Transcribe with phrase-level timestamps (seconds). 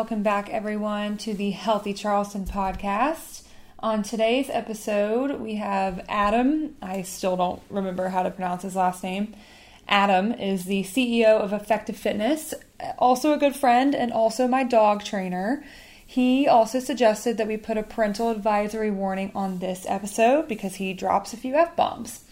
[0.00, 3.42] Welcome back, everyone, to the Healthy Charleston podcast.
[3.80, 6.74] On today's episode, we have Adam.
[6.80, 9.34] I still don't remember how to pronounce his last name.
[9.86, 12.54] Adam is the CEO of Effective Fitness,
[12.98, 15.62] also a good friend, and also my dog trainer.
[16.06, 20.94] He also suggested that we put a parental advisory warning on this episode because he
[20.94, 22.24] drops a few F bombs.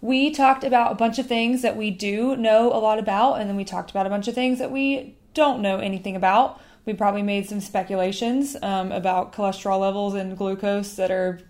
[0.00, 3.50] We talked about a bunch of things that we do know a lot about, and
[3.50, 6.94] then we talked about a bunch of things that we don't know anything about we
[6.94, 11.40] probably made some speculations um, about cholesterol levels and glucose that are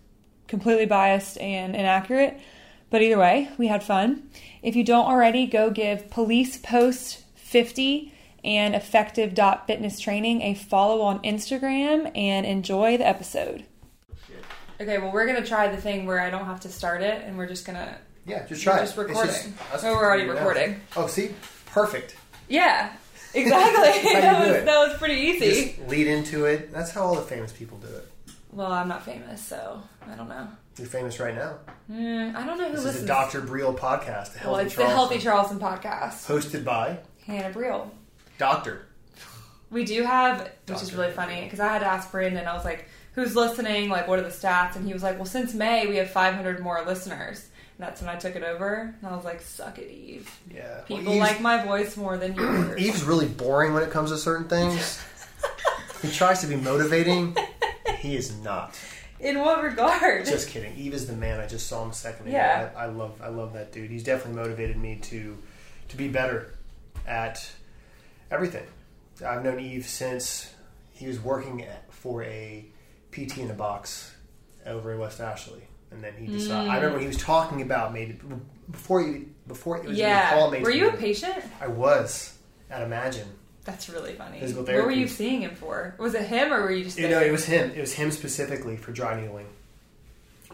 [0.49, 2.41] completely biased and inaccurate.
[2.91, 4.29] But either way, we had fun.
[4.63, 9.35] If you don't already, go give Police Post 50 and Effective
[9.67, 13.65] Fitness Training a follow on Instagram and enjoy the episode.
[14.81, 17.37] Okay, well, we're gonna try the thing where I don't have to start it, and
[17.37, 18.79] we're just gonna yeah, just try.
[18.79, 19.35] Just recording.
[19.35, 20.81] Just, oh, we're already recording.
[20.97, 21.35] Oh, see,
[21.67, 22.17] perfect.
[22.49, 22.93] Yeah,
[23.35, 24.13] Exactly.
[24.13, 25.75] that, was, that was pretty easy.
[25.77, 26.73] Just lead into it.
[26.73, 28.09] That's how all the famous people do it.
[28.53, 29.81] Well, I'm not famous, so
[30.11, 30.49] I don't know.
[30.77, 31.59] You're famous right now.
[31.91, 32.97] Mm, I don't know who this listens.
[32.97, 33.43] is a Dr.
[33.43, 34.33] Briel podcast.
[34.33, 37.91] The well, it's Charleston, the Healthy Charleston podcast, hosted by Hannah Briel.
[38.39, 38.87] Doctor.
[39.71, 42.47] We do have, which is really funny because I had to ask Brandon.
[42.47, 43.89] I was like, "Who's listening?
[43.89, 46.61] Like, what are the stats?" And he was like, "Well, since May, we have 500
[46.61, 47.47] more listeners."
[47.83, 51.13] That's when I took it over, and I was like, "Suck it, Eve." Yeah, people
[51.13, 52.79] well, like my voice more than yours.
[52.79, 55.03] Eve's really boring when it comes to certain things.
[56.03, 57.37] he tries to be motivating.
[57.99, 58.79] he is not.
[59.19, 60.25] In what regard?
[60.25, 60.75] Just kidding.
[60.77, 61.41] Eve is the man.
[61.41, 62.37] I just saw him a second ago.
[62.37, 62.71] Yeah.
[62.77, 63.91] I, I love I love that dude.
[63.91, 65.37] He's definitely motivated me to
[65.89, 66.55] to be better
[67.07, 67.51] at
[68.31, 68.67] everything.
[69.25, 70.55] I've known Eve since
[70.93, 72.67] he was working for a
[73.13, 74.15] PT in a box
[74.67, 76.69] over in West Ashley and then he decided.
[76.69, 76.73] Mm.
[76.73, 78.19] I remember he was talking about maybe
[78.71, 80.31] before you before it was yeah.
[80.31, 81.37] called Were you a patient?
[81.61, 82.39] I was
[82.71, 83.29] at Imagine.
[83.65, 84.41] That's really funny.
[84.41, 84.81] Physical therapy.
[84.81, 85.95] What were you seeing him for?
[85.99, 86.99] Was it him or were you just?
[86.99, 87.71] You know, it was him.
[87.73, 89.47] It was him specifically for dry needling.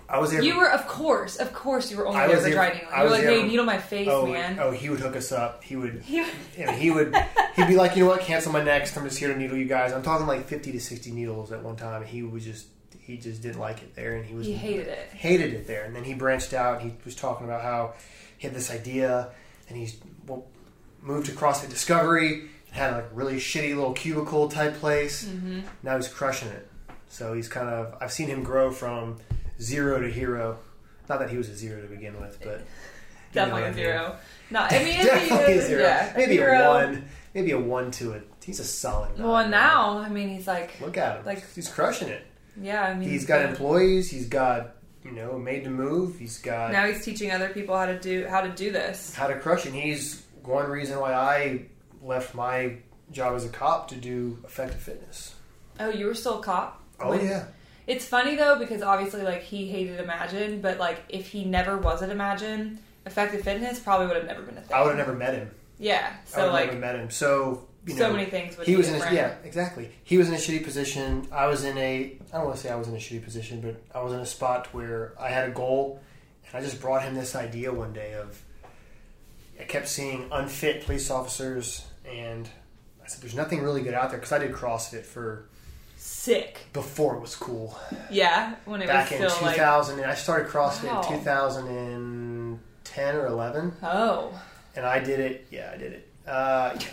[0.09, 0.43] I was there.
[0.43, 2.97] You were, of course, of course, you were only there for dry needling.
[2.97, 5.65] You were like, "Hey, needle my face, oh, man." Oh, he would hook us up.
[5.65, 6.05] He would.
[6.09, 6.27] you
[6.59, 7.15] know, he would.
[7.57, 8.21] He'd be like, "You know what?
[8.21, 8.97] Cancel my next.
[8.97, 11.63] I'm just here to needle you guys." I'm talking like 50 to 60 needles at
[11.63, 12.05] one time.
[12.05, 12.67] He would just
[13.07, 15.09] he just didn't like it there, and he was he hated it.
[15.13, 16.81] Hated it there, and then he branched out.
[16.81, 17.95] and He was talking about how
[18.37, 19.31] he had this idea,
[19.69, 19.97] and he's
[20.27, 20.45] well,
[21.01, 22.49] moved to CrossFit Discovery.
[22.73, 25.25] Had a like really shitty little cubicle type place.
[25.25, 25.61] Mm-hmm.
[25.85, 26.69] Now he's crushing it.
[27.09, 29.19] So he's kind of I've seen him grow from
[29.61, 30.59] zero to hero.
[31.09, 32.63] Not that he was a zero to begin with, but
[33.33, 34.17] definitely a zero.
[34.51, 35.83] Not I mean definitely a zero.
[35.83, 37.09] Yeah, maybe a, a one.
[37.35, 38.29] Maybe a one to it.
[38.45, 39.17] He's a solid.
[39.17, 41.25] Nine, well, now I mean he's like look at him.
[41.25, 42.27] Like he's crushing it.
[42.61, 44.11] Yeah, I mean, he's got employees.
[44.11, 46.19] He's got you know made to move.
[46.19, 49.27] He's got now he's teaching other people how to do how to do this, how
[49.27, 49.67] to crush.
[49.67, 51.67] And he's one reason why I
[52.03, 52.77] left my
[53.13, 55.35] job as a cop to do effective fitness.
[55.79, 56.83] Oh, you were still a cop?
[57.01, 57.47] Oh when, yeah.
[57.87, 62.03] It's funny though because obviously like he hated Imagine, but like if he never was
[62.03, 64.77] at Imagine, effective fitness probably would have never been a thing.
[64.77, 65.51] I would have never met him.
[65.79, 66.13] Yeah.
[66.25, 67.11] So I would like never met him.
[67.11, 68.57] So you so know, many things.
[68.65, 69.91] he was in a, yeah, exactly.
[70.03, 71.29] He was in a shitty position.
[71.31, 73.61] I was in a I don't want to say I was in a shitty position,
[73.61, 76.01] but I was in a spot where I had a goal,
[76.47, 78.43] and I just brought him this idea one day of.
[79.59, 82.49] I kept seeing unfit police officers, and
[83.03, 85.47] I said, "There's nothing really good out there," because I did CrossFit for
[85.97, 87.79] sick before it was cool.
[88.11, 90.03] Yeah, when it back was in 2000, like...
[90.03, 91.03] and I started CrossFit wow.
[91.03, 93.73] in 2010 or 11.
[93.85, 94.43] Oh,
[94.75, 95.47] and I did it.
[95.53, 96.09] Yeah, I did it.
[96.27, 96.87] Uh, yeah.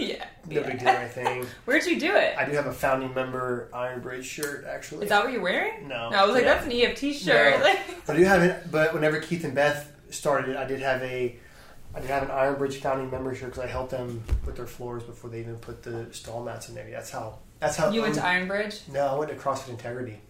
[0.00, 0.16] No
[0.48, 0.66] yeah.
[0.66, 1.46] big deal or anything.
[1.64, 2.36] Where'd you do it?
[2.36, 5.04] I do have a founding member Iron Bridge shirt, actually.
[5.04, 5.88] Is that what you're wearing?
[5.88, 6.10] No.
[6.10, 6.54] No, I was like, yeah.
[6.54, 7.60] that's an EFT shirt.
[8.08, 8.14] No.
[8.14, 11.36] I do have it, but whenever Keith and Beth started it, I did have a,
[11.94, 14.66] I did have an Iron Bridge founding member shirt because I helped them with their
[14.66, 16.88] floors before they even put the stall mats in there.
[16.90, 18.88] That's how That's how You went to um, Ironbridge?
[18.88, 20.20] No, I went to CrossFit Integrity.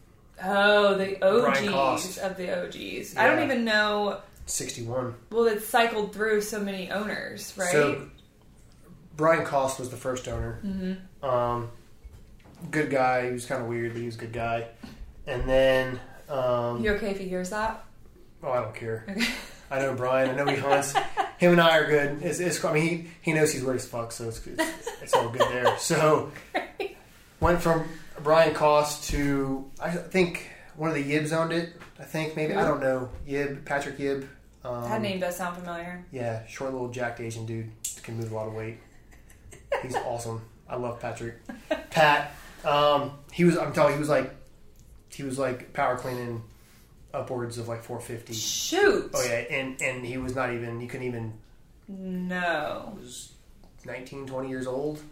[0.42, 3.16] Oh, the OGs of the OGs.
[3.16, 4.20] I don't even know.
[4.46, 5.14] Sixty-one.
[5.30, 7.70] Well, it's cycled through so many owners, right?
[7.70, 8.08] So
[9.20, 10.58] Brian Cost was the first owner.
[10.64, 11.24] mm-hmm.
[11.24, 11.70] Um,
[12.70, 13.26] good guy.
[13.26, 14.64] He was kind of weird, but he was a good guy.
[15.26, 16.00] And then,
[16.30, 17.84] um, You okay if he hears that?
[18.42, 19.04] oh, I don't care.
[19.10, 19.26] Okay.
[19.70, 20.30] I know Brian.
[20.30, 20.94] I know he hunts.
[21.36, 22.22] Him and I are good.
[22.22, 25.12] It's, it's I mean, he, he knows he's weird as fuck, so it's, it's, it's
[25.12, 25.78] all good there.
[25.78, 26.32] So
[27.40, 27.84] went from
[28.22, 31.74] Brian Cost to I think one of the Yibs owned it.
[31.98, 34.26] I think maybe I don't know Yib Patrick Yib.
[34.64, 36.04] Um, that name does sound familiar.
[36.10, 37.70] Yeah, short little jacked Asian dude
[38.02, 38.78] can move a lot of weight.
[39.82, 40.42] He's awesome.
[40.68, 41.36] I love Patrick.
[41.90, 42.34] Pat,
[42.64, 43.56] um, he was.
[43.56, 44.34] I'm telling you, he was like,
[45.10, 46.42] he was like power cleaning
[47.12, 48.32] upwards of like 450.
[48.34, 49.10] Shoot!
[49.14, 50.80] Oh yeah, and and he was not even.
[50.80, 51.32] He couldn't even.
[51.88, 52.92] No.
[52.96, 53.32] He was
[53.84, 55.02] 19, 20 years old.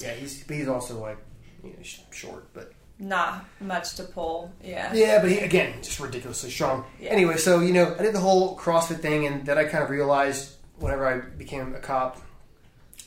[0.00, 1.18] Yeah, he's but he's also like,
[1.62, 1.76] you know,
[2.10, 4.50] short, but Not much to pull.
[4.62, 4.92] Yeah.
[4.94, 6.84] Yeah, but he, again, just ridiculously strong.
[7.00, 7.10] Yeah.
[7.10, 9.90] Anyway, so you know, I did the whole CrossFit thing, and then I kind of
[9.90, 12.20] realized whenever I became a cop,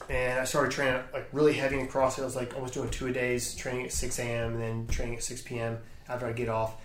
[0.09, 2.21] and I started training like really heavy in CrossFit.
[2.21, 4.53] I was like almost doing two a days, training at six a.m.
[4.53, 5.77] and then training at six p.m.
[6.09, 6.75] after I get off.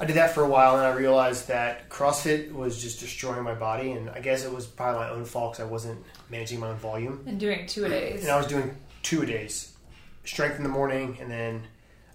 [0.00, 3.54] I did that for a while, and I realized that CrossFit was just destroying my
[3.54, 6.68] body, and I guess it was probably my own fault because I wasn't managing my
[6.68, 7.24] own volume.
[7.26, 8.22] And doing two a days.
[8.22, 9.74] And I was doing two a days,
[10.24, 11.64] strength in the morning, and then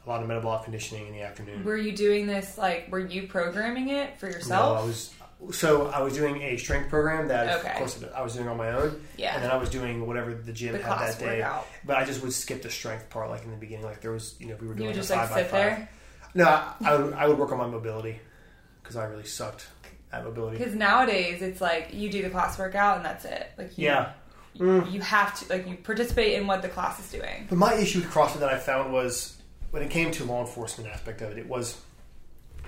[0.06, 1.66] a lot of metabolic conditioning in the afternoon.
[1.66, 2.88] Were you doing this like?
[2.90, 4.82] Were you programming it for No, yourself?
[4.82, 5.14] I was.
[5.52, 7.72] So I was doing a strength program that, Okay.
[7.72, 9.36] of course, I was doing on my own, yeah.
[9.36, 11.40] and then I was doing whatever the gym the had that day.
[11.40, 11.68] workout.
[11.86, 13.86] But I just would skip the strength part, like in the beginning.
[13.86, 15.46] Like there was, you know, we were You doing a just like five by sit
[15.52, 15.52] five.
[15.52, 15.90] there
[16.36, 17.14] No, I, I would.
[17.14, 18.20] I would work on my mobility
[18.82, 19.68] because I really sucked
[20.12, 20.58] at mobility.
[20.58, 23.52] because nowadays it's like you do the class workout and that's it.
[23.58, 24.12] Like you, Yeah,
[24.60, 24.92] Mm.
[24.92, 27.48] you have to like you participate in what the class is doing.
[27.50, 29.36] but my issue with CrossFit that I found was
[29.72, 31.40] when it came to law enforcement aspect of it.
[31.40, 31.82] It was,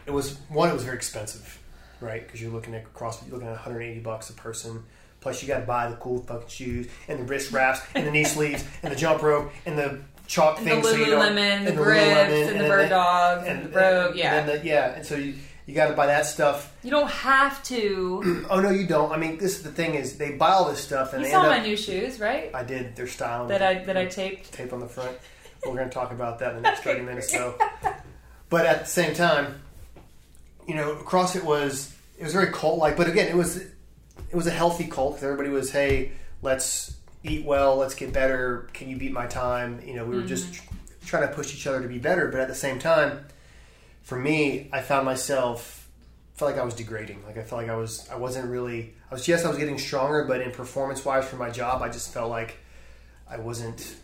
[0.08, 0.70] it was one.
[0.70, 1.60] It was very expensive,
[2.02, 2.26] right?
[2.26, 4.84] Because you're looking at CrossFit, you're looking at 180 bucks a person.
[5.22, 8.12] Plus, you got to buy the cool fucking shoes and the wrist wraps and the
[8.12, 10.84] knee sleeves and the jump rope and the chalk And the thing.
[10.84, 14.10] so you don't, Lululemon, the grips, Lululemon, and the bird dogs, and, the brogue.
[14.12, 14.96] and Yeah, then the- yeah.
[14.96, 15.34] And so you
[15.68, 16.72] you got to buy that stuff.
[16.84, 18.46] you don't have to.
[18.52, 19.12] Oh no, you don't.
[19.12, 21.32] I mean, this is the thing is they buy all this stuff and You they
[21.34, 21.66] saw end my up.
[21.66, 22.52] new shoes, right?
[22.54, 22.96] I did.
[22.96, 24.52] They're styling That I that I taped.
[24.54, 25.18] tape on the front.
[25.66, 27.56] We're going to talk about that in the next 30 minutes, though.
[28.50, 29.60] But at the same time,
[30.68, 34.48] you know, CrossFit was it was very cult like, but again, it was it was
[34.48, 38.70] a healthy cult because everybody was, hey, let's eat well, let's get better.
[38.74, 39.82] Can you beat my time?
[39.86, 40.64] You know, we were just tr-
[41.06, 43.26] trying to push each other to be better, but at the same time,
[44.04, 45.88] for me, I found myself
[46.36, 47.24] felt like I was degrading.
[47.26, 49.78] Like I felt like I was I wasn't really I was yes I was getting
[49.78, 52.58] stronger, but in performance wise for my job, I just felt like
[53.30, 53.96] I wasn't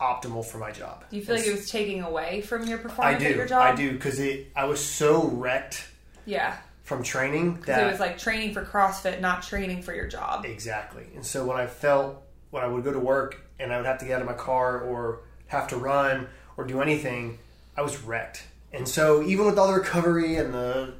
[0.00, 1.04] optimal for my job.
[1.10, 3.30] Do you feel like it was taking away from your performance I do.
[3.30, 3.62] at your job?
[3.62, 4.50] I do because it.
[4.56, 5.86] I was so wrecked
[6.26, 10.44] Yeah, from training that it was like training for CrossFit, not training for your job.
[10.44, 11.06] exactly.
[11.14, 13.98] And so when I felt when I would go to work and I would have
[13.98, 16.26] to get out of my car or have to run
[16.56, 17.38] or do anything,
[17.76, 18.44] I was wrecked.
[18.72, 20.94] And so even with all the recovery and the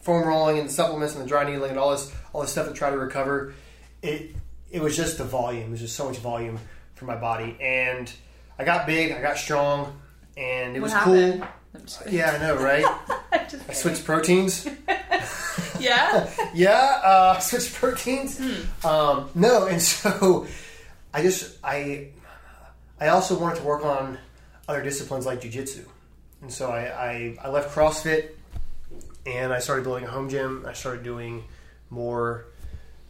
[0.00, 2.66] foam rolling and the supplements and the dry needling and all this all this stuff
[2.68, 3.54] to try to recover,
[4.02, 4.34] it
[4.70, 5.68] it was just the volume.
[5.68, 6.58] It was just so much volume
[6.94, 7.56] for my body.
[7.60, 8.10] And
[8.58, 10.00] I got big, I got strong,
[10.36, 11.40] and it What was happened?
[11.40, 11.48] cool.
[11.72, 12.14] Kidding.
[12.14, 12.84] Yeah, I know, right?
[13.68, 14.68] I switched proteins.
[15.80, 16.30] Yeah.
[16.54, 18.38] yeah, uh, switch proteins.
[18.38, 18.86] Hmm.
[18.86, 20.46] Um, no, and so
[21.12, 22.08] I just I
[23.00, 24.18] I also wanted to work on
[24.68, 25.84] other disciplines like jujitsu,
[26.40, 28.30] and so I, I I left CrossFit
[29.26, 30.64] and I started building a home gym.
[30.68, 31.42] I started doing
[31.90, 32.46] more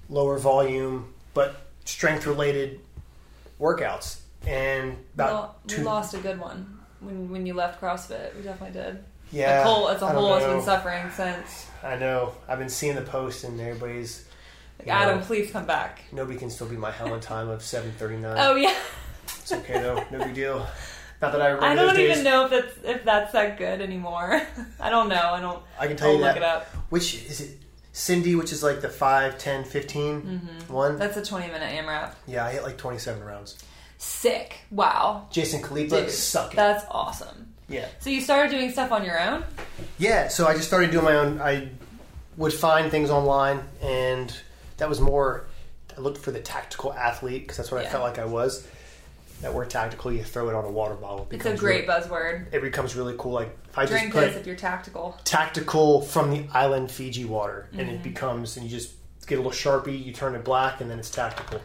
[0.09, 2.81] lower volume but strength related
[3.61, 4.21] workouts.
[4.47, 6.72] And about we lost a good one
[7.05, 8.35] when when you left CrossFit.
[8.37, 8.99] We definitely did.
[9.31, 11.67] yeah, the whole as a whole has been suffering since.
[11.83, 12.33] I know.
[12.49, 14.27] I've been seeing the posts and everybody's
[14.79, 16.03] Like, Adam, know, please come back.
[16.13, 18.37] Nobody can still be my Helen time of seven thirty nine.
[18.39, 18.75] Oh yeah.
[19.25, 20.67] It's okay though, no big deal.
[21.21, 22.11] Not that I remember I don't those days.
[22.19, 24.43] even know if that's if that's that good anymore.
[24.81, 25.31] I don't know.
[25.33, 25.63] I don't.
[25.79, 26.37] I can tell I'll you look that.
[26.39, 26.67] it up.
[26.91, 27.59] Which is it?
[27.95, 30.73] Cindy, which is like the 5, 10, 15 Mm-hmm.
[30.73, 30.99] one.
[30.99, 32.15] That's a 20 minute AMRAP.
[32.27, 33.63] Yeah, I hit like 27 rounds.
[34.03, 34.57] Sick.
[34.73, 35.29] Wow.
[35.31, 36.57] Jason Khalipa, Dude, suck it.
[36.57, 37.55] That's awesome.
[37.69, 37.87] Yeah.
[38.01, 39.45] So you started doing stuff on your own?
[39.97, 41.41] Yeah, so I just started doing my own.
[41.41, 41.69] I
[42.37, 44.37] would find things online, and
[44.79, 45.45] that was more.
[45.97, 48.67] I looked for the tactical athlete because that's what I felt like I was.
[49.41, 51.29] That word tactical, you throw it on a water bottle.
[51.31, 52.53] It It's a great really- buzzword.
[52.53, 53.33] it becomes really cool.
[53.33, 55.17] Like if I Drink just put this if you're tactical.
[55.23, 57.91] tactical from the island Fiji water, and Mm-hmm.
[57.95, 58.95] it becomes, and you just
[59.29, 61.61] get a little sharpie, you turn it black, and then it's tactical.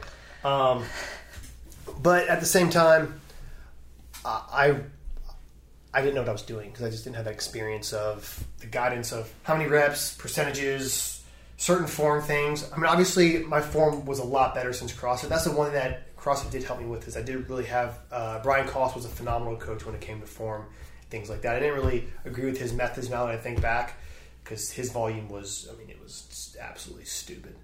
[0.46, 0.84] Um,
[2.02, 3.20] but at the same time,
[4.26, 4.80] I
[5.94, 8.46] I didn't know what I was doing because I just didn't have that experience of
[8.60, 11.24] the guidance of how many reps, percentages,
[11.58, 12.70] certain form things.
[12.72, 15.30] I mean, obviously, my form was a lot better since CrossFit.
[15.30, 17.08] That's the one that CrossFit did help me with.
[17.08, 20.20] Is I did really have uh, Brian Koss was a phenomenal coach when it came
[20.22, 20.66] to form,
[21.10, 21.56] things like that.
[21.56, 23.98] I didn't really agree with his methods now that I think back
[24.44, 27.56] because his volume was, I mean, it was absolutely stupid.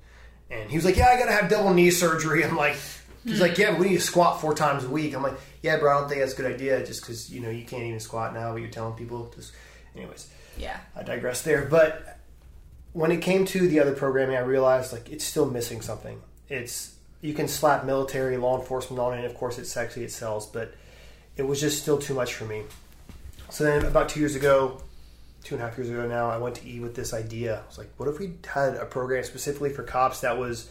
[0.50, 2.78] And he was like, "Yeah, I got to have double knee surgery." I'm like,
[3.24, 5.78] he's like, "Yeah, but we need to squat four times a week." I'm like, "Yeah,
[5.78, 8.00] bro, I don't think that's a good idea, just because you know you can't even
[8.00, 9.54] squat now, but you're telling people." Just,
[9.96, 10.28] anyways,
[10.58, 10.78] Yeah.
[10.96, 11.66] I digress there.
[11.66, 12.20] But
[12.94, 16.22] when it came to the other programming, I realized like it's still missing something.
[16.50, 20.12] It's you can slap military, law enforcement on it, and of course it's sexy, it
[20.12, 20.74] sells, but
[21.38, 22.64] it was just still too much for me.
[23.50, 24.82] So then about two years ago,
[25.44, 27.62] two and a half years ago now, I went to E with this idea.
[27.64, 30.70] I was like, what if we had a program specifically for cops that was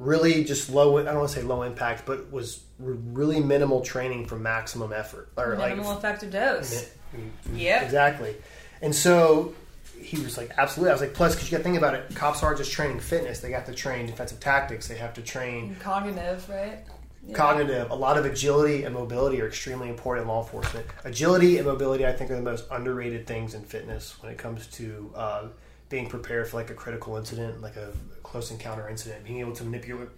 [0.00, 4.26] really just low, I don't want to say low impact, but was really minimal training
[4.26, 5.28] for maximum effort.
[5.36, 6.90] Or like Minimal like, effective dose.
[7.12, 7.82] Mi- Yep.
[7.82, 8.36] Exactly.
[8.82, 9.54] And so
[10.00, 10.90] he was like, absolutely.
[10.90, 13.00] I was like, plus, because you got to think about it, cops aren't just training
[13.00, 13.40] fitness.
[13.40, 14.88] They have to train defensive tactics.
[14.88, 16.78] They have to train Cognitive, right?
[17.26, 17.34] Yeah.
[17.36, 17.90] cognitive.
[17.90, 20.86] A lot of agility and mobility are extremely important in law enforcement.
[21.04, 24.66] Agility and mobility, I think, are the most underrated things in fitness when it comes
[24.68, 25.42] to uh,
[25.90, 27.92] being prepared for like a critical incident, like a
[28.22, 29.24] close encounter incident.
[29.24, 30.08] Being able to manipulate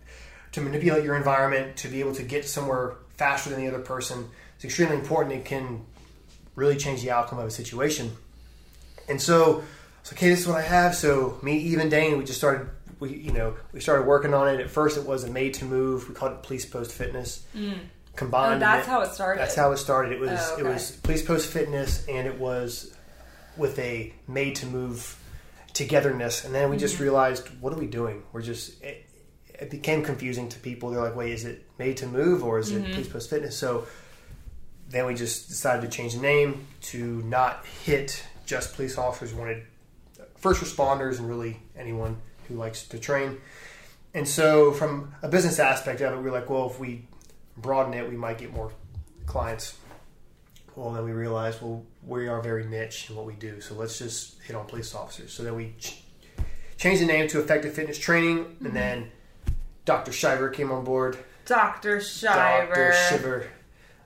[0.53, 4.29] to manipulate your environment, to be able to get somewhere faster than the other person.
[4.57, 5.35] It's extremely important.
[5.35, 5.85] It can
[6.55, 8.13] really change the outcome of a situation.
[9.09, 9.65] And so
[10.05, 10.95] like, okay, this is what I have.
[10.95, 12.69] So me, Eve, and Dane, we just started.
[13.01, 14.61] We you know we started working on it.
[14.61, 16.09] At first, it was a made to move.
[16.09, 17.45] We called it Police Post Fitness.
[17.57, 17.75] Mm.
[17.75, 17.79] Oh,
[18.15, 18.61] Combined.
[18.63, 19.41] that's it- how it started.
[19.41, 20.13] that's how it started.
[20.13, 22.95] It was Oh, it was Police Post Fitness, and it was
[23.57, 25.17] with a made to move
[25.75, 26.45] togetherness.
[26.45, 28.23] And then we just realized, what are we doing?
[28.33, 29.07] We're just it,
[29.49, 30.91] it became confusing to people.
[30.91, 32.85] They're like, wait, is it made to move or is Mm-hmm.
[32.87, 33.57] it Police Post Fitness?
[33.57, 33.87] So
[34.89, 39.33] then we just decided to change the name to not hit just police officers.
[39.33, 39.63] We wanted
[40.37, 42.17] first responders and really anyone
[42.49, 43.39] who likes to train.
[44.15, 47.07] And so, from a business aspect of it, we are like, well, if we
[47.57, 48.71] broaden it, we might get more
[49.25, 49.79] clients.
[50.77, 53.99] Well, then we realized, well, we are very niche in what we do, so let's
[53.99, 55.33] just hit on police officers.
[55.33, 56.03] So then we ch-
[56.79, 59.11] changed the name to Effective Fitness Training, and then
[59.85, 60.13] Dr.
[60.13, 61.19] Shiver came on board.
[61.45, 62.01] Dr.
[62.01, 62.35] Shiver.
[62.35, 62.95] Dr.
[63.09, 63.47] Shiver.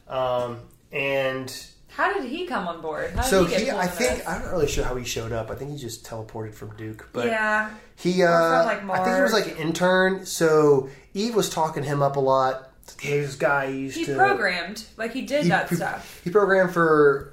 [0.08, 1.54] Um, and
[1.88, 3.11] How did he come on board?
[3.11, 4.26] How did so he, get he, I think, this?
[4.26, 5.50] I'm not really sure how he showed up.
[5.50, 7.08] I think he just teleported from Duke.
[7.12, 7.70] But yeah.
[7.96, 10.26] He, uh, like, I think he was like an intern.
[10.26, 12.73] So Eve was talking him up a lot.
[13.02, 14.85] This guy used He to programmed.
[14.97, 16.21] Like he did he- that he- stuff.
[16.25, 17.33] He programmed for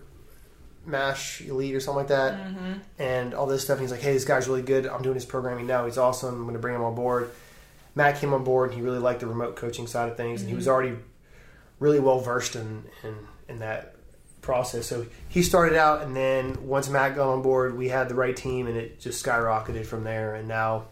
[0.85, 2.73] Mash Elite or something like that, Mm-hmm.
[2.99, 3.75] and all this stuff.
[3.77, 4.85] And he's like, "Hey, this guy's really good.
[4.85, 5.85] I'm doing his programming now.
[5.85, 6.35] He's awesome.
[6.35, 7.29] I'm going to bring him on board."
[7.95, 10.49] Matt came on board, and he really liked the remote coaching side of things, and
[10.49, 10.73] he was Mm-hmm.
[10.73, 10.95] already
[11.79, 13.15] really well versed in, in
[13.47, 13.95] in that
[14.41, 14.87] process.
[14.87, 18.35] So he started out, and then once Matt got on board, we had the right
[18.35, 20.33] team, and it just skyrocketed from there.
[20.35, 20.85] And now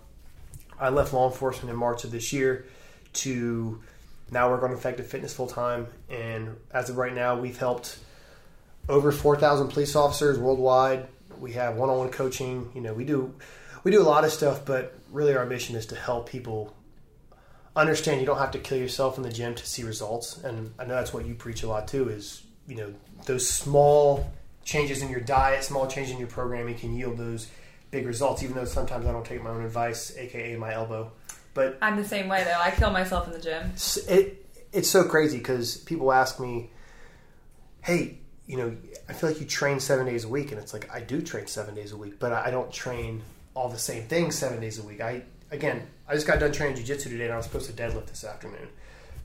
[0.80, 2.66] I left law enforcement in March of this year
[3.14, 3.82] to
[4.32, 5.88] now work on effective fitness full time.
[6.10, 8.00] And as of right now, we've helped
[8.90, 11.08] over 4,000 police officers worldwide.
[11.40, 12.72] We have one on one coaching.
[12.74, 13.34] You know, we do
[13.84, 16.74] we do a lot of stuff, but really our mission is to help people
[17.76, 20.38] understand you don't have to kill yourself in the gym to see results.
[20.44, 22.10] And I know that's what you preach a lot too.
[22.10, 22.94] Is you know
[23.26, 24.32] those small
[24.64, 27.50] changes in your diet, small changes in your programming can yield those
[27.90, 28.44] big results.
[28.44, 31.12] Even though sometimes I don't take my own advice, aka my elbow.
[31.54, 32.60] But I'm the same way though.
[32.60, 33.72] I kill myself in the gym.
[34.08, 36.72] it it's so crazy because people ask me,
[37.82, 38.76] "Hey, you know,
[39.10, 41.48] I feel like you train seven days a week," and it's like I do train
[41.48, 43.22] seven days a week, but I I don't train
[43.54, 45.02] all the same things seven days a week.
[45.02, 48.08] I again, I just got done training jujitsu today, and I was supposed to deadlift
[48.08, 48.70] this afternoon,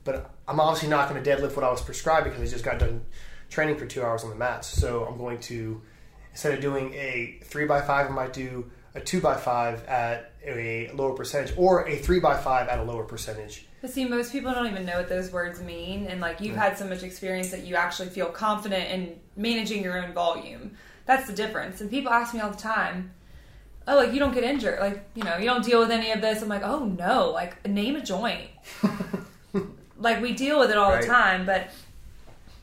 [0.03, 2.79] but I'm obviously not going to deadlift what I was prescribed because I just got
[2.79, 3.01] done
[3.49, 4.67] training for two hours on the mats.
[4.67, 5.81] So I'm going to
[6.31, 10.33] instead of doing a three by five, I might do a two by five at
[10.55, 13.65] a lower percentage, or a three by five at a lower percentage.
[13.81, 16.77] But see, most people don't even know what those words mean, and like you've had
[16.77, 20.71] so much experience that you actually feel confident in managing your own volume.
[21.05, 21.81] That's the difference.
[21.81, 23.11] And people ask me all the time,
[23.87, 26.21] "Oh, like you don't get injured, like you know, you don't deal with any of
[26.21, 28.49] this." I'm like, "Oh no, like name a joint."
[29.97, 31.01] like we deal with it all Right.
[31.01, 31.69] the time, but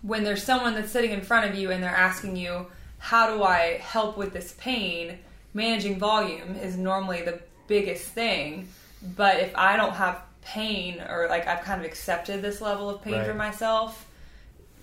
[0.03, 2.67] when there's someone that's sitting in front of you and they're asking you,
[2.99, 5.19] "How do I help with this pain?"
[5.57, 8.69] Managing volume is normally the biggest thing.
[9.17, 13.03] But if I don't have pain or like I've kind of accepted this level of
[13.03, 14.07] pain for myself,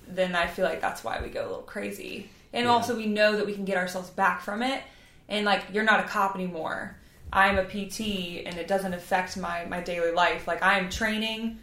[0.08, 2.30] then I feel like that's why we go a little crazy.
[2.54, 2.72] And Yeah.
[2.72, 4.82] also we know that we can get ourselves back from it.
[5.30, 6.96] And like you're not a cop anymore.
[7.34, 10.48] I'm a PT and it doesn't affect my my daily life.
[10.48, 11.60] Like I am training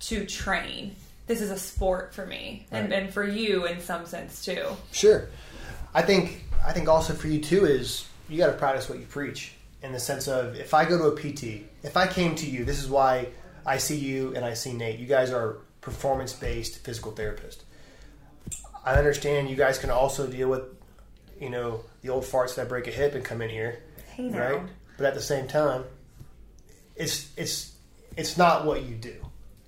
[0.00, 0.96] to train.
[1.28, 4.64] this is a sport for me and, and for you in some sense too.
[4.90, 5.28] Sure.
[5.94, 9.06] I think I think also for you too is you got to practice what you
[9.06, 9.52] preach
[9.82, 12.64] in the sense of if I go to a PT, if I came to you,
[12.64, 13.28] this is why
[13.66, 14.98] I see you and I see Nate.
[14.98, 17.58] You guys are performance based physical therapists.
[18.84, 20.62] I understand you guys can also deal with
[21.40, 24.38] you know the old farts that break a hip and come in here, Hey now.
[24.38, 24.62] right?
[24.96, 25.84] But at the same time,
[26.96, 27.72] it's it's
[28.16, 29.14] it's not what you do.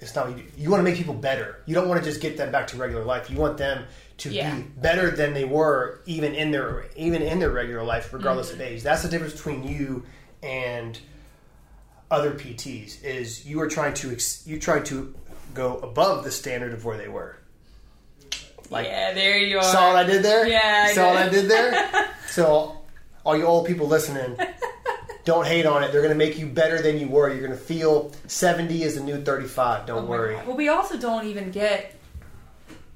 [0.01, 0.51] It's not what you do.
[0.57, 1.61] You want to make people better.
[1.67, 3.31] You don't want to just get them back to regular life.
[3.31, 3.85] You want them
[4.19, 4.55] to Yeah.
[4.55, 8.61] be better than they were even in their even in their regular life, regardless Mm-hmm.
[8.61, 8.83] of age.
[8.83, 10.05] That's the difference between you
[10.43, 10.99] and
[12.11, 13.03] other PTs.
[13.03, 15.15] Is you are trying to ex- you try to
[15.55, 17.37] go above the standard of where they were.
[18.71, 19.63] Like yeah, there you are.
[19.65, 20.47] Saw what I did there?
[20.47, 21.43] Yeah, I Saw what I did.
[21.43, 22.09] did there?
[22.29, 22.79] so,
[23.25, 24.37] all you old people listening,
[25.25, 25.93] don't hate on it.
[25.93, 27.29] They're going to make you better than you were.
[27.31, 29.87] You're going to feel 70 is the new 35.
[29.87, 30.37] Don't Oh worry.
[30.37, 30.47] God.
[30.47, 31.95] Well, we also don't even get.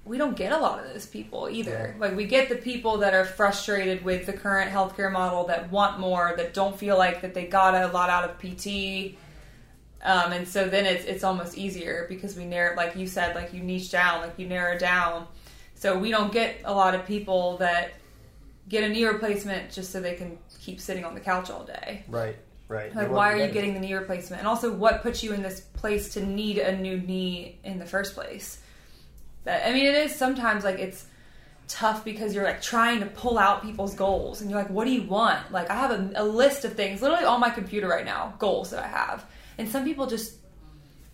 [0.09, 1.95] We don't get a lot of those people either.
[2.01, 6.01] Like we get the people that are frustrated with the current healthcare model, that want
[6.01, 9.17] more, that don't feel like that they got a lot out of PT,
[10.03, 13.53] um, and so then it's it's almost easier because we narrow, like you said, like
[13.53, 15.27] you niche down, like you narrow down.
[15.75, 17.93] So we don't get a lot of people that
[18.69, 22.05] get a knee replacement just so they can keep sitting on the couch all day.
[22.09, 22.37] Right,
[22.69, 22.95] right.
[22.95, 24.41] Like, why are you getting the knee replacement?
[24.41, 27.87] And also, what puts you in this place to need a new knee in the
[27.87, 28.61] first place?
[29.49, 31.07] That I mean, it is sometimes like it's
[31.69, 34.91] tough because you're like trying to pull out people's goals, and you're like, what do
[34.91, 35.51] you want?
[35.51, 38.71] Like, I have a, a list of things, literally on my computer right now, goals
[38.71, 39.25] that I have,
[39.57, 40.35] and some people just,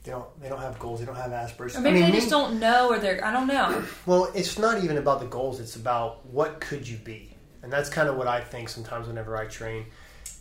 [0.03, 0.99] They don't, they don't have goals.
[0.99, 1.79] They don't have aspirations.
[1.79, 3.85] or maybe I mean, they just don't know, or they're, I don't know.
[4.07, 5.61] Well, it's not even about the goals.
[5.61, 9.37] It's about what could you be, and that's kind of what I think sometimes whenever
[9.37, 9.87] I train.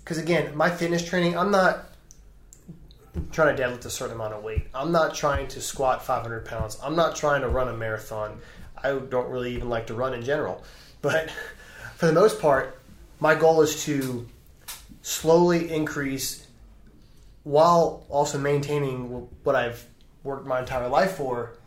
[0.04, 1.93] Because again, my fitness training, I'm not
[3.32, 4.68] trying to deadlift a certain amount of weight.
[4.74, 6.78] I'm not trying to squat 500 pounds.
[6.84, 8.40] I'm not trying to run a marathon.
[8.84, 10.64] I don't really even like to run in general.
[11.02, 11.30] But
[11.96, 12.80] for the most part,
[13.20, 14.28] my goal is to
[15.02, 16.48] slowly increase
[17.44, 19.86] while also maintaining what I've
[20.24, 21.58] worked my entire life for,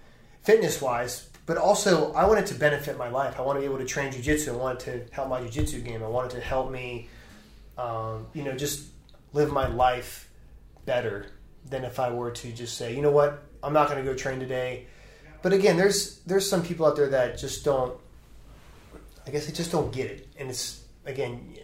[0.42, 1.28] fitness wise.
[1.44, 3.38] But also, I wanted to benefit my life.
[3.38, 4.48] I want to be able to train jujitsu.
[4.48, 6.02] I wanted to help my jujitsu game.
[6.02, 7.08] I wanted to help me,
[7.78, 8.88] um, you know, just
[9.32, 10.28] live my life
[10.86, 11.26] better
[11.68, 14.16] than if I were to just say, you know what, I'm not going to go
[14.16, 14.86] train today.
[15.42, 17.98] But again, there's there's some people out there that just don't.
[19.26, 21.56] I guess they just don't get it, and it's again,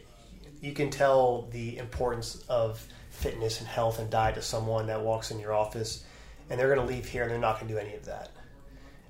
[0.61, 5.31] you can tell the importance of fitness and health and diet to someone that walks
[5.31, 6.05] in your office,
[6.51, 8.31] and they're going to leave here and they're not going to do any of that.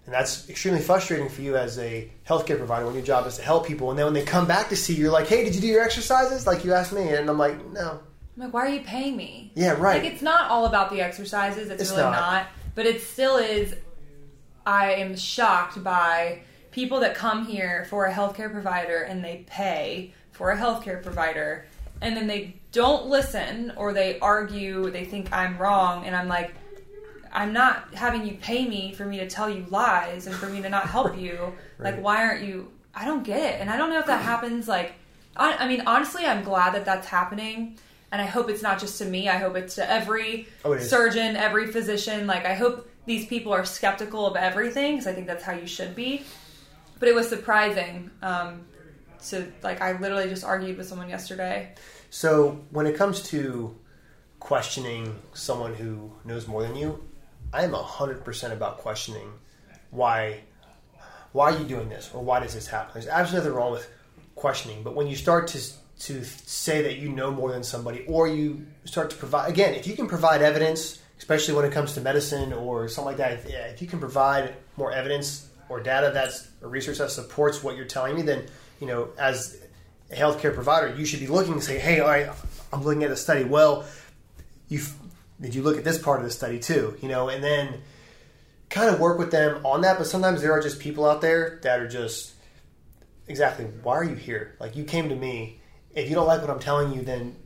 [0.05, 3.43] And that's extremely frustrating for you as a healthcare provider when your job is to
[3.43, 3.91] help people.
[3.91, 5.69] And then when they come back to see you, you're like, hey, did you do
[5.69, 6.47] your exercises?
[6.47, 7.09] Like you asked me.
[7.11, 8.01] And I'm like, no.
[8.37, 9.53] I'm like, why are you paying me?
[9.55, 10.03] Yeah, right.
[10.03, 11.69] Like it's not all about the exercises.
[11.71, 12.13] It's, It's really not.
[12.13, 12.47] not.
[12.75, 13.75] But it still is.
[14.65, 20.15] I am shocked by people that come here for a healthcare provider and they pay
[20.31, 21.67] for a healthcare provider
[22.01, 24.91] and then they don't listen or they argue.
[24.91, 26.55] They think I'm wrong, and I'm like.
[27.35, 30.61] I'm not having you pay me for me to tell you lies and for me
[30.61, 31.55] to not help you.
[31.79, 31.95] Right.
[31.95, 32.71] Like, why aren't you?
[32.95, 33.59] I don't get it.
[33.59, 34.69] And I don't know if that happens.
[34.69, 34.93] Like,
[35.35, 37.79] I, I mean, honestly, I'm glad that that's happening.
[38.13, 39.29] And I hope it's not just to me.
[39.29, 42.27] I hope it's to every Oh, it surgeon, every physician.
[42.27, 45.67] Like, I hope these people are skeptical of everything because I think that's how you
[45.67, 46.23] should be.
[46.99, 48.11] But it was surprising.
[48.23, 48.67] Um,
[49.29, 51.75] to like, I literally just argued with someone yesterday.
[52.11, 53.75] So when it comes to
[54.41, 57.03] questioning someone who knows more than you,
[57.53, 59.33] I am hundred percent about questioning
[59.91, 60.41] why
[61.33, 62.91] why are you doing this or why does this happen.
[62.95, 63.89] There's absolutely nothing wrong with
[64.35, 65.61] questioning, but when you start to
[66.03, 69.87] to say that you know more than somebody, or you start to provide again, if
[69.87, 73.47] you can provide evidence, especially when it comes to medicine or something like that, if,
[73.47, 77.87] if you can provide more evidence or data that's or research that supports what you're
[77.87, 78.45] telling me, then
[78.81, 79.59] you know as
[80.11, 82.29] a healthcare provider, you should be looking and say, hey, all right,
[82.73, 83.45] I'm looking at a study.
[83.45, 83.85] Well,
[84.69, 84.81] you
[85.41, 86.97] did you look at this part of the study too?
[87.01, 87.81] You know, and then
[88.71, 89.99] kind of work with them on that.
[89.99, 92.33] But sometimes there are just people out there that are just
[93.29, 94.57] exactly why are you here?
[94.59, 95.61] Like you came to me.
[95.95, 97.37] If you don't like what I'm telling you, then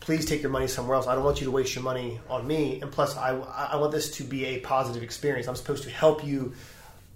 [0.00, 1.06] please take your money somewhere else.
[1.06, 2.80] I don't want you to waste your money on me.
[2.82, 5.48] And plus, I, I want this to be a positive experience.
[5.48, 6.54] I'm supposed to help you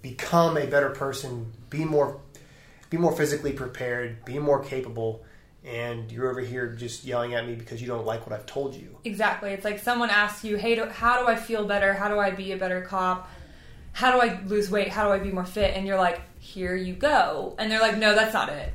[0.00, 2.20] become a better person, be more
[2.90, 5.22] be more physically prepared, be more capable.
[5.64, 8.74] And you're over here just yelling at me because you don't like what I've told
[8.74, 8.96] you.
[9.04, 9.50] Exactly.
[9.50, 11.92] It's like someone asks you, "Hey, do, how do I feel better?
[11.92, 13.28] How do I be a better cop?
[13.92, 14.88] How do I lose weight?
[14.88, 17.98] How do I be more fit?" And you're like, "Here you go." And they're like,
[17.98, 18.72] "No, that's not it."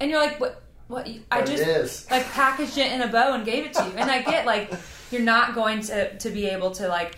[0.00, 0.62] And you're like, "What?
[0.92, 1.08] What?
[1.30, 2.10] I just is.
[2.10, 4.70] like packaged it in a bow and gave it to you." And I get like
[5.10, 7.16] you're not going to to be able to like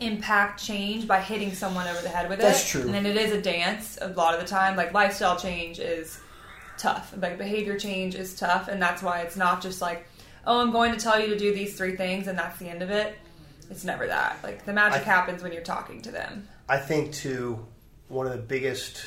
[0.00, 2.62] impact change by hitting someone over the head with That's it.
[2.62, 2.82] That's true.
[2.82, 4.76] And then it is a dance a lot of the time.
[4.76, 6.20] Like lifestyle change is
[6.76, 7.14] tough.
[7.16, 10.06] Like behavior change is tough, and that's why it's not just like,
[10.46, 12.82] oh, I'm going to tell you to do these three things, and that's the end
[12.82, 13.16] of it.
[13.70, 14.38] It's never that.
[14.42, 16.48] Like the magic I- happens when you're talking to them.
[16.68, 17.64] I think too,
[18.08, 19.04] one of the biggest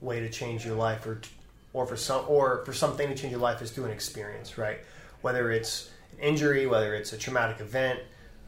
[0.00, 1.20] way to change your life, or
[1.72, 4.80] or for some or for something to change your life, is through an experience, right?
[5.20, 8.00] Whether it's an injury, whether it's a traumatic event,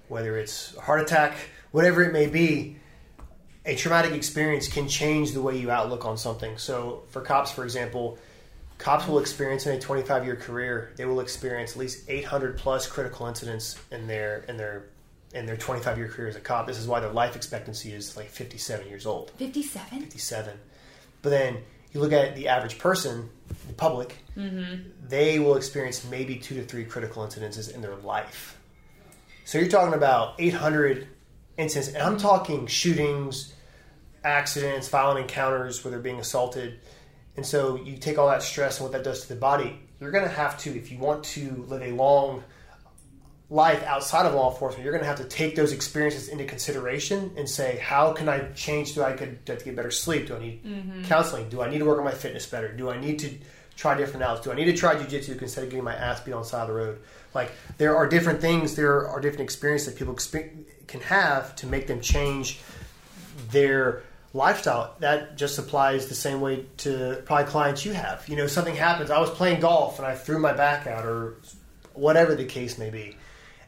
[0.09, 1.37] whether it's a heart attack,
[1.71, 2.77] whatever it may be,
[3.67, 6.57] a traumatic experience can change the way you outlook on something.
[6.59, 8.19] So, for cops, for example,
[8.79, 12.87] cops will experience in a 25 year career, they will experience at least 800 plus
[12.87, 14.87] critical incidents in their in their
[15.33, 16.67] in their 25 year career as a cop.
[16.67, 19.31] This is why their life expectancy is like 57 years old.
[19.37, 20.01] Fifty-seven.
[20.01, 20.59] 57.
[21.23, 21.59] But then
[21.93, 23.29] you look at the average person,
[23.67, 24.83] the public, mm-hmm.
[25.09, 28.59] they will experience maybe two to three critical incidences in their life.
[29.45, 31.09] So you're talking about 800
[31.59, 33.53] incidents, and I'm talking shootings,
[34.23, 36.81] accidents, violent encounters where they're being assaulted.
[37.37, 40.11] And so you take all that stress and what that does to the body, you're
[40.11, 42.45] going to have to, if you want to live a long
[43.51, 47.33] life outside of law enforcement, you're going to have to take those experiences into consideration
[47.37, 48.95] and say, how can I change?
[48.95, 50.29] Do I could do I to get better sleep?
[50.29, 51.03] Do I need mm-hmm.
[51.05, 51.49] counseling?
[51.49, 52.73] Do I need to work on my fitness better?
[52.73, 53.31] Do I need to
[53.77, 54.45] try different outlets?
[54.45, 56.63] Do I need to try jujitsu instead of getting my ass beat on the side
[56.63, 57.01] of the road?
[57.35, 61.67] Like there are different things, there are different experiences that people expe- can have to
[61.67, 62.61] make them change
[63.51, 64.95] their lifestyle.
[65.01, 68.29] That just applies the same way to probably clients you have.
[68.29, 69.11] You know, something happens.
[69.11, 71.37] I was playing golf and I threw my back out, or
[71.95, 73.17] whatever the case may be,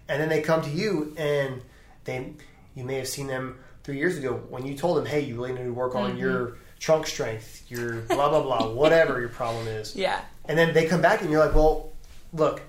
[0.08, 1.62] and then they come to you and
[2.04, 2.32] they,
[2.74, 5.52] you may have seen them three years ago when you told them, "Hey, you really
[5.52, 6.20] need to work on mm-hmm.
[6.20, 10.20] your trunk strength, your blah blah blah, whatever your problem is." Yeah.
[10.44, 11.92] And then they come back and you're like, "Well,
[12.32, 12.62] look."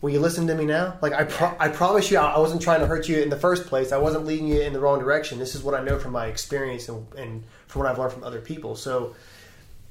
[0.00, 0.98] Will you listen to me now?
[1.00, 3.38] Like I, pro- I promise you, I I wasn't trying to hurt you in the
[3.38, 3.90] first place.
[3.90, 5.38] I wasn't leading you in the wrong direction.
[5.38, 8.22] This is what I know from my experience and, and from what I've learned from
[8.22, 8.76] other people.
[8.76, 9.16] So,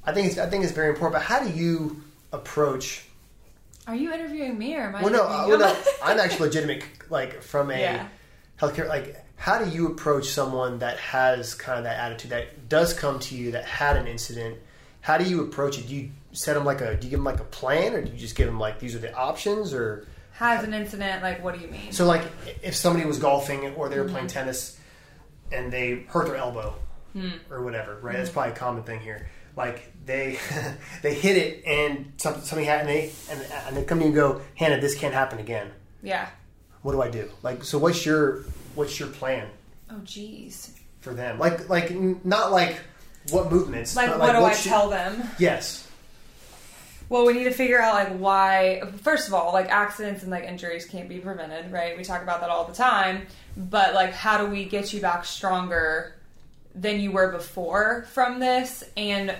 [0.04, 1.14] I think it's, I think it's very important.
[1.14, 2.00] But how do you
[2.32, 3.06] approach?
[3.86, 5.02] Are you interviewing me or am I?
[5.02, 6.84] Well, no, uh, well, no, I'm actually legitimate.
[7.10, 8.08] Like from a Yeah.
[8.58, 12.94] healthcare, like how do you approach someone that has kind of that attitude that does
[12.94, 14.58] come to you that had an incident?
[15.02, 15.86] How do you approach it?
[15.86, 16.96] Do you set them like a?
[16.96, 18.94] Do you give them like a plan, or do you just give them like these
[18.94, 21.22] are the options, or Has an incident?
[21.22, 21.92] Like, what do you mean?
[21.92, 22.22] so like
[22.62, 24.12] if somebody was golfing or they were Mm-hmm.
[24.14, 24.78] playing tennis
[25.52, 26.74] and they hurt their elbow
[27.12, 27.28] Hmm.
[27.50, 28.12] or whatever, right?
[28.14, 28.16] Mm-hmm.
[28.22, 29.28] That's probably a common thing here.
[29.56, 30.38] Like they
[31.02, 34.08] they hit it and something something happened and they and, and they come to you
[34.08, 35.70] and go, Hannah, this can't happen again.
[36.02, 36.28] yeah.
[36.82, 37.30] What do I do?
[37.42, 38.42] Like so, what's your
[38.74, 39.48] what's your plan
[39.90, 40.70] Oh, jeez.
[41.00, 41.38] for them?
[41.38, 41.90] Like like
[42.24, 42.78] not like
[43.30, 45.22] what movements, Like, but what do I should- tell them?
[45.38, 45.88] Yes,
[47.08, 48.82] Well, we need to figure out like why.
[49.02, 51.96] First of all, like accidents and like injuries can't be prevented, right?
[51.96, 53.26] We talk about that all the time.
[53.56, 56.14] But like, how do we get you back stronger
[56.74, 58.84] than you were before from this?
[58.96, 59.34] And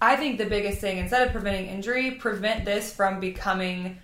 [0.00, 3.98] I think the biggest thing, instead of preventing injury, prevent this from becoming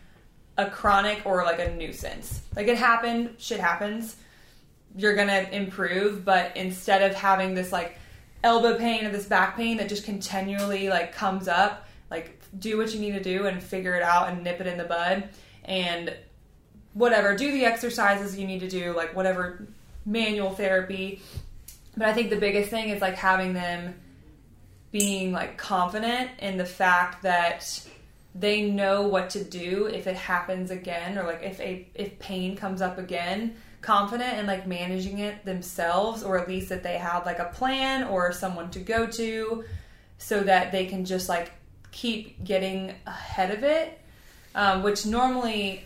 [0.56, 2.42] a chronic or like a nuisance.
[2.56, 4.16] Like it happened, shit happens.
[4.96, 7.98] You're gonna improve, but instead of having this like
[8.42, 12.92] elbow pain or this back pain that just continually like comes up, like do what
[12.94, 15.28] you need to do and figure it out and nip it in the bud
[15.64, 16.14] and
[16.94, 19.66] whatever, do the exercises you need to do, like whatever
[20.04, 21.22] manual therapy.
[21.96, 23.94] But I think the biggest thing is like having them
[24.92, 27.86] being like confident in the fact that
[28.34, 32.56] they know what to do if it happens again or like if a if pain
[32.56, 33.56] comes up again.
[33.80, 38.04] Confident in like managing it themselves or at least that they have like a plan
[38.04, 39.64] or someone to go to
[40.18, 41.50] so that they can just like
[41.90, 43.98] keep getting ahead of it
[44.54, 45.84] um, which normally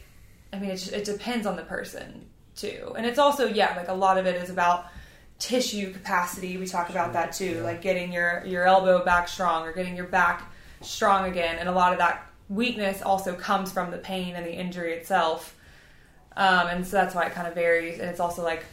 [0.52, 2.94] i mean it, it depends on the person too.
[2.96, 4.86] And it's also yeah like a lot of it is about
[5.38, 7.62] tissue capacity we talk about that too Yeah.
[7.62, 11.72] like getting your your elbow back strong or getting your back strong again and a
[11.72, 15.56] lot of that weakness also comes from the pain and the injury itself.
[16.36, 18.64] Um, and so that's why it kind of varies and it's also like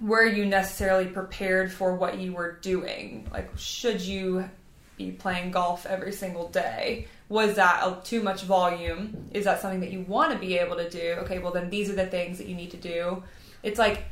[0.00, 3.28] were you necessarily prepared for what you were doing?
[3.32, 4.48] Like should you
[4.96, 7.08] be playing golf every single day?
[7.28, 9.28] Was that a, too much volume?
[9.32, 11.16] Is that something that you want to be able to do?
[11.22, 13.22] Okay well then these are the things that you need to do.
[13.62, 14.04] It's like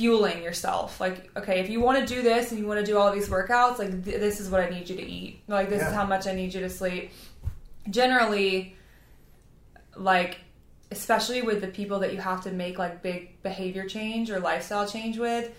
[0.00, 1.00] fueling yourself.
[1.00, 3.28] Like okay if you want to do this and you want to do all these
[3.28, 5.42] workouts like th- this is what i need you to eat.
[5.46, 7.10] Like this is how much i need you to sleep.
[7.88, 8.76] Generally
[9.96, 10.38] like
[10.90, 14.88] especially with the people that you have to make like big behavior change or lifestyle
[14.88, 15.52] change with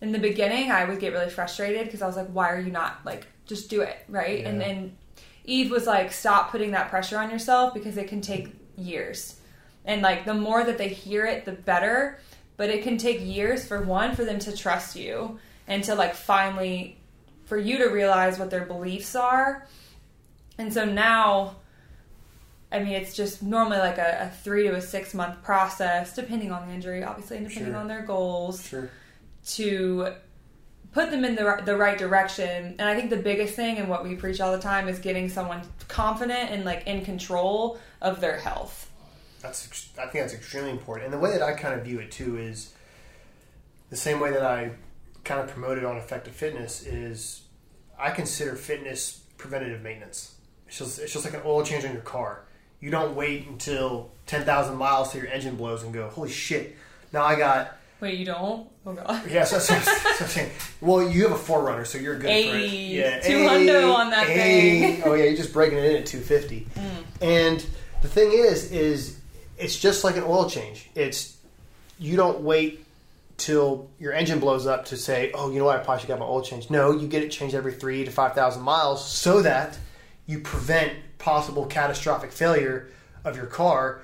[0.00, 2.70] in the beginning i would get really frustrated because i was like why are you
[2.72, 4.44] not like just do it right?
[4.44, 4.96] And then
[5.44, 9.40] eve was like stop putting that pressure on yourself because it can take years.
[9.84, 12.18] And like the more that they hear it the better
[12.56, 16.14] but it can take years for one for them to trust you and to like
[16.14, 16.96] finally
[17.44, 19.66] for you to realize what their beliefs are.
[20.58, 21.56] And so now
[22.72, 26.50] I mean, it's just normally like a, a, three to a six month process, depending
[26.50, 27.80] on the injury, obviously, and depending Sure.
[27.80, 28.90] on their goals, Sure.
[29.50, 30.08] to
[30.92, 32.74] put them in the the right direction.
[32.78, 35.28] And I think the biggest thing and what we preach all the time is getting
[35.28, 38.90] someone confident and like in control of their health.
[39.44, 41.04] That's I think that's extremely important.
[41.04, 42.72] And the way that I kind of view it too is
[43.90, 44.70] the same way that I
[45.22, 47.42] kind of promoted on effective fitness is
[47.98, 50.34] I consider fitness preventative maintenance.
[50.66, 52.44] It's just it's just like an oil change on your car.
[52.80, 56.74] You don't wait until ten thousand miles till your engine blows and go, holy shit!
[57.12, 58.66] Now I got Wait, you don't?
[58.86, 59.30] Oh god.
[59.30, 59.44] yeah.
[59.44, 59.92] So, so, so
[60.24, 62.70] I'm saying, well, you have a 4Runner, so you're good for it.
[62.70, 65.02] Yeah, 200 on that thing.
[65.04, 66.66] Oh yeah, you're just breaking it in at two fifty.
[66.74, 67.04] Mm.
[67.20, 67.66] And
[68.00, 69.20] the thing is, is
[69.58, 70.90] it's just like an oil change.
[70.94, 71.36] It's
[71.98, 72.84] you don't wait
[73.36, 76.18] till your engine blows up to say, oh, you know what, I probably should get
[76.18, 76.70] my oil changed.
[76.70, 79.78] No, you get it changed every three to five thousand miles, so that
[80.26, 82.90] you prevent possible catastrophic failure
[83.24, 84.02] of your car,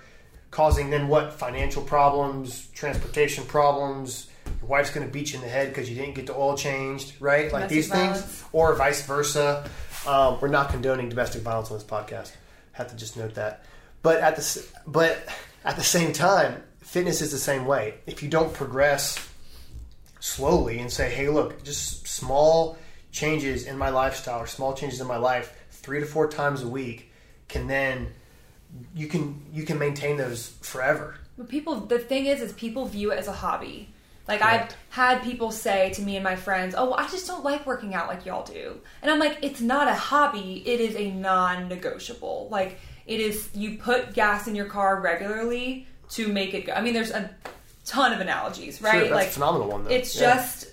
[0.50, 4.28] causing then what financial problems, transportation problems.
[4.60, 6.56] Your wife's going to beat you in the head because you didn't get the oil
[6.56, 7.52] changed, right?
[7.52, 8.44] Like Domestic these things, violence.
[8.52, 9.68] or vice versa.
[10.06, 12.32] Um, we're not condoning domestic violence on this podcast.
[12.72, 13.64] Have to just note that.
[14.02, 15.28] But at the but
[15.64, 17.94] at the same time, fitness is the same way.
[18.06, 19.18] If you don't progress
[20.20, 22.78] slowly and say, "Hey, look, just small
[23.12, 26.68] changes in my lifestyle or small changes in my life, three to four times a
[26.68, 27.12] week,
[27.48, 28.12] can then
[28.94, 33.12] you can you can maintain those forever." But people, the thing is, is people view
[33.12, 33.92] it as a hobby.
[34.28, 34.42] Like.
[34.42, 37.94] I've had people say to me and my friends, "Oh, I just don't like working
[37.94, 40.62] out like y'all do," and I'm like, "It's not a hobby.
[40.64, 42.48] It is a non-negotiable.
[42.50, 42.78] Like
[43.11, 43.51] it is.
[43.55, 46.73] You put gas in your car regularly to make it go.
[46.73, 47.29] I mean, there's a
[47.85, 49.01] ton of analogies, Sure, right?
[49.01, 49.85] that's like a phenomenal one.
[49.85, 49.90] Though.
[49.90, 50.35] it's Yeah.
[50.37, 50.68] just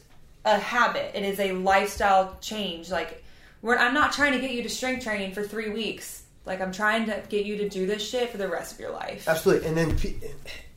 [0.45, 1.11] a habit.
[1.15, 2.89] It is a lifestyle change.
[2.89, 3.23] Like
[3.61, 6.23] we're, I'm not trying to get you to strength train for three weeks.
[6.45, 8.91] Like I'm trying to get you to do this shit for the rest of your
[8.91, 9.27] life.
[9.27, 9.97] Absolutely, and then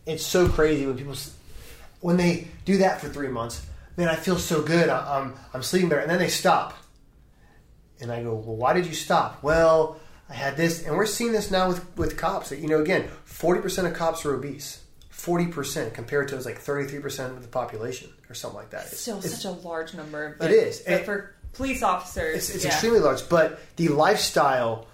[0.06, 1.14] it's so crazy when people
[2.00, 3.64] when they do that for three months.
[3.96, 4.88] Man, I feel so good.
[4.88, 6.76] I- I'm I'm sleeping better, and then they stop.
[8.00, 9.42] And I go, well, why did you stop?
[9.42, 12.52] Well, I had this, and we're seeing this now with with cops.
[12.52, 14.82] You know, again, forty percent of cops are obese.
[15.10, 18.70] Forty percent compared to it's like thirty three percent of the population, or something like
[18.70, 18.84] that.
[18.86, 20.36] It's- still it's- such a large number.
[20.38, 20.80] But, It is.
[20.80, 22.70] But And- for police officers, it's, it's yeah.
[22.70, 24.86] extremely large, but the lifestyle,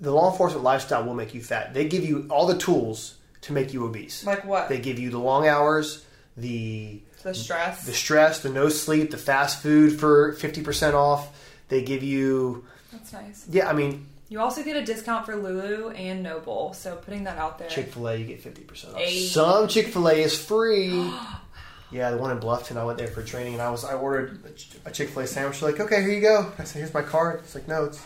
[0.00, 1.72] the law enforcement lifestyle will make you fat.
[1.74, 4.24] They give you all the tools to make you obese.
[4.26, 4.68] Like what?
[4.68, 6.04] They give you the long hours,
[6.36, 7.84] the the stress.
[7.86, 11.34] the stress, the no sleep, the fast food for fifty percent off.
[11.68, 13.46] They give you, That's nice.
[13.48, 16.72] yeah, I mean, You also get a discount for Lulu and NOBULL.
[16.74, 17.68] So putting that out there.
[17.68, 19.00] Chick Fil A, you get fifty percent off.
[19.00, 19.26] Hey.
[19.26, 20.88] Some Chick Fil A is free.
[21.90, 24.40] yeah, the one in Bluffton, I went there for training, and I was I ordered
[24.86, 25.58] a Chick Fil A sandwich.
[25.58, 26.52] They're like, okay, here you go.
[26.60, 27.40] I said, here's my card.
[27.40, 28.00] It's like, no, it's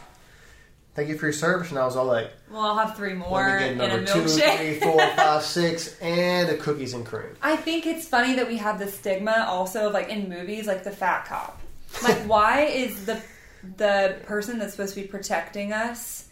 [0.94, 2.32] thank you for your service, and I was all like.
[2.50, 4.56] well, I'll have three more Let me in get a number two, milkshake.
[4.56, 7.36] three, four, five, six, and a cookies and cream.
[7.42, 10.84] I think it's funny that we have the stigma also of like in movies, like
[10.84, 11.60] the fat cop.
[12.02, 13.22] Like, why is the
[13.76, 16.28] the person that's supposed to be protecting us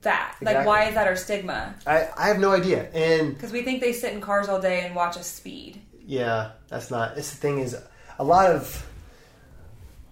[0.00, 0.36] fat?
[0.40, 1.74] Like, why is that our stigma?
[1.86, 2.90] I, I have no idea.
[2.92, 5.80] And Because we think they sit in cars all day and watch us speed.
[6.06, 7.16] yeah, that's not.
[7.18, 7.76] It's the thing is,
[8.18, 8.86] a lot of,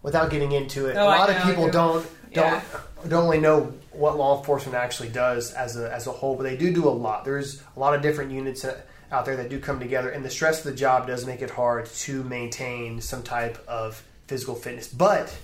[0.02, 2.62] without getting into it, Oh, a lot of people don't don't Yeah.
[3.08, 6.56] don't really know what law enforcement actually does as a as a whole, but they
[6.56, 7.24] do do a lot.
[7.24, 8.64] There's a lot of different units
[9.12, 11.50] out there that do come together, and the stress of the job does make it
[11.50, 15.34] hard to maintain some type of physical fitness, but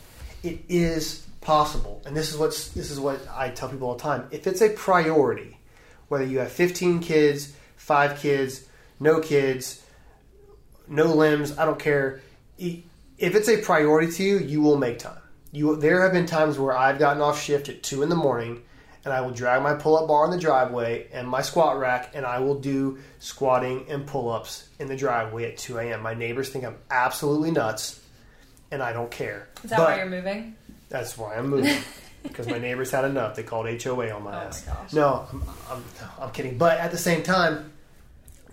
[0.43, 2.03] it is possible.
[2.05, 4.29] And this is what's this is what I tell people all the time.
[4.31, 5.59] If it's a priority,
[6.09, 8.67] whether you have 15 kids, 5 kids,
[8.99, 9.83] no kids,
[10.89, 12.21] no limbs, I don't care.
[12.59, 12.85] If
[13.19, 15.21] it's a priority to you, you will make time.
[15.53, 18.63] You there have been times where I've gotten off shift at 2 in the morning
[19.05, 22.27] and I will drag my pull-up bar in the driveway and my squat rack and
[22.27, 26.03] I will do squatting and pull-ups in the driveway at 2 a.m.
[26.03, 28.00] My neighbors think I'm absolutely nuts
[28.71, 29.49] and I don't care.
[29.65, 30.57] Is that But- why you're moving?
[30.89, 31.77] that's why I'm moving
[32.25, 33.37] because my neighbors had enough.
[33.37, 34.63] They called HOA on my Oh my ass.
[34.63, 34.93] gosh.
[34.93, 35.85] No, I'm, I'm,
[36.21, 36.59] I'm kidding.
[36.59, 37.73] But at the same time,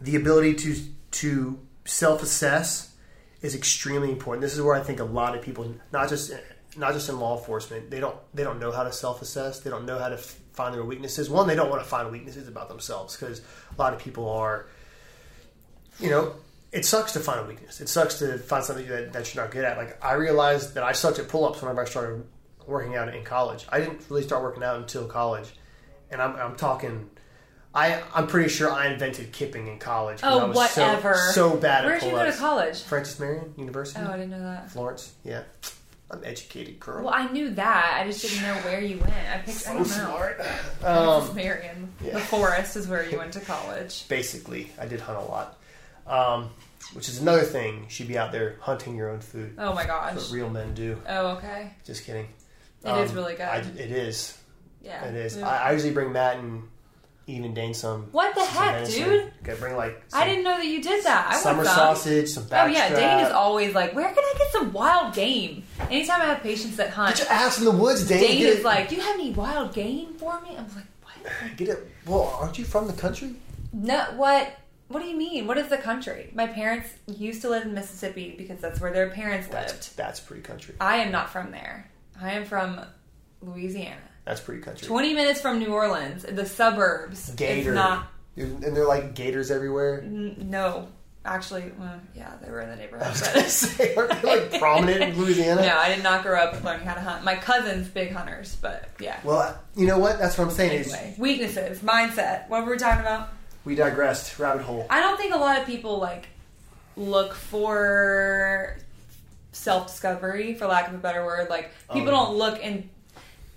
[0.02, 0.76] the ability to
[1.12, 2.94] to self assess
[3.42, 4.42] is extremely important.
[4.42, 6.32] This is where I think a lot of people, not just
[6.76, 9.62] not just in law enforcement, they don't they don't know how to self assess.
[9.62, 11.28] They don't know how to f- find their weaknesses.
[11.30, 13.40] One, they don't want to find weaknesses about themselves because
[13.76, 14.68] a lot of people are,
[16.00, 16.34] you know.
[16.72, 17.80] It sucks to find a weakness.
[17.82, 19.78] It sucks to find something that, that you're not good at.
[19.78, 22.26] Like I realized that I sucked at pull-ups whenever I started
[22.66, 23.66] working out in college.
[23.70, 25.48] I didn't really start working out until college,
[26.12, 27.10] and I'm, I'm talking.
[27.74, 30.20] I I'm pretty sure I invented kipping in college.
[30.24, 31.16] Oh, I was so- whatever.
[31.16, 32.82] So, bad Where at did you go to college?
[32.84, 34.72] Francis Marion University, Oh, I didn't know that.
[34.72, 35.14] Florence.
[35.24, 35.44] Yeah,
[36.10, 37.06] I'm educated girl.
[37.06, 37.98] Well, I knew that.
[38.02, 39.14] I just didn't know where you went.
[39.14, 39.68] I picked.
[39.68, 39.94] I don't know.
[39.94, 40.38] smart.
[40.80, 41.94] Francis Um, Marion.
[42.04, 42.14] yeah.
[42.14, 44.08] The forest is where you went to college.
[44.10, 45.60] basically, I did hunt a lot,
[46.08, 46.50] um,
[46.94, 47.84] which is another thing.
[47.84, 49.56] You should be out there hunting your own food.
[49.58, 50.16] Oh my That's gosh.
[50.16, 51.02] what real men do.
[51.08, 51.74] Oh, okay.
[51.86, 52.28] Just kidding.
[52.84, 53.42] It is really good.
[53.44, 54.38] I, it is.
[54.82, 55.04] Yeah.
[55.06, 55.38] It is.
[55.42, 56.64] I, I usually bring Matt and
[57.26, 58.04] even Dane some.
[58.14, 59.04] What the some heck, venison.
[59.04, 59.34] dude?
[59.44, 61.28] Gotta bring like I didn't know that you did that.
[61.34, 61.76] I summer want some.
[61.76, 65.64] sausage, some Oh yeah, Dane is always like, "Where can I get some wild game?"
[65.92, 68.22] Anytime I have patients that hunt, Get your ass in the woods, Dane.
[68.22, 71.58] Dane is it, like, "Do you have any wild game for me?" I'm like, "What?
[71.58, 71.92] Get it.
[72.06, 73.36] Well, aren't you from the country?
[73.74, 74.58] No, what?
[74.90, 75.48] What do you mean?
[75.48, 76.32] What is the country?
[76.34, 79.68] My parents used to live in Mississippi because that's where their parents lived.
[79.70, 80.76] That's that's pretty country.
[80.80, 81.90] I am not from there.
[82.22, 82.80] I am from
[83.42, 83.98] Louisiana.
[84.26, 84.88] That's pretty country.
[84.88, 87.30] 20 minutes from New Orleans, the suburbs.
[87.36, 87.74] Gator.
[87.74, 90.02] Not, And they're like gators everywhere.
[90.02, 90.88] n- no.
[91.26, 93.10] Actually, well, yeah, they were in the I neighborhood.
[93.10, 95.62] was But gonna say, aren't they like prominent in Louisiana?
[95.62, 97.26] no, I did not grow up learning how to hunt.
[97.26, 99.20] My cousins, big hunters, but yeah.
[99.26, 100.20] Well, you know what?
[100.20, 100.80] That's what I'm saying.
[100.80, 102.48] Is weaknesses, mindset.
[102.48, 103.30] What were we talking about?
[103.68, 104.40] We digressed.
[104.40, 104.88] Rabbit hole.
[104.90, 106.28] I don't think a lot of people like
[106.96, 108.78] look for
[109.52, 111.50] self discovery, for lack of a better word.
[111.50, 112.18] Like people yeah.
[112.18, 112.90] don't look in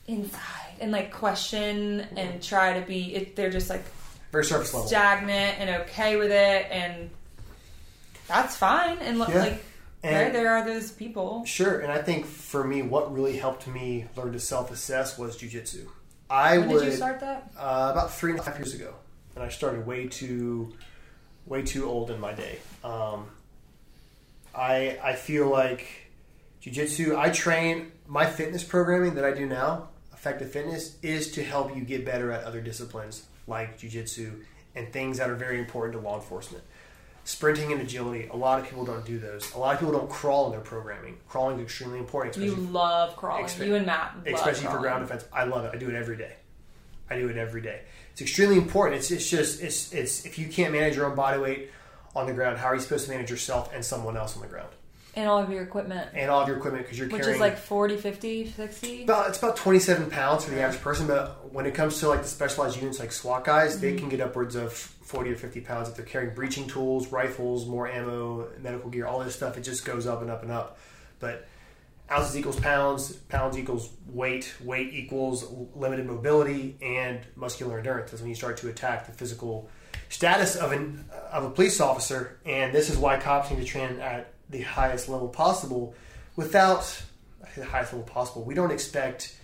[0.08, 3.14] inside and like question and try to be.
[3.14, 3.84] It, they're just like
[4.32, 4.88] Very surface level.
[4.88, 7.08] stagnant and okay with it, and
[8.26, 8.98] that's fine.
[8.98, 9.42] And look, Yeah.
[9.44, 9.64] like
[10.02, 11.44] there, And there are those people.
[11.44, 15.86] sure, and I think for me, what really helped me learn to self-assess was jujitsu.
[16.30, 17.50] I When would did you start that?
[17.56, 18.94] Uh, about three and a half years ago,
[19.40, 20.74] and I started way too,
[21.46, 22.58] way too old in my day.
[22.84, 23.26] Um,
[24.54, 26.10] I I feel like
[26.62, 27.16] jujitsu.
[27.16, 31.82] I train my fitness programming that I do now, effective fitness, is to help you
[31.82, 34.42] get better at other disciplines like jujitsu
[34.74, 36.62] and things that are very important to law enforcement.
[37.24, 38.28] Sprinting and agility.
[38.28, 39.52] A lot of people don't do those.
[39.54, 41.16] A lot of people don't crawl in their programming.
[41.28, 43.44] Crawling is extremely important, You love crawling.
[43.44, 45.24] Expe- you and Matt, especially for ground defense.
[45.32, 45.72] I love it.
[45.74, 46.34] I do it every day.
[47.08, 47.82] I do it every day.
[48.20, 48.98] It's extremely important.
[48.98, 51.70] It's, it's just it's it's if you can't manage your own body weight
[52.14, 54.48] on the ground, how are you supposed to manage yourself and someone else on the
[54.48, 54.68] ground
[55.14, 57.48] and all of your equipment, and all of your equipment because you're which carrying Which
[57.48, 59.02] is like 40, 50, 60.
[59.04, 61.06] about it's about 27 pounds for the average person.
[61.06, 63.98] But when it comes to like the specialized units like SWAT guys, they mm-hmm.
[64.00, 67.88] can get upwards of 40 or 50 pounds if they're carrying breaching tools, rifles, more
[67.88, 69.56] ammo, medical gear, all this stuff.
[69.56, 70.78] It just goes up and up and up.
[71.20, 71.48] But
[72.10, 75.44] ounces equals pounds, pounds equals weight, weight equals
[75.74, 78.10] limited mobility and muscular endurance.
[78.10, 79.68] That's when you start to attack the physical
[80.08, 84.00] status of an of a police officer, and this is why cops need to train
[84.00, 85.94] at the highest level possible.
[86.36, 87.02] Without
[87.56, 89.36] the highest level possible, we don't expect.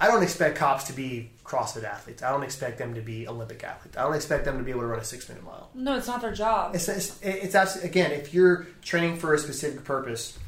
[0.00, 2.22] I don't expect cops to be CrossFit athletes.
[2.22, 3.96] I don't expect them to be Olympic athletes.
[3.96, 5.70] I don't expect them to be able to run a six minute mile.
[5.74, 6.76] No, it's not their job.
[6.76, 10.38] It's, it's, it's absolutely, again, if you're training for a specific purpose,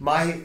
[0.00, 0.40] my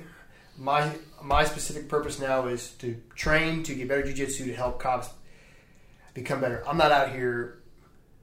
[0.57, 0.91] my
[1.21, 5.09] my specific purpose now is to train to get better jujitsu to help cops
[6.13, 6.63] become better.
[6.67, 7.59] I'm not out here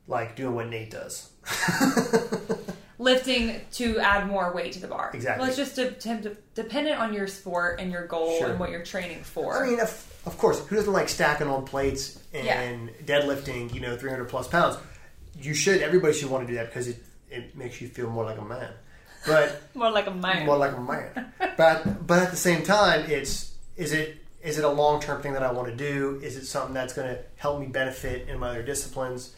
[0.08, 1.30] like doing what Nate does.
[2.98, 5.10] lifting to add more weight to the bar.
[5.12, 5.40] Exactly.
[5.40, 5.90] Well, it's just de-
[6.20, 8.50] de- dependent on your sport and your goal Sure.
[8.50, 9.64] and what you're training for.
[9.64, 12.78] I mean, of, of course, who doesn't like stacking on plates and Yeah.
[13.04, 14.76] deadlifting, you know, 300 plus pounds?
[15.40, 18.24] You should, everybody should want to do that because it, it makes you feel more
[18.24, 18.72] like a man.
[19.26, 20.46] But more like a man.
[20.46, 21.32] more like a man.
[21.56, 25.32] but but at the same time, it's is it is it a long term thing
[25.34, 26.20] that I want to do?
[26.22, 29.34] Is it something that's going to help me benefit in my other disciplines?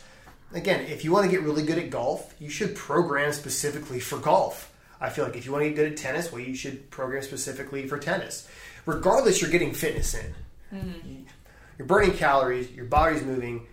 [0.52, 4.18] Again, if you want to get really good at golf, you should program specifically for
[4.18, 4.72] golf.
[5.00, 7.22] I feel like if you want to get good at tennis, well, you should program
[7.22, 8.48] specifically for tennis.
[8.86, 10.34] Regardless, you're getting fitness in.
[10.70, 11.22] Hmm.
[11.76, 13.66] You're burning calories, your body's moving.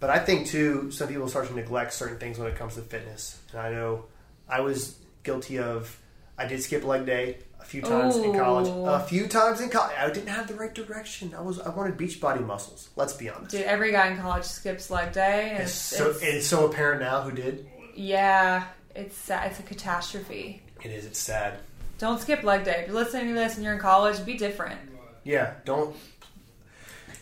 [0.00, 2.80] But I think too, some people start to neglect certain things when it comes to
[2.80, 3.38] fitness.
[3.52, 4.06] And I know
[4.48, 5.98] I was guilty of.
[6.38, 8.68] I did skip leg day a few times in college.
[8.68, 11.32] A few times in college, I didn't have the right direction.
[11.36, 12.88] I was I wanted beach body muscles.
[12.96, 13.52] Let's be honest.
[13.52, 16.66] Dude, every guy in college skips leg day, and It's it's, so it's- it's so
[16.66, 17.66] apparent now who did.
[17.94, 18.64] yeah,
[18.96, 19.50] it's sad.
[19.50, 20.62] It's a catastrophe.
[20.82, 21.04] It is.
[21.06, 21.54] It's sad.
[21.98, 22.80] Don't skip leg day.
[22.82, 24.78] If you're listening to this and you're in college, be different.
[25.22, 25.54] Yeah.
[25.64, 25.94] Don't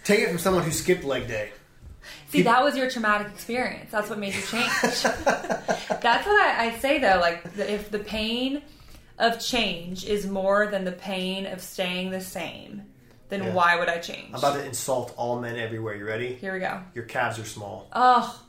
[0.05, 1.53] take it from someone who skipped leg day.
[2.33, 3.91] See, that was your traumatic experience.
[3.91, 4.71] That's what made you change.
[5.03, 7.19] That's what I, I say though.
[7.21, 8.63] Like, the, if the pain
[9.19, 12.83] of change is more than the pain of staying the same,
[13.29, 13.53] then Yeah.
[13.53, 14.31] why would I change?
[14.33, 15.95] I'm about to insult all men everywhere.
[15.95, 16.35] You ready?
[16.35, 16.81] Here we go.
[16.95, 17.89] Your calves are small.
[17.93, 18.43] Oh,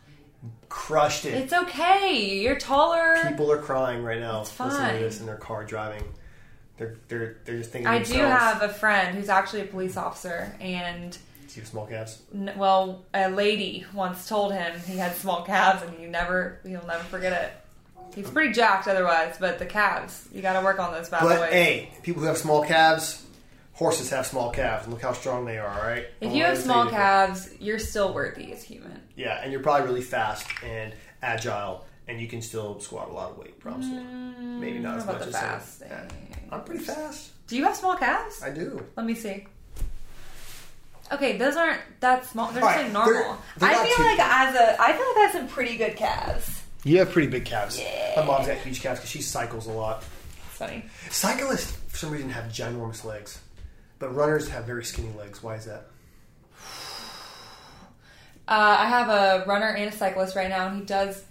[0.69, 1.33] Crushed it.
[1.35, 2.39] it's okay.
[2.41, 3.17] You're taller.
[3.27, 4.41] People are crying right now.
[4.41, 4.93] It's Listening fine.
[4.95, 6.03] to this in their car driving.
[6.77, 7.87] They're they're they're just thinking.
[7.87, 11.15] I to do have a friend who's actually a police officer, and
[11.53, 12.19] Do you have small calves?
[12.33, 16.85] N- Well, a lady once told him he had small calves, and he never, he'll
[16.87, 18.15] never forget it.
[18.15, 21.37] He's pretty jacked otherwise, but the calves, you got to work on those bad But
[21.39, 21.49] boys.
[21.51, 23.23] hey, people who have small calves,
[23.73, 24.87] horses have small calves.
[24.87, 25.67] Look how strong they are.
[25.69, 26.05] All right.
[26.21, 28.99] if Don't you let have it small calves, you're still worthy as human.
[29.15, 33.31] yeah, and you're probably really fast and agile, and you can still squat a lot
[33.31, 33.59] of weight.
[33.59, 33.87] Probably.
[33.87, 35.41] Maybe not mm, What as much the as some-
[35.89, 35.91] fasting?
[36.51, 37.29] I'm pretty fast.
[37.47, 38.41] Do you have small calves?
[38.43, 38.83] I do.
[38.95, 39.45] Let me see.
[41.11, 42.51] Okay, those aren't that small.
[42.51, 43.13] They're just like normal.
[43.13, 45.47] they're- they're I not feel too- like as a, I feel like I have some
[45.47, 46.63] pretty good calves.
[46.85, 47.79] You have pretty big calves.
[48.15, 50.03] My mom's got huge calves because she cycles a lot.
[50.49, 50.85] It's funny.
[51.09, 53.39] Cyclists, for some reason, have ginormous legs,
[53.99, 55.41] but runners have very skinny legs.
[55.43, 55.85] Why is that?
[58.45, 61.23] Uh, I have a runner and a cyclist right now, and he does.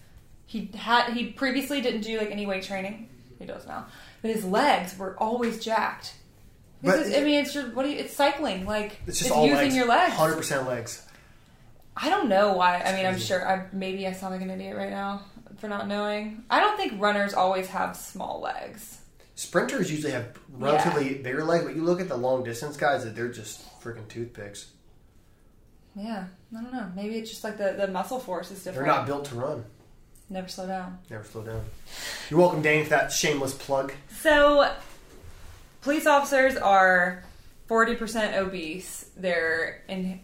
[0.46, 3.10] He had he previously didn't do like any weight training.
[3.38, 3.84] He does now,
[4.22, 6.14] but his legs were always jacked.
[6.82, 8.66] But This I mean, it's just what do you, it's cycling.
[8.66, 9.76] Like It's it's, just all using legs.
[9.76, 10.14] your legs.
[10.14, 11.06] Hundred percent legs.
[11.96, 12.80] I don't know why.
[12.80, 13.46] I mean, I'm sure.
[13.46, 15.22] I maybe I sound like an idiot right now
[15.58, 16.44] for not knowing.
[16.50, 18.98] I don't think runners always have small legs.
[19.34, 23.14] Sprinters usually have relatively bigger legs, but you look at the long distance guys that
[23.14, 24.70] they're just freaking toothpicks.
[25.94, 26.24] Yeah,
[26.56, 26.90] I don't know.
[26.96, 28.86] Maybe it's just like the, the muscle force is different.
[28.86, 29.64] They're not built to run.
[30.30, 30.98] Never slow down.
[31.10, 31.64] Never slow down.
[32.30, 33.92] You're welcome, Dane, for that shameless plug.
[34.20, 34.70] So,
[35.82, 37.22] police officers are
[37.68, 39.06] 40% obese.
[39.16, 40.20] They're in,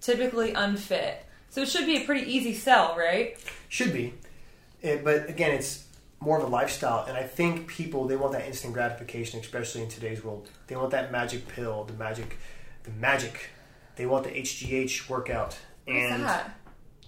[0.00, 1.24] typically unfit.
[1.50, 3.36] So, it should be a pretty easy sell, right?
[3.68, 4.14] Should be,
[4.80, 5.84] It- but again, it's
[6.18, 9.88] more of a lifestyle, and I think people they want that instant gratification, especially in
[9.88, 10.48] today's world.
[10.68, 12.38] They want that magic pill, the magic,
[12.84, 13.50] the magic.
[13.96, 16.56] They want the HGH workout What's and that?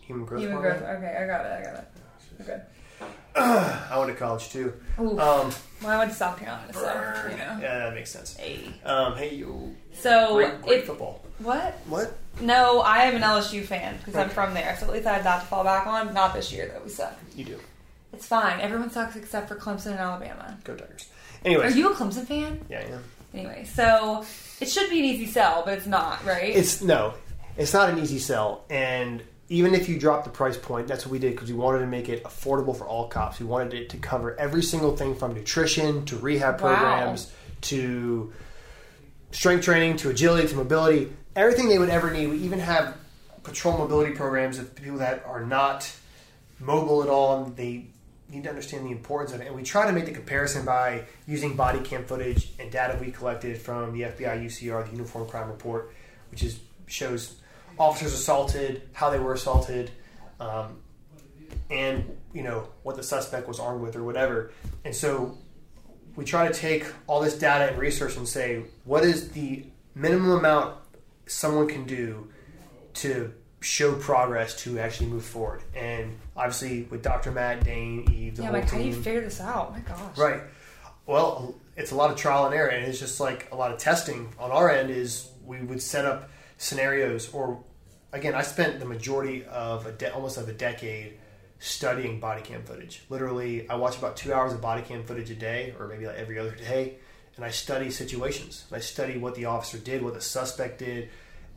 [0.02, 0.78] human growth Human hormone.
[0.80, 0.96] growth.
[0.96, 1.52] Okay, I got it.
[1.52, 1.88] I got it.
[1.96, 2.62] Oh, okay.
[3.36, 4.72] I went to college too.
[5.00, 5.18] Ooh.
[5.18, 5.50] Um,
[5.82, 6.80] well, I went to South Carolina, so,
[7.30, 7.58] you know.
[7.60, 8.36] yeah, that makes sense.
[8.36, 8.60] Hey.
[8.84, 11.24] Um, hey, you So, great, great if, football.
[11.40, 11.74] what?
[11.86, 12.16] What?
[12.40, 14.34] No, I am an LSU fan because I'm Okay.
[14.34, 14.76] from there.
[14.78, 16.14] So, at least I had that to fall back on.
[16.14, 16.82] Not this year, though.
[16.84, 17.16] We suck.
[17.34, 17.58] You do.
[18.12, 18.60] It's fine.
[18.60, 20.56] Everyone sucks except for Clemson and Alabama.
[20.64, 21.08] Go Tigers.
[21.44, 22.64] Anyway Are Anyways, you a Clemson fan?
[22.70, 22.98] yeah, yeah.
[23.34, 24.24] Anyway, so
[24.60, 26.54] it should be an easy sell, but it's not, right?
[26.54, 27.14] It's no,
[27.56, 29.22] it's not an easy sell, and
[29.54, 31.86] even if you drop the price point, that's what we did because we wanted to
[31.86, 33.38] make it affordable for all cops.
[33.38, 36.74] We wanted it to cover every single thing from nutrition to rehab Wow.
[36.74, 37.32] programs
[37.62, 38.32] to
[39.30, 42.26] strength training to agility to mobility, everything they would ever need.
[42.26, 42.96] We even have
[43.44, 45.88] patrol mobility programs of people that are not
[46.58, 47.86] mobile at all and they
[48.28, 49.46] need to understand the importance of it.
[49.46, 53.12] And we try to make the comparison by using body cam footage and data we
[53.12, 55.92] collected from the FBI UCR, the Uniform Crime Report,
[56.32, 57.36] which is shows
[57.78, 59.90] officers assaulted, how they were assaulted,
[60.40, 60.78] um,
[61.70, 64.52] and you know what the suspect was armed with or whatever.
[64.84, 65.38] And so
[66.16, 69.64] we try to take all this data and research and say what is the
[69.94, 70.76] minimum amount
[71.26, 72.28] someone can do
[72.94, 75.62] to show progress to actually move forward.
[75.74, 77.30] And obviously, with Dr.
[77.30, 79.72] Matt, Dane, Eve, the yeah, whole like how do you figure this out?
[79.72, 80.18] My gosh.
[80.18, 80.42] right?
[81.06, 83.78] Well, it's a lot of trial and error, and it's just like a lot of
[83.78, 84.90] testing on our end.
[84.90, 87.62] Is we would set up scenarios, or
[88.12, 91.14] again, I spent the majority of a de- almost of a decade
[91.58, 93.02] studying body cam footage.
[93.08, 96.16] Literally, I watch about two hours of body cam footage a day, or maybe like
[96.16, 96.96] every other day,
[97.36, 98.64] and I study situations.
[98.70, 101.08] I study what the officer did, what the suspect did,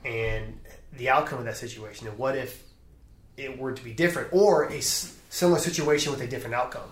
[0.06, 0.60] and
[0.94, 2.08] the outcome of that situation.
[2.08, 2.64] And what if
[3.36, 6.90] it were to be different, or a s- similar situation with a different outcome?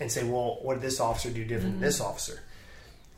[0.00, 1.82] And say, well, what did this officer do different than mm-hmm.
[1.82, 2.40] this officer?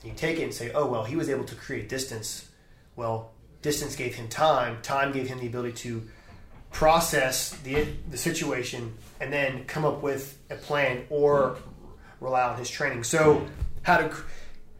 [0.02, 2.48] And you take it and say, oh, well, he was able to create distance.
[2.96, 3.32] Well,
[3.66, 4.80] distance gave him time.
[4.82, 6.02] Time gave him the ability to
[6.70, 7.74] process the
[8.08, 11.58] the situation and then come up with a plan or
[12.20, 13.02] rely on his training.
[13.02, 13.44] So
[13.82, 14.16] how to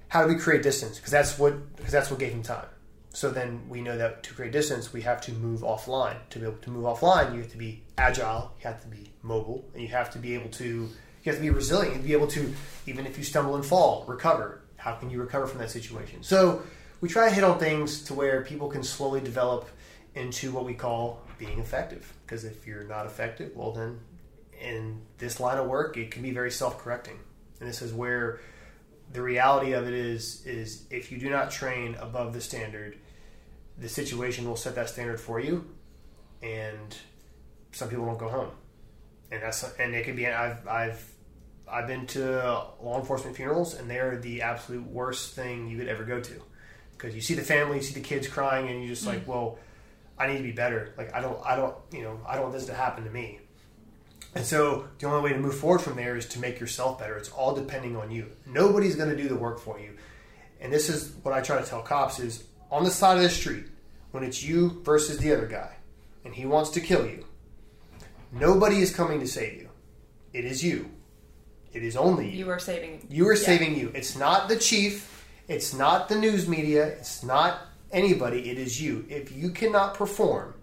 [0.07, 0.95] how do we create distance?
[0.99, 2.69] Because that's what because that's what gave him time.
[3.13, 6.19] So then we know that to create distance, we have to move offline.
[6.31, 9.11] To be able to move offline, you have to be agile, you have to be
[9.23, 10.67] mobile, and you have to be able to
[11.23, 11.97] you have to be resilient.
[12.03, 12.55] To be able to
[12.87, 14.63] even if you stumble and fall, recover.
[14.77, 16.23] How can you recover from that situation?
[16.23, 16.63] So
[17.07, 19.69] we try to hit on things to where people can slowly develop
[20.17, 22.13] into what we call being effective.
[22.25, 24.01] Because if you're not effective, well then
[24.61, 27.17] in this line of work, it can be very self-correcting.
[27.61, 28.41] And this is where
[29.13, 32.99] the reality of it is is if you do not train above the standard,
[33.79, 35.65] the situation will set that standard for you,
[36.43, 36.97] and
[37.71, 38.51] some people don't go home,
[39.31, 41.13] and that's and it could be I've I've
[41.71, 46.03] I've been to law enforcement funerals, and they're the absolute worst thing you could ever
[46.03, 46.43] go to,
[46.97, 49.29] because you see the family, you see the kids crying, and you're just like, mm.
[49.29, 49.59] well,
[50.19, 50.95] I need to be better.
[50.97, 53.41] Like I don't I don't you know I don't want this to happen to me.
[54.35, 57.17] And so the only way to move forward from there is to make yourself better.
[57.17, 58.27] It's all depending on you.
[58.45, 59.97] Nobody's going to do the work for you.
[60.61, 63.31] And this is what I try to tell cops is on the side of the
[63.31, 63.65] street,
[64.11, 65.77] when it's you versus the other guy,
[66.25, 67.25] and he wants to kill you,
[68.33, 69.69] nobody is coming to save you.
[70.33, 70.91] It is you.
[71.73, 72.45] It is only you.
[72.45, 73.07] You are saving.
[73.11, 73.47] You are Yeah.
[73.47, 73.91] saving you.
[73.95, 75.16] It's not the chief.
[75.49, 76.87] It's not the news media.
[76.87, 77.59] It's not
[77.93, 78.51] anybody.
[78.51, 79.05] It is you.
[79.09, 80.55] If you cannot perform,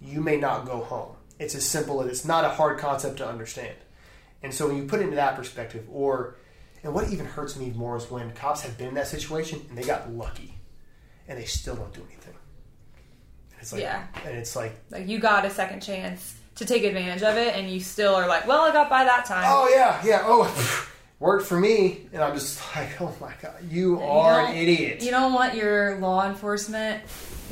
[0.00, 1.16] you may not go home.
[1.38, 3.74] It's as simple as it's not a hard concept to understand.
[4.42, 6.36] And so when you put it into that perspective, or
[6.84, 9.76] and what even hurts me more is when cops have been in that situation and
[9.76, 10.54] they got lucky,
[11.26, 12.34] and they still don't do anything.
[13.52, 14.06] And it's like, Yeah.
[14.24, 17.68] and it's like, Like you got a second chance to take advantage of it, and
[17.68, 19.44] you still are like, well, I got by that time.
[19.46, 20.44] oh yeah, yeah, oh,
[21.20, 25.02] worked for me, and I'm just like, oh my god, you are an idiot.
[25.02, 27.02] You don't want your law enforcement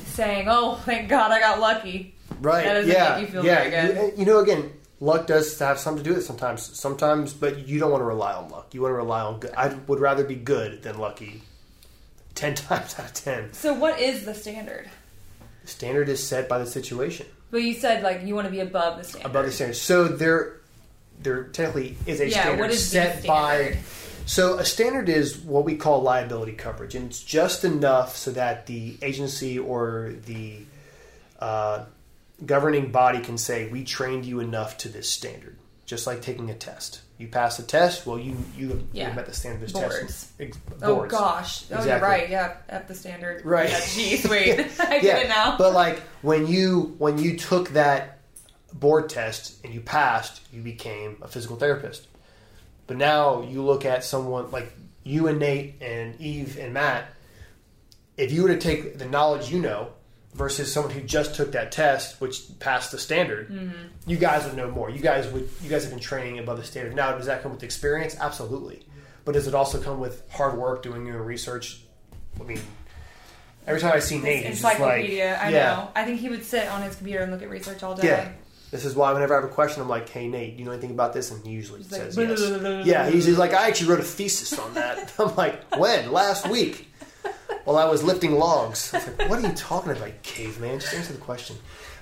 [0.06, 2.64] saying, "Oh, thank God, I got lucky." Right.
[2.64, 3.14] That doesn't yeah.
[3.14, 3.70] make you feel yeah.
[3.70, 4.12] very good.
[4.12, 6.62] You, you know, again, luck does have something to do with it sometimes.
[6.62, 8.74] Sometimes, but you don't want to rely on luck.
[8.74, 9.52] You want to rely on good.
[9.56, 11.42] I would rather be good than lucky.
[12.34, 13.52] Ten times out of ten.
[13.52, 14.90] So, what is the standard?
[15.62, 17.26] The standard is set by the situation.
[17.50, 19.30] But you said like you want to be above the standard.
[19.30, 19.74] Above the standard.
[19.74, 20.55] So there,
[21.22, 23.76] there technically is a Yeah, standard what is the set by.
[24.26, 28.66] So a standard is what we call liability coverage, and it's just enough so that
[28.66, 30.62] the agency or the
[31.38, 31.84] uh,
[32.44, 36.54] governing body can say we trained you enough to this standard, just like taking a
[36.54, 37.02] test.
[37.18, 39.08] You pass the test, well, you you, Yeah.
[39.10, 39.98] you met the standard of this Boards.
[40.00, 40.28] test.
[40.40, 41.10] Ex- Oh boards.
[41.12, 41.62] gosh!
[41.64, 42.08] Oh, you're Exactly.
[42.08, 42.28] right.
[42.28, 43.42] Yeah, at the standard.
[43.44, 43.70] Right.
[43.70, 44.58] Yeah, Jeez, wait.
[44.80, 45.56] I get it now.
[45.56, 48.15] But like when you when you took that
[48.80, 52.06] board test and you passed, you became a physical therapist.
[52.86, 54.72] But now you look at someone like
[55.02, 57.06] you and Nate and Eve and Matt.
[58.16, 59.88] If you were to take the knowledge you know
[60.34, 64.10] versus someone who just took that test, which passed the standard, Mm-hmm.
[64.10, 64.88] you guys would know more.
[64.90, 66.94] You guys would you guys have been training above the standard.
[66.94, 68.16] Now, does that come with experience?
[68.18, 68.86] Absolutely.
[69.24, 71.80] But does it also come with hard work, doing your research?
[72.40, 72.60] I mean,
[73.66, 75.34] every time I see Nate, he's just like, Encyclopedia.
[75.42, 75.90] I yeah, know.
[75.96, 78.06] I think he would sit on his computer and look at research all day.
[78.06, 78.28] yeah.
[78.76, 80.72] This is why whenever I have a question, I'm like, "Hey Nate, do you know
[80.72, 82.86] anything about this?" And he usually He's says "Blah, yes.
[82.86, 86.12] Yeah, he's, he's like, "I actually wrote a thesis on that." I'm like, "When?
[86.12, 86.92] Last week?"
[87.64, 88.92] While I was lifting logs.
[88.92, 90.80] I was like, "What are you talking about, caveman?
[90.80, 91.56] Just answer the question."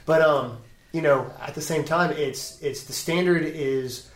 [0.05, 0.59] But um,
[0.93, 4.11] you know, at the same time, it's it's the standard is,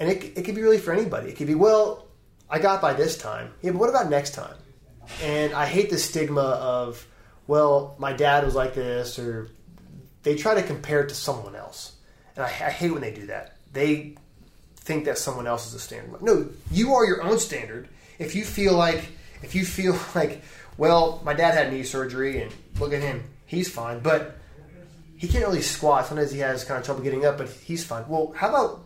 [0.00, 1.30] and it it could be really for anybody.
[1.30, 2.08] It could be well,
[2.50, 3.52] I got by this time.
[3.62, 4.56] Yeah, but what about next time?
[5.22, 7.06] And I hate the stigma of,
[7.46, 9.50] well, my dad was like this, or
[10.22, 11.92] they try to compare it to someone else.
[12.36, 13.56] And I, I hate when they do that.
[13.72, 14.16] They
[14.76, 16.22] think that someone else is a standard.
[16.22, 17.88] No, you are your own standard.
[18.18, 19.08] If you feel like,
[19.42, 20.42] if you feel like,
[20.76, 24.36] well, my dad had knee surgery and look at him, he's fine, but
[25.16, 26.06] he can't really squat.
[26.06, 28.04] Sometimes he has kind of trouble getting up, but he's fine.
[28.08, 28.84] Well, how about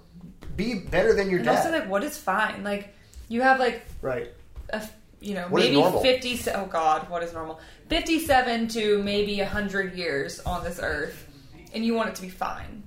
[0.56, 1.56] be better than your And dad?
[1.58, 2.64] also, like, what is fine?
[2.64, 2.94] Like,
[3.28, 4.30] you have like right.
[4.70, 4.86] a,
[5.22, 7.60] you know, What maybe 50, oh God, what is normal?
[7.88, 11.26] 57 to maybe 100 years on this earth,
[11.72, 12.82] and you want it to be fine.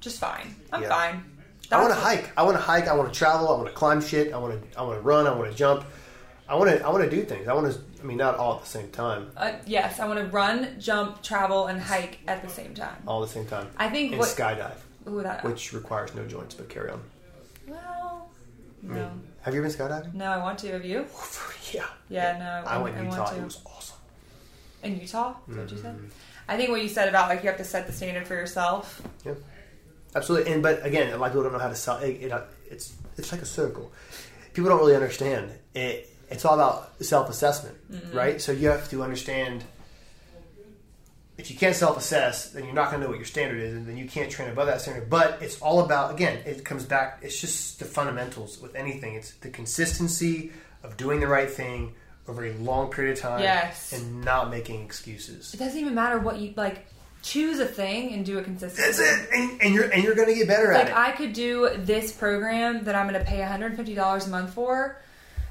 [0.00, 0.54] Just fine.
[0.72, 0.88] I'm Yeah.
[0.88, 1.24] fine.
[1.72, 2.30] I want to hike.
[2.36, 2.88] I want to hike.
[2.88, 3.48] I want to travel.
[3.48, 4.32] I want to climb shit.
[4.32, 4.78] I want to.
[4.78, 5.26] I want to run.
[5.26, 5.84] I want to jump.
[6.46, 6.84] I want to.
[6.86, 7.48] I want to do things.
[7.48, 7.80] I want to.
[8.00, 9.30] I mean, not all at the same time.
[9.34, 12.94] Uh, yes, I want to run, jump, travel, and hike at the same time.
[13.06, 13.68] All at the same time.
[13.78, 14.76] I think and what- skydive,
[15.08, 15.42] Ooh, that.
[15.42, 16.54] which requires no joints.
[16.54, 17.00] But carry on.
[17.66, 18.28] well,
[18.82, 19.10] I mean, no.
[19.44, 20.14] Have you been skydiving?
[20.14, 20.72] No, I want to.
[20.72, 21.06] Have you?
[21.72, 21.86] yeah.
[22.08, 22.68] Yeah, no.
[22.70, 23.18] I went I Utah.
[23.18, 23.40] want to.
[23.40, 23.96] It was awesome.
[24.82, 25.34] In Utah?
[25.48, 25.96] That what you said?
[25.96, 26.06] Mm-hmm.
[26.48, 29.00] I think what you said about like you have to set the standard for yourself.
[29.24, 29.32] Yeah,
[30.14, 30.52] absolutely.
[30.52, 31.98] And but again, a lot of people don't know how to sell.
[31.98, 32.32] It, it,
[32.70, 33.92] it's it's like a circle.
[34.52, 36.10] People don't really understand it.
[36.30, 38.16] It's all about self assessment, Mm-hmm.
[38.16, 38.40] right?
[38.40, 39.64] So you have to understand.
[41.36, 43.74] If you can't self assess, then you're not going to know what your standard is,
[43.74, 45.10] and then you can't train above that standard.
[45.10, 46.38] But it's all about again.
[46.46, 47.18] It comes back.
[47.22, 49.14] It's just the fundamentals with anything.
[49.14, 50.52] It's the consistency
[50.84, 51.94] of doing the right thing
[52.28, 53.92] over a long period of time, Yes.
[53.92, 55.52] and not making excuses.
[55.52, 56.86] It doesn't even matter what you like.
[57.22, 58.84] Choose a thing and do it consistently.
[58.84, 60.92] That's it, and, and you're and you're going to get better at it.
[60.92, 65.00] Like I could do this program that I'm going to pay $150 a month for,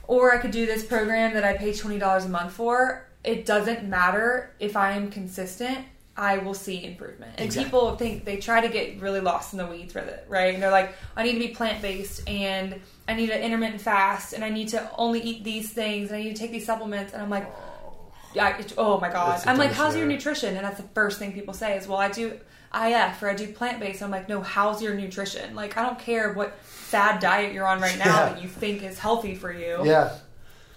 [0.07, 3.07] or I could do this program that I pay $20 a month for.
[3.23, 5.79] It doesn't matter if I am consistent.
[6.15, 7.33] I will see improvement.
[7.37, 7.63] And Exactly.
[7.65, 10.53] people think they try to get really lost in the weeds with it, right?
[10.53, 14.33] And they're like, I need to be plant based and I need to intermittent fast
[14.33, 17.13] and I need to only eat these things and I need to take these supplements.
[17.13, 18.11] And I'm like, oh.
[18.35, 19.41] yeah, it, oh my god.
[19.47, 20.55] I'm like, how's your nutrition?
[20.55, 22.39] And that's the first thing people say is, well, I do
[22.75, 24.03] IF or I do plant based.
[24.03, 25.55] I'm like, no, how's your nutrition?
[25.55, 28.29] Like, I don't care what sad diet you're on right now Yeah.
[28.33, 29.79] that you think is healthy for you.
[29.83, 30.15] yeah.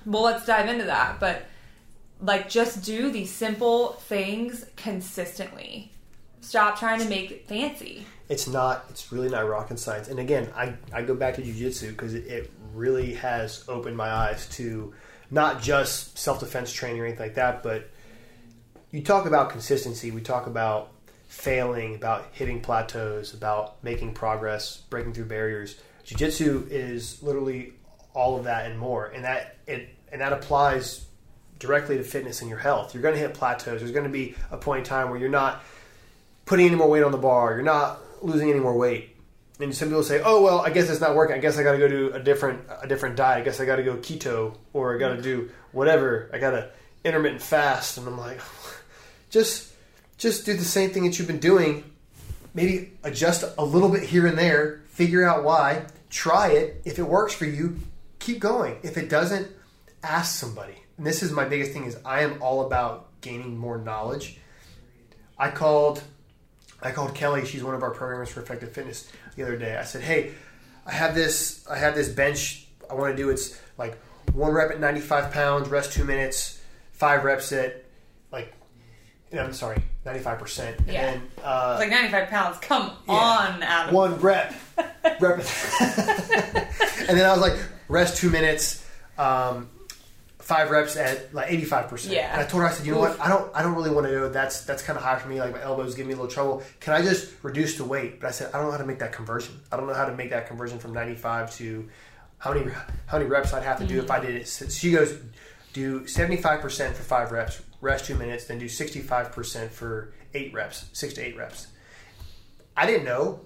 [0.07, 1.21] Well, let's dive into that.
[1.21, 1.43] But
[2.21, 5.93] like, just do these simple things consistently.
[6.41, 8.07] Stop trying to make it fancy.
[8.29, 11.93] it's not it's really not rocket science and again i, I go back to jiu-jitsu
[11.93, 14.93] because it, it really has opened my eyes to
[15.31, 17.89] not just self-defense training or anything like that but
[18.91, 20.11] you talk about consistency.
[20.11, 20.93] We talk about
[21.29, 25.77] failing, about hitting plateaus, about making progress, breaking through barriers.
[26.05, 27.73] Jiu-jitsu is literally
[28.15, 31.05] all of that and more, and that it and that applies
[31.59, 32.95] directly to fitness and your health.
[32.95, 33.81] You're going to hit plateaus.
[33.81, 35.63] There's going to be a point in time where you're not
[36.45, 37.55] putting any more weight on the bar.
[37.55, 39.17] You're not losing any more weight.
[39.59, 41.35] And some people say, "Oh well, I guess it's not working.
[41.35, 43.41] I guess I got to go to a different a different diet.
[43.41, 46.31] I guess I got to go keto or I got to do whatever.
[46.33, 46.71] I got to
[47.05, 48.39] intermittent fast." And I'm like,
[49.31, 49.73] just
[50.19, 51.85] just do the same thing that you've been doing.
[52.53, 54.83] Maybe adjust a little bit here and there.
[54.89, 55.87] Figure out why.
[56.11, 56.83] Try it.
[56.85, 57.79] If it works for you,
[58.19, 58.79] keep going.
[58.83, 59.49] If it doesn't,
[60.03, 60.86] ask somebody.
[60.99, 64.39] And this is my biggest thing: is I am all about gaining more knowledge.
[65.39, 66.03] I called
[66.83, 67.45] I called Kelly.
[67.45, 69.77] She's one of our programmers for Effective Fitness the other day.
[69.77, 70.33] I said, "Hey,
[70.87, 71.67] I have this.
[71.69, 72.67] I have this bench.
[72.91, 73.31] I want to do.
[73.31, 73.99] It's like
[74.33, 76.61] one rep at 95 pounds, rest two minutes,
[76.93, 77.85] five reps at
[78.33, 78.53] like.
[79.37, 80.77] I'm sorry, 95 percent.
[80.87, 81.11] Yeah.
[81.11, 82.59] And uh, Like 95 pounds.
[82.61, 83.13] Come Yeah.
[83.15, 83.95] on, Adam.
[83.95, 84.55] one rep,
[85.21, 85.45] rep.
[85.81, 88.87] and then I was like, rest two minutes.
[89.19, 89.69] Um,
[90.47, 92.15] Five reps at like eighty five percent.
[92.15, 92.33] Yeah.
[92.33, 93.19] And I told her, I said, you know what?
[93.21, 94.33] I don't, I don't really want to do it.
[94.33, 95.41] That's that's kind of high for me.
[95.41, 96.63] Like my elbows give me a little trouble.
[96.79, 98.21] Can I just reduce the weight?
[98.21, 99.61] But I said, I don't know how to make that conversion.
[99.73, 101.89] I don't know how to make that conversion from ninety five to
[102.39, 102.71] how many
[103.07, 104.47] how many reps I'd have to do if I did it.
[104.47, 105.19] So she goes,
[105.73, 109.73] do seventy five percent for five reps, rest two minutes, then do sixty five percent
[109.73, 111.67] for eight reps, six to eight reps.
[112.77, 113.41] I didn't know.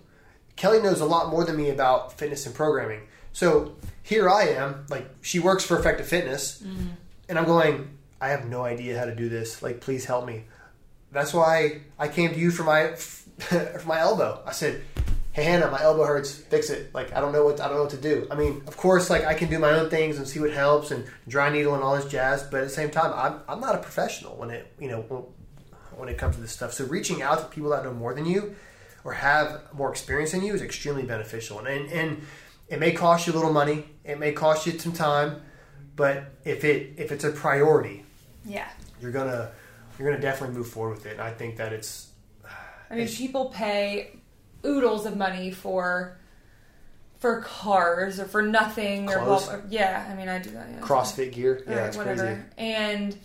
[0.56, 3.08] Kelly knows a lot more than me about fitness and programming.
[3.32, 3.76] So
[4.10, 6.88] here I am, like she works for Effective Fitness, mm-hmm.
[7.28, 7.96] and I'm going.
[8.20, 9.62] I have no idea how to do this.
[9.62, 10.44] Like, please help me.
[11.10, 14.42] That's why I came to you for my for my elbow.
[14.44, 14.82] I said,
[15.30, 16.34] "Hey Hannah, my elbow hurts.
[16.34, 18.26] Fix it." Like, I don't know what I don't know what to do.
[18.32, 20.90] I mean, of course, like I can do my own things and see what helps
[20.90, 22.42] and dry needle and all this jazz.
[22.42, 25.22] But at the same time, I'm I'm not a professional when it you know when,
[25.96, 26.72] when it comes to this stuff.
[26.72, 28.56] So reaching out to people that know more than you
[29.04, 31.60] or have more experience than you is extremely beneficial.
[31.60, 32.26] And, and and
[32.70, 35.42] it may cost you a little money, it may cost you some time,
[35.96, 38.04] but if it if it's a priority,
[38.44, 38.68] Yeah.
[39.00, 39.50] you're gonna
[39.98, 41.12] you're gonna definitely move forward with it.
[41.12, 42.08] And I think that it's
[42.90, 44.16] I mean, people pay
[44.64, 46.16] oodles of money for
[47.18, 49.48] for cars or for nothing or, blah, Clothes.
[49.50, 50.08] or yeah.
[50.10, 50.68] I mean, I do that.
[50.70, 50.80] Yeah.
[50.80, 51.62] CrossFit gear.
[51.68, 52.22] Yeah, right, it's whatever.
[52.24, 52.40] crazy.
[52.56, 53.16] And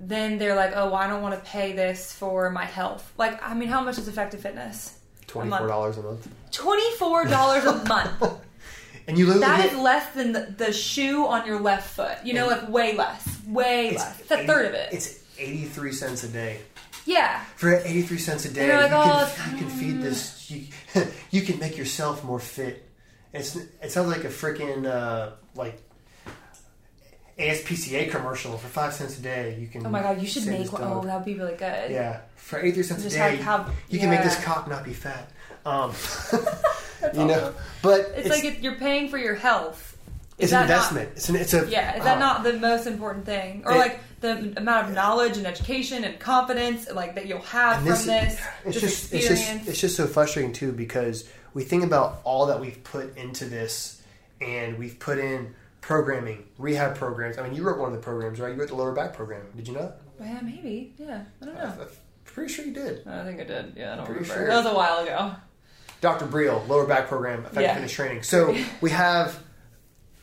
[0.00, 3.40] then they're like, "Oh, well, I don't want to pay this for my health." Like,
[3.46, 4.98] I mean, how much is Effective Fitness?
[5.28, 8.22] Twenty four dollars a month, Twenty four dollars a month.
[9.10, 12.16] and you literally That get, is less than the, the shoe on your left foot.
[12.24, 14.20] You know, like way less, way less.
[14.20, 14.88] It's a 80 third of it.
[14.92, 16.60] It's eighty three cents a day.
[17.06, 17.42] yeah.
[17.56, 20.48] For eighty three cents a day, like, you, "Oh, can, you can feed this.
[20.48, 20.66] You,
[21.32, 22.86] you can make yourself more fit.
[23.32, 25.82] It's it sounds like a freaking uh, like
[27.36, 29.56] ASPCA commercial for five cents a day.
[29.58, 29.84] You can.
[29.84, 30.82] Oh my god, you should make one.
[30.84, 31.90] Oh, that would be really good.
[31.90, 34.44] Yeah, for eighty three cents a day, have- have- you can make this yeah.
[34.44, 35.30] cock not be fat.
[35.66, 35.92] Um,
[37.02, 39.96] That's you know, but It's, like if you're paying for your health.
[40.38, 41.10] Is it's an that not- investment.
[41.16, 43.62] it's an it's a Yeah, is that uh, not the most important thing?
[43.66, 47.76] Or It- like the amount of knowledge and education and confidence like that you'll have
[47.78, 51.84] from this- It's this just it's just it's just so frustrating too because we think
[51.84, 54.00] about all that we've put into this,
[54.40, 57.36] and we've put in programming, rehab programs.
[57.38, 58.52] I mean, you wrote one of the programs, right?
[58.54, 59.42] You wrote the lower back program.
[59.56, 59.92] Did you know?
[60.20, 60.94] yeah, maybe.
[60.98, 61.60] Yeah, I don't know.
[61.80, 61.88] I'm
[62.24, 63.06] pretty sure you did.
[63.06, 63.72] I think I did.
[63.76, 64.42] Yeah, I don't Pretty remember.
[64.42, 64.46] sure.
[64.48, 65.32] That was a while ago.
[66.00, 66.26] Dr.
[66.26, 67.74] Briel, lower back program, effective Yeah.
[67.74, 68.22] fitness training.
[68.22, 69.38] So we have,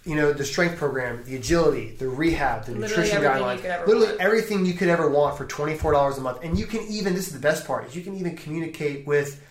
[0.05, 3.71] you know, the strength program, the agility, the rehab, the Literally nutrition guidelines, you could
[3.71, 4.21] ever literally want.
[4.21, 6.39] everything you could ever want for twenty four dollars a month.
[6.43, 9.41] And you can even this is the best part is you can even communicate with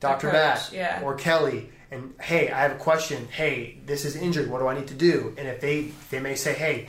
[0.00, 0.32] Dr.
[0.32, 1.00] Matt yeah.
[1.02, 1.70] or Kelly.
[1.90, 3.28] And hey, I have a question.
[3.30, 4.50] Hey, this is injured.
[4.50, 5.34] What do I need to do?
[5.38, 6.88] And if they they may say, hey,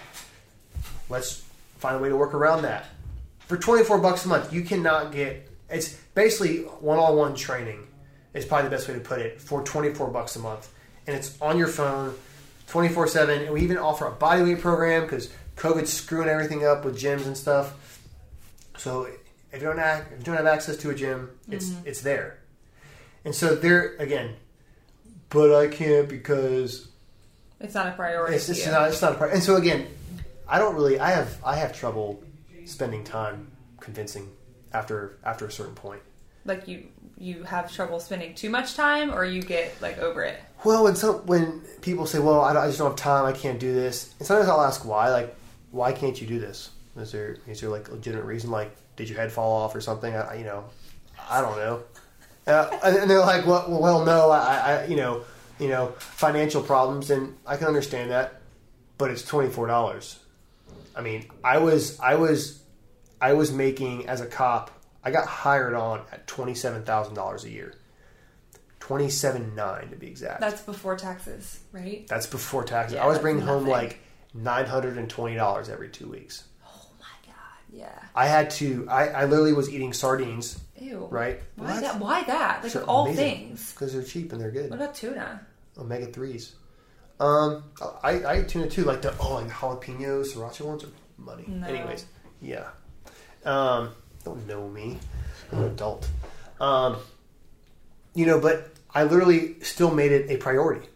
[1.10, 1.44] let's
[1.78, 2.86] find a way to work around that.
[3.48, 5.50] For twenty four bucks a month, you cannot get.
[5.70, 7.87] It's basically one on one training.
[8.34, 10.72] Is probably the best way to put it for twenty four bucks a month,
[11.08, 12.14] and it's on your phone,
[12.68, 13.42] twenty four seven.
[13.44, 17.36] And we even offer a bodyweight program because COVID's screwing everything up with gyms and
[17.36, 17.74] stuff.
[18.78, 19.06] So
[19.52, 21.88] if you don't have, if you don't have access to a gym, it's mm-hmm.
[21.88, 22.38] it's there.
[23.26, 24.36] And so there again,
[25.30, 26.90] but I can't because
[27.60, 28.36] It's not a priority.
[28.36, 29.32] it's, it's not it's not a part.
[29.34, 29.88] And so again,
[30.48, 32.22] I don't really I have I have trouble
[32.66, 34.30] spending time convincing
[34.74, 36.02] after after a certain point.
[36.46, 36.88] like you
[37.18, 40.40] you have trouble spending too much time, or you get like over it.
[40.64, 43.26] Well, when some when people say, "Well, I, I just don't have time.
[43.26, 45.10] I can't do this," and sometimes I'll ask why.
[45.10, 45.36] Like,
[45.72, 46.72] why can't you do this?
[46.96, 48.52] Is there is there like a legitimate reason?
[48.52, 50.16] Like, did your head fall off or something?
[50.16, 50.66] I- you know,
[51.30, 51.84] I don't know.
[52.46, 55.24] Uh, and they're like, "Well, well, no, I, I, you know,
[55.60, 58.42] you know, financial problems," and I can understand that,
[58.98, 60.20] but it's twenty four dollars.
[60.96, 62.62] I mean, I was I was
[63.22, 64.72] I was making as a cop.
[65.08, 67.74] I got hired on at twenty seven thousand dollars a year.
[68.82, 70.42] Twenty seven nine to be exact.
[70.42, 72.06] That's before taxes, right?
[72.10, 72.96] That's before taxes.
[72.96, 74.00] Yeah, I was bringing home like
[74.34, 76.44] nine hundred and twenty dollars every two weeks.
[76.66, 77.34] Oh my god.
[77.72, 77.98] Yeah.
[78.14, 78.86] I had to.
[78.90, 81.08] I, I literally was eating sardines, Ew.
[81.10, 81.40] right?
[81.56, 82.00] Why that?
[82.00, 82.64] Why that?
[82.64, 83.48] Like So all amazing.
[83.48, 83.72] things.
[83.72, 84.70] Because they're cheap and they're good.
[84.72, 85.40] What about tuna?
[85.78, 86.54] Omega threes.
[87.22, 87.64] Um,
[88.04, 88.84] I I eat tuna too.
[88.84, 91.46] Like the oh, like jalapeno sriracha ones are money.
[91.48, 91.66] No.
[91.66, 92.06] Anyways,
[92.42, 92.68] yeah.
[93.46, 93.92] Um,
[94.28, 94.98] don't know me.
[95.52, 96.10] I'm an adult.
[96.60, 96.98] Um,
[98.14, 100.88] you know, but I literally still made it a priority.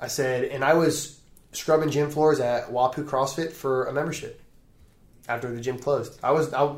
[0.00, 1.18] I said, and I was
[1.52, 4.42] scrubbing gym floors at Wapu CrossFit for a membership
[5.28, 6.18] after the gym closed.
[6.22, 6.74] I was I,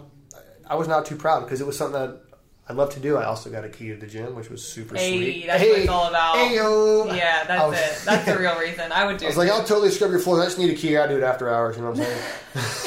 [0.68, 2.20] I was not too proud because it was something that
[2.68, 3.16] I love to do.
[3.16, 5.46] I also got a key to the gym, which was super Hey, sweet.
[5.46, 6.36] that's what it's all about.
[6.36, 7.16] Ayo.
[7.16, 8.04] Yeah, that's was- it.
[8.04, 8.92] That's the real reason.
[8.92, 9.38] I would do I was it.
[9.38, 10.42] like, I'll totally scrub your floors.
[10.42, 10.96] I just need a key.
[10.98, 11.76] I do it after hours.
[11.76, 12.22] You know what I'm saying?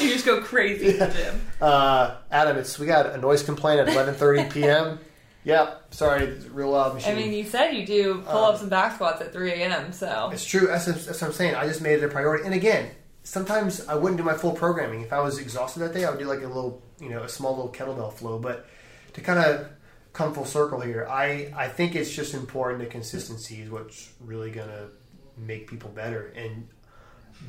[0.08, 1.40] you just go crazy in the gym.
[1.60, 4.98] uh, Adam, it's we got a noise complaint at 11:30 p.m.
[5.44, 7.12] Yep, sorry, it's real loud machine.
[7.12, 9.92] I mean, you said you do pull ups and back squats at 3 a.m.
[9.92, 10.68] So It's true.
[10.68, 11.56] That's, that's what I'm saying.
[11.56, 12.44] I just made it a priority.
[12.44, 12.88] And again,
[13.24, 15.00] sometimes I wouldn't do my full programming.
[15.02, 17.28] If I was exhausted that day, I would do like a little, you know, a
[17.28, 18.38] small little kettlebell flow.
[18.38, 18.66] But
[19.14, 19.68] to kind of
[20.12, 24.50] come full circle here, I, I think it's just important that consistency is what's really
[24.50, 24.88] going to
[25.36, 26.32] make people better.
[26.36, 26.68] And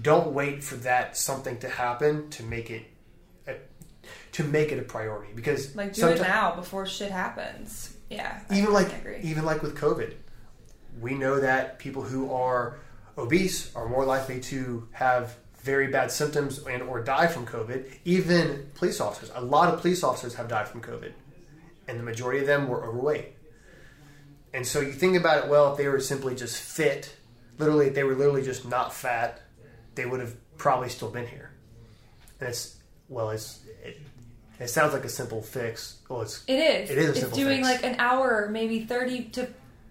[0.01, 2.86] don't wait for that something to happen to make it
[3.47, 3.55] a,
[4.34, 7.95] to make it a priority because like do it now before shit happens.
[8.09, 8.39] Yeah.
[8.51, 8.91] Even like
[9.22, 10.14] even like with COVID,
[10.99, 12.80] we know that people who are
[13.18, 17.91] obese are more likely to have very bad symptoms and or die from COVID.
[18.05, 21.14] Even police officers, a lot of police officers have died from COVID,
[21.88, 23.34] and the majority of them were overweight.
[24.53, 25.49] And so you think about it.
[25.49, 27.15] Well, if they were simply just fit,
[27.57, 29.41] literally, if they were literally just not fat,
[29.95, 31.51] they would have probably still been here.
[32.39, 32.77] And it's
[33.09, 33.99] well, it's it,
[34.59, 35.97] it sounds like a simple fix.
[36.09, 36.89] Well, it's It is.
[36.91, 37.84] It is a It's simple doing fix.
[37.84, 39.47] like an hour, maybe thirty to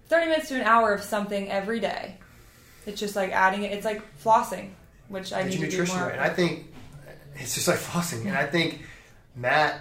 [0.06, 2.18] thirty minutes to an hour of something every day.
[2.86, 3.72] It's just like adding it.
[3.72, 4.70] It's like flossing,
[5.08, 6.06] which I Get need to do more.
[6.06, 6.18] right.
[6.20, 6.72] I think
[7.34, 8.26] it's just like flossing.
[8.26, 8.82] And I think
[9.34, 9.80] Matt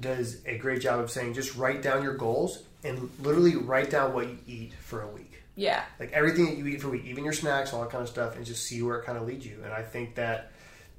[0.00, 4.12] does a great job of saying just write down your goals and literally write down
[4.12, 5.42] what you eat for a week.
[5.56, 8.02] yeah, Like everything that you eat for a week, even your snacks, all that kind
[8.02, 9.60] of stuff, and just see where it kind of leads you.
[9.64, 10.50] And I think that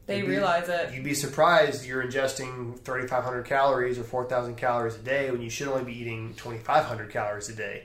[0.07, 0.93] they be- realize it.
[0.93, 5.67] You'd be surprised you're ingesting 3,500 calories or 4,000 calories a day when you should
[5.67, 7.83] only be eating 2,500 calories a day.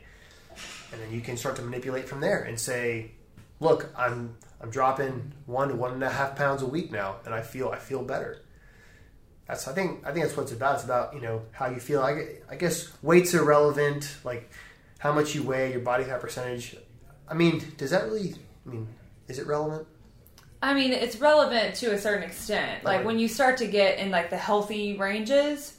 [0.93, 3.13] And then you can start to manipulate from there and say,
[3.61, 7.33] "Look, I'm I'm dropping one to one and a half pounds a week now, and
[7.35, 8.39] I feel I feel better."
[9.51, 10.77] That's I think I think that's what it's about.
[10.77, 12.01] It's about you know how you feel.
[12.03, 14.17] I, I guess weight's irrelevant.
[14.23, 14.49] Like
[15.01, 16.77] how much you weigh, your body fat percentage.
[17.29, 18.37] I mean, does that really?
[18.65, 18.87] I mean,
[19.27, 19.89] is it relevant?
[20.63, 22.85] I mean, it's relevant to a certain extent.
[22.85, 23.07] Like Right.
[23.07, 25.77] when you start to get in like the healthy ranges,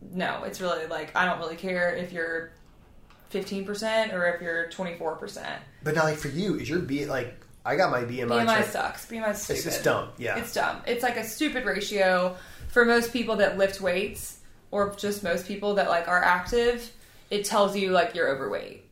[0.00, 2.50] no, it's really like I don't really care if you're
[3.32, 5.46] 15% or if you're 24%.
[5.84, 8.26] But now, like for you, is your B like I got my BMI.
[8.28, 9.06] BMI check- sucks.
[9.06, 9.56] BMI stupid.
[9.56, 10.08] It's just dumb.
[10.18, 10.38] Yeah.
[10.38, 10.82] It's dumb.
[10.86, 12.36] It's like a stupid ratio
[12.76, 16.92] for most people that lift weights or just most people that like are active.
[17.30, 18.84] It tells you like you're overweight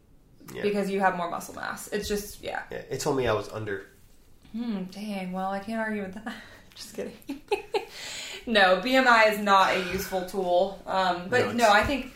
[0.54, 0.62] Yeah.
[0.62, 1.88] because you have more muscle mass.
[1.88, 2.62] It's just yeah.
[2.72, 2.78] yeah.
[2.90, 3.84] It told me I was under.
[4.56, 5.32] Hmm, dang.
[5.32, 6.32] Well, I can't argue with that.
[6.74, 7.12] just kidding.
[8.46, 10.80] no, BMI is not a useful tool.
[10.86, 12.10] Um, but No, no, I think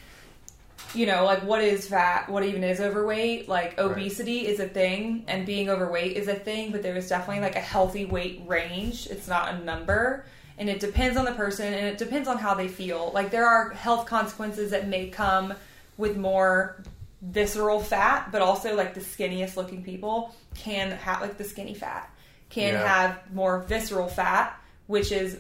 [0.94, 2.30] you know, like what is fat?
[2.30, 3.46] What even is overweight?
[3.46, 3.80] Like Right.
[3.90, 6.72] obesity is a thing, and being overweight is a thing.
[6.72, 9.06] But there is definitely like a healthy weight range.
[9.08, 10.24] It's not a number.
[10.59, 13.12] And it depends on the person, and it depends on how they feel.
[13.14, 15.54] Like there are health consequences that may come
[15.96, 16.82] with more
[17.22, 22.11] visceral fat, but also like the skinniest looking people can have like the skinny fat
[22.50, 22.86] can Yeah.
[22.86, 25.38] have more visceral fat, which is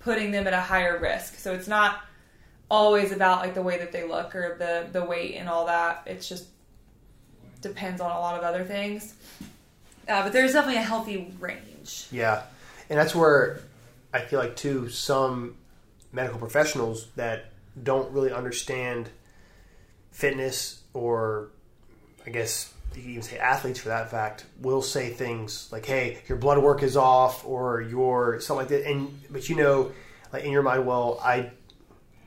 [0.00, 1.34] putting them at a higher risk.
[1.38, 2.00] So it's not
[2.70, 6.02] always about like the way that they look or the the weight and all that.
[6.06, 6.46] It's just
[7.60, 9.14] depends on a lot of other things.
[10.08, 12.06] Uh, but there's definitely a healthy range.
[12.10, 12.42] Yeah,
[12.88, 13.60] and that's where
[14.12, 15.56] I feel like too some
[16.12, 17.52] medical professionals that
[17.82, 19.08] don't really understand
[20.10, 21.50] fitness or
[22.26, 26.18] I guess you can even say athletes for that fact will say things like, "Hey,
[26.28, 28.88] your blood work is off," or your something like that.
[28.88, 29.92] And but you know,
[30.32, 31.50] like in your mind, well, I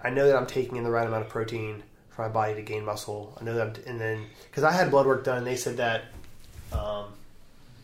[0.01, 2.61] I know that I'm taking in the right amount of protein for my body to
[2.61, 3.37] gain muscle.
[3.39, 6.05] I know that, I'm, and then because I had blood work done, they said that
[6.71, 7.05] um,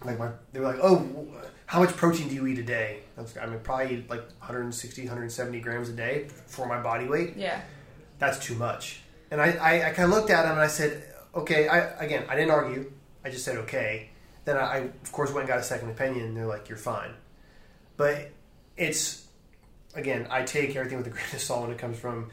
[0.03, 1.27] like my they were like, "Oh,
[1.69, 4.21] how much protein do you eat a day?" I, was, I mean, probably eat like
[4.39, 7.61] 160, 170 grams a day for my body weight Yeah.
[8.17, 9.01] that's too much.
[9.31, 11.03] And I, I, I kind of looked at him and I said,
[11.35, 12.91] okay, I, again, I didn't argue.
[13.23, 14.09] I just said, okay.
[14.45, 16.77] Then I, I, of course, went and got a second opinion and they're like, you're
[16.79, 17.11] fine.
[17.97, 18.31] But
[18.77, 19.27] it's,
[19.93, 22.29] again, I take everything with a grain of salt when it comes from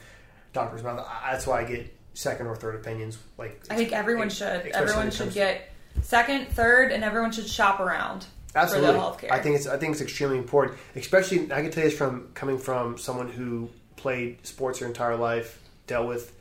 [0.55, 1.07] doctors' mouth.
[1.25, 3.19] That's why I get second or third opinions.
[3.37, 4.67] Like I think everyone should.
[4.69, 5.71] Everyone should get
[6.01, 8.25] second, third, and everyone should shop around
[8.55, 8.89] Absolutely.
[8.89, 9.31] for the healthcare.
[9.33, 12.29] I think it's I think it's extremely important, especially I can tell you this from
[12.35, 16.33] coming from someone who played sports their entire life, dealt with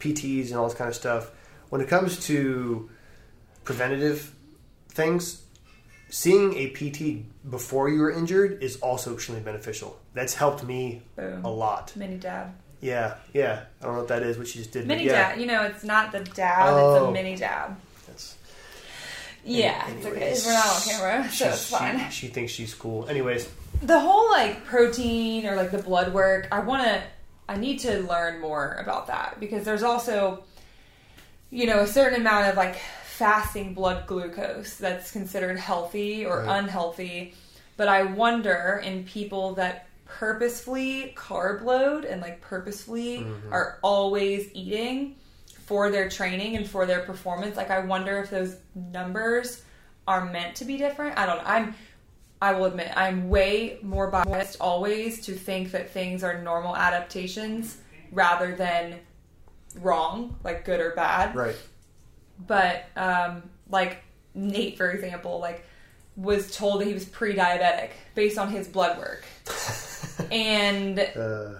[0.00, 1.30] PTs and all this kind of stuff.
[1.70, 2.88] When it comes to
[3.64, 4.32] preventative
[4.88, 5.42] things,
[6.08, 9.98] seeing a PT before you were injured is also extremely beneficial.
[10.14, 11.44] That's helped me Boom.
[11.44, 11.94] a lot.
[11.96, 12.54] Mini dab.
[12.80, 13.64] Yeah, yeah.
[13.80, 14.86] I don't know what that is, what she just did.
[14.86, 15.38] Mini yeah, dab.
[15.40, 16.68] You know, it's not the dab.
[16.68, 17.06] It's Oh.
[17.08, 17.76] a mini dab.
[19.48, 20.36] Yeah, it's okay.
[20.44, 21.98] We're not on camera, so it's fine.
[22.10, 23.08] She, she thinks she's cool.
[23.08, 23.48] Anyways,
[23.82, 27.02] the whole like protein or like the blood work i want to
[27.48, 30.42] i need to learn more about that because there's also
[31.50, 36.58] you know a certain amount of like fasting blood glucose that's considered healthy or Right.
[36.58, 37.34] unhealthy
[37.76, 43.52] but i wonder in people that purposefully carb load and like purposefully mm-hmm.
[43.52, 45.16] are always eating
[45.68, 49.62] for their training and for their performance like i wonder if those numbers
[50.08, 51.74] are meant to be different i don't know i'm
[52.40, 57.78] I will admit I'm way more biased always to think that things are normal adaptations
[58.12, 59.00] rather than
[59.80, 61.34] wrong, like good or bad.
[61.34, 61.56] right.
[62.46, 64.04] But um, like
[64.34, 65.64] Nate, for example, like
[66.16, 69.24] was told that he was pre-diabetic based on his blood work,
[70.30, 71.58] and Uh,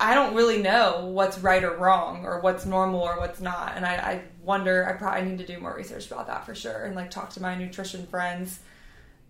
[0.00, 3.72] I don't really know what's right or wrong or what's normal or what's not.
[3.74, 6.84] And I, I wonder, I probably need to do more research about that for sure
[6.84, 8.60] and like talk to my nutrition friends.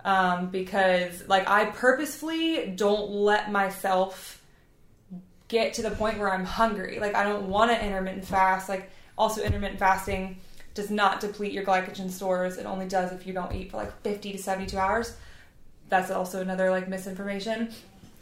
[0.04, 4.42] Um, because like I purposefully don't let myself
[5.48, 6.98] get to the point where I'm hungry.
[7.00, 8.68] Like I don't want to intermittent fast.
[8.68, 10.38] Like also intermittent fasting
[10.74, 12.58] does not deplete your glycogen stores.
[12.58, 15.16] It only does if you don't eat for like 50 to 72 hours.
[15.88, 17.70] That's also another like misinformation.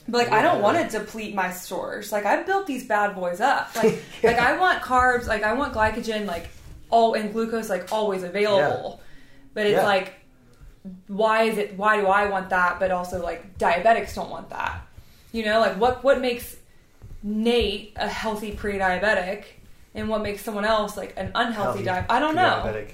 [0.08, 2.12] But like I don't want to deplete my stores.
[2.12, 3.70] Like I've built these bad boys up.
[3.76, 6.48] Like like I want carbs, like I want glycogen like
[6.90, 9.00] all and glucose like always available.
[9.54, 9.84] But it's Yeah.
[9.84, 10.14] like
[11.08, 14.82] why is it why do I want that but also like diabetics don't want that?
[15.32, 16.56] You know, like what what makes
[17.22, 19.44] Nate a healthy pre-diabetic
[19.94, 22.06] and what makes someone else like an unhealthy diabetic?
[22.10, 22.84] I don't know.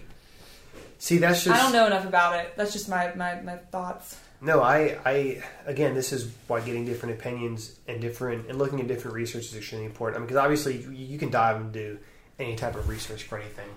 [0.99, 2.55] See, that's just I don't know enough about it.
[2.57, 4.17] That's just my my, my thoughts.
[4.45, 8.89] No, I, I, again, this is why getting different opinions and different and looking at
[8.89, 10.17] different research is extremely important.
[10.17, 11.99] I mean, because obviously you, you can dive and do
[12.41, 13.69] any type of research for anything,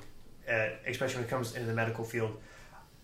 [0.52, 2.36] uh, especially when it comes into the medical field.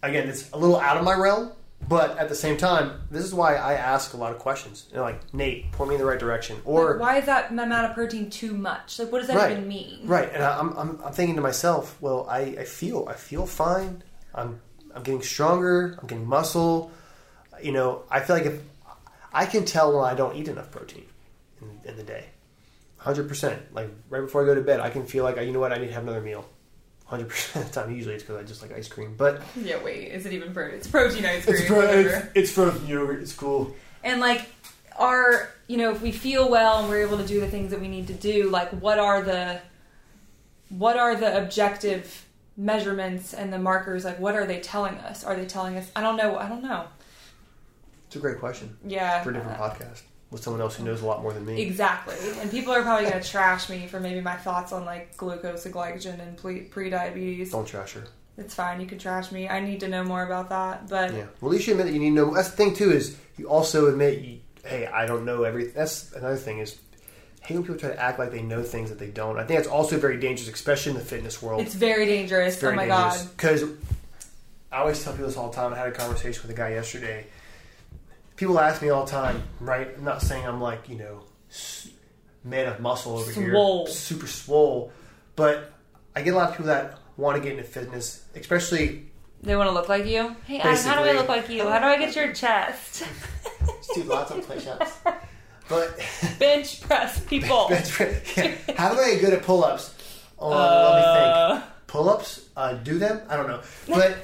[0.02, 1.52] Again, it's a little out of my realm,
[1.88, 4.88] but at the same time, this is why I ask a lot of questions.
[4.90, 7.52] You know, like Nate, point me in the right direction, or Like, why is that
[7.52, 8.98] amount of protein too much?
[8.98, 9.52] Like what does that Right.
[9.52, 10.08] even mean?
[10.08, 13.46] Right, and I- I'm, I'm, I'm thinking to myself, well, I, I feel I feel
[13.46, 14.02] fine.
[14.34, 14.60] I'm
[14.96, 15.96] I'm getting stronger.
[16.02, 16.92] I'm getting muscle.
[17.64, 18.62] You know, I feel like if
[19.34, 21.06] I can tell when I don't eat enough protein
[21.62, 22.26] in, in the day,
[22.98, 23.62] hundred percent.
[23.74, 25.78] Like right before I go to bed, I can feel like you know what I
[25.78, 26.46] need to have another meal.
[27.06, 27.92] Hundred percent of the time.
[27.96, 30.78] Usually it's because I just like ice cream, but Yeah, wait, is it even protein?
[30.78, 31.58] It's protein ice cream.
[31.58, 33.22] it's pro- it's, it's frozen yogurt.
[33.22, 33.76] It's cool.
[34.04, 34.48] and like
[34.98, 37.80] are you know if we feel well and we're able to do the things that
[37.80, 39.60] we need to do like what are the
[40.70, 42.26] what are the objective
[42.58, 46.02] measurements and the markers like what are they telling us are they telling us i
[46.02, 46.86] don't know i don't know
[48.12, 50.02] It's a great question yeah for a different uh, podcast
[50.32, 51.62] with someone else who knows a lot more than me.
[51.62, 55.16] exactly and people are probably going to trash me for maybe my thoughts on like
[55.16, 58.04] glucose and glycogen and pre- pre-diabetes Don't trash her.
[58.38, 61.28] it's fine you can trash me i need to know more about that but Yeah.
[61.40, 62.34] Well, at least you admit that you need to know.
[62.36, 65.74] That's the thing too is you also admit, you, hey, I don't know everything.
[65.74, 66.78] That's another thing is,
[67.44, 69.38] hey, when people try to act like they know things that they don't.
[69.40, 71.62] I think that's also very dangerous, especially in the fitness world.
[71.62, 73.64] it's very dangerous It's very oh my dangerous god because
[74.72, 75.74] I always tell people this all the time.
[75.74, 77.26] I had a conversation with a guy yesterday.
[78.42, 79.88] People ask me all the time, right?
[79.96, 81.22] I'm not saying I'm like you know,
[82.44, 83.86] man of muscle over Swole.
[83.86, 84.92] here, super swole,
[85.36, 85.72] but
[86.16, 89.06] I get a lot of people that want to get into fitness, especially
[89.44, 91.78] they want to look like you hey Adam, how do i look like you how
[91.78, 93.04] do i get your chest
[93.94, 94.92] do lots of push-ups.
[95.70, 96.04] But
[96.40, 97.68] bench press people.
[97.70, 98.24] That's right.
[98.36, 98.56] Yeah.
[98.76, 99.94] How do I get good at pull-ups?
[100.40, 101.28] Oh, let me think.
[101.28, 103.22] Uh, Pull-ups, uh, do them?
[103.30, 103.62] I don't know.
[103.88, 104.18] But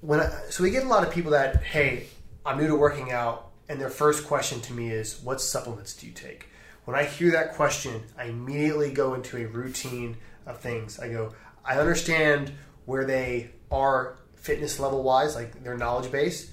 [0.00, 2.08] when I, so we get a lot of people that hey,
[2.48, 6.06] I'm new to working out, and their first question to me is, "What supplements do
[6.06, 6.46] you take?"
[6.86, 10.98] When I hear that question, I immediately go into a routine of things.
[10.98, 12.52] I go, I understand
[12.86, 16.50] where they are fitness level wise, like their knowledge base,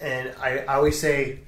[0.00, 1.40] and I, I always say,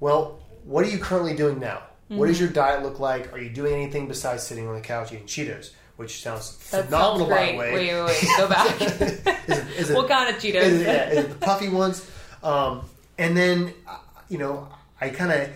[0.00, 1.82] well, what are you currently doing now?
[2.08, 2.46] What does mm-hmm.
[2.46, 3.30] your diet look like?
[3.34, 5.72] Are you doing anything besides sitting on the couch eating Cheetos?
[5.96, 7.72] Which sounds that phenomenal, sounds by the way.
[7.74, 8.28] Wait, wait, wait.
[8.38, 8.80] Go back.
[8.80, 10.62] is it, is it, what kind of Cheetos?
[10.62, 12.10] is it, yeah, is it the puffy ones?
[12.42, 12.84] Um,
[13.18, 14.68] and then, uh, you know,
[15.00, 15.50] I kind of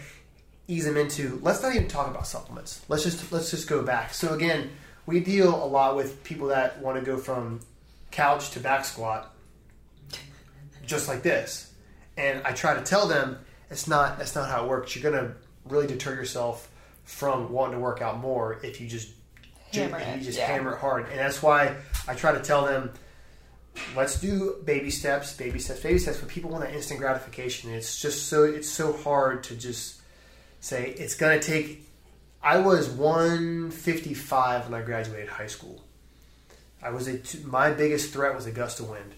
[0.68, 1.38] ease them into.
[1.42, 2.84] Let's not even talk about supplements.
[2.88, 4.14] Let's just let's just go back.
[4.14, 4.70] So again,
[5.06, 7.60] we deal a lot with people that want to go from
[8.10, 9.34] couch to back squat,
[10.86, 11.72] just like this.
[12.16, 13.38] And I try to tell them
[13.70, 14.94] it's not that's not how it works.
[14.94, 15.34] You're gonna
[15.66, 16.70] really deter yourself
[17.04, 19.10] from wanting to work out more if you just
[19.72, 20.46] Hammer you it, just yeah.
[20.46, 21.08] hammer it hard.
[21.08, 21.76] And that's why
[22.06, 22.90] I try to tell them
[23.96, 26.18] let's do baby steps, baby steps, baby steps.
[26.18, 27.70] But people want that instant gratification.
[27.72, 30.00] It's just so it's so hard to just
[30.60, 31.86] say it's gonna take.
[32.42, 35.82] I was 155 when I graduated high school.
[36.82, 39.14] I was a t- my biggest threat was a gust of wind.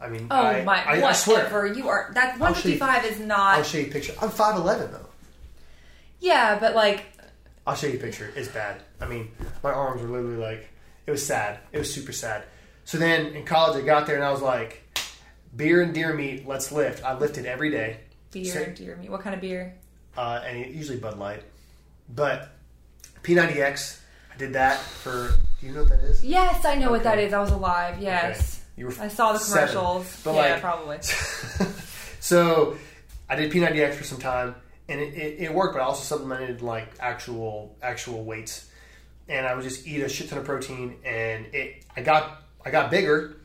[0.00, 0.84] I mean, Oh I, my!
[0.84, 1.36] I, I swear.
[1.38, 2.10] whatever you are.
[2.14, 3.58] That I'll show you- 155 is not.
[3.58, 4.12] I'll show you a picture.
[4.20, 5.06] I'm 5'11 though.
[6.20, 7.04] yeah, but like,
[7.66, 8.32] I'll show you a picture.
[8.34, 8.82] It's bad.
[9.00, 9.30] I mean,
[9.62, 10.68] my arms were literally like,
[11.06, 11.60] it was sad.
[11.72, 12.42] It was super sad.
[12.84, 14.82] So then in college, I got there and I was like,
[15.56, 17.04] beer and deer meat, let's lift.
[17.04, 17.98] I lifted every day.
[18.30, 19.08] beer, So- dear me.
[19.08, 19.74] What kind of beer?
[20.16, 21.42] uh, and usually Bud Light.
[22.08, 22.50] But
[23.22, 23.98] P90X,
[24.32, 25.30] I did that for.
[25.60, 26.24] Do you know what that is?
[26.24, 27.32] Yes, I know what that is.
[27.32, 28.00] I was alive.
[28.00, 29.68] Yes, You were I saw the seven.
[29.68, 30.20] commercials.
[30.22, 30.98] But yeah, like- probably.
[32.20, 32.76] so
[33.28, 34.54] I did P90X for some time,
[34.88, 35.74] and it, it, it worked.
[35.74, 38.68] But I also supplemented like actual actual weights,
[39.28, 42.70] and I would just eat a shit ton of protein, and it I got I
[42.70, 43.36] got bigger,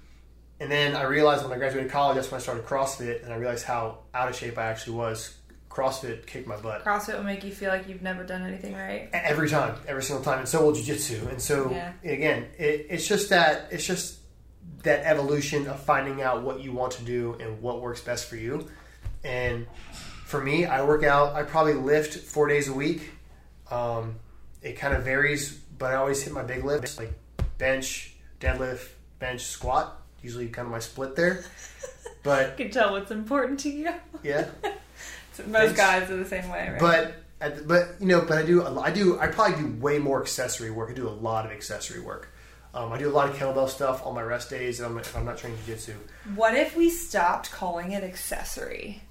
[0.59, 3.37] and then I realized when I graduated college, that's when I started CrossFit, and I
[3.37, 5.35] realized how out of shape I actually was.
[5.69, 9.07] CrossFit kicked my butt CrossFit will make you feel like you've never done anything right.
[9.13, 11.27] every time, every single time, and so will jiu-jitsu.
[11.29, 11.93] And so Yeah.
[12.03, 14.17] again, it, it's just that it's just
[14.83, 18.35] that evolution of finding out what you want to do and what works best for
[18.35, 18.67] you.
[19.23, 19.67] And
[20.25, 21.35] for me, I work out.
[21.35, 23.11] I probably lift four days a week.
[23.69, 24.15] Um,
[24.63, 27.13] it kind of varies, but I always hit my big lifts like
[27.59, 28.87] bench, deadlift,
[29.19, 30.01] bench, squat.
[30.23, 31.43] Usually, kind of my split there.
[32.21, 33.93] But You can tell what's important to you.
[34.23, 34.45] yeah,
[35.47, 36.79] Most guys are the same way, right?
[36.79, 40.21] But at- but you know, but I do I do I probably do way more
[40.21, 40.89] accessory work.
[40.91, 42.27] I do a lot of accessory work.
[42.73, 45.15] Um, I do a lot of kettlebell stuff on my rest days, and I'm, if
[45.15, 45.93] I'm not training jiu-jitsu.
[46.35, 49.01] what if we stopped calling it accessory?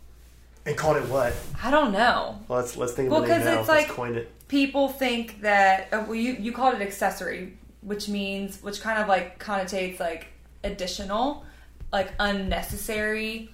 [0.66, 1.32] And called it what?
[1.62, 2.38] I don't know.
[2.46, 3.60] Well, let's let's think Well, of a now.
[3.60, 4.30] it's let's like- coin it.
[4.48, 7.56] People think that uh, well, you you called it accessory,
[7.88, 10.28] which means which kind of like connotates like
[10.62, 11.44] additional,
[11.92, 13.50] like unnecessary.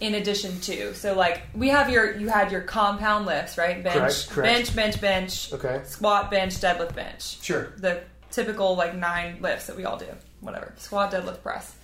[0.00, 3.84] In addition to, so like we have your you had your compound lifts, right?
[3.84, 4.54] Bench, Correct, correct.
[4.54, 7.42] bench, bench, bench, Okay, squat, bench, deadlift, bench.
[7.42, 7.74] sure.
[7.76, 8.00] the
[8.30, 10.06] typical like nine lifts that we all do.
[10.40, 10.72] Whatever.
[10.78, 11.74] Squat, deadlift, press.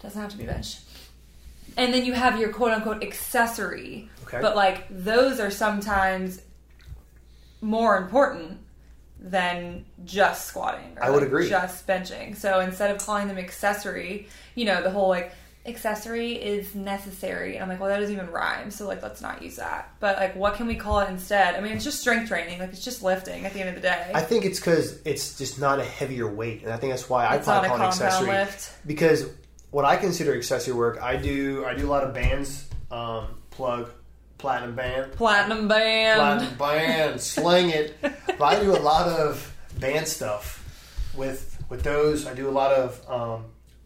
[0.00, 0.78] Doesn't have to be bench.
[1.76, 4.08] And then you have your quote unquote accessory.
[4.24, 4.38] Okay.
[4.40, 6.40] But like those are sometimes
[7.60, 8.60] more important
[9.22, 10.96] than just squatting.
[11.00, 11.48] I would like, agree.
[11.48, 12.36] Just benching.
[12.36, 15.32] So instead of calling them accessory, you know, the whole like
[15.64, 17.54] accessory is necessary.
[17.54, 18.70] And I'm like, well, that doesn't even rhyme.
[18.70, 19.94] So like, let's not use that.
[20.00, 21.54] But like, what can we call it instead?
[21.54, 22.58] I mean, it's just strength training.
[22.58, 24.10] Like, it's just lifting at the end of the day.
[24.12, 27.26] I think it's because it's just not a heavier weight, and I think that's why
[27.26, 28.28] I it's not probably call it accessory.
[28.28, 28.86] lift.
[28.86, 29.30] Because
[29.70, 33.90] what I consider accessory work, I do I do a lot of bands, um, plug,
[34.42, 36.18] platinum band, Platinum band.
[36.18, 37.96] platinum band, sling it.
[38.02, 40.58] But I do a lot of band stuff
[41.16, 42.26] with with those.
[42.26, 43.44] I do a lot of um,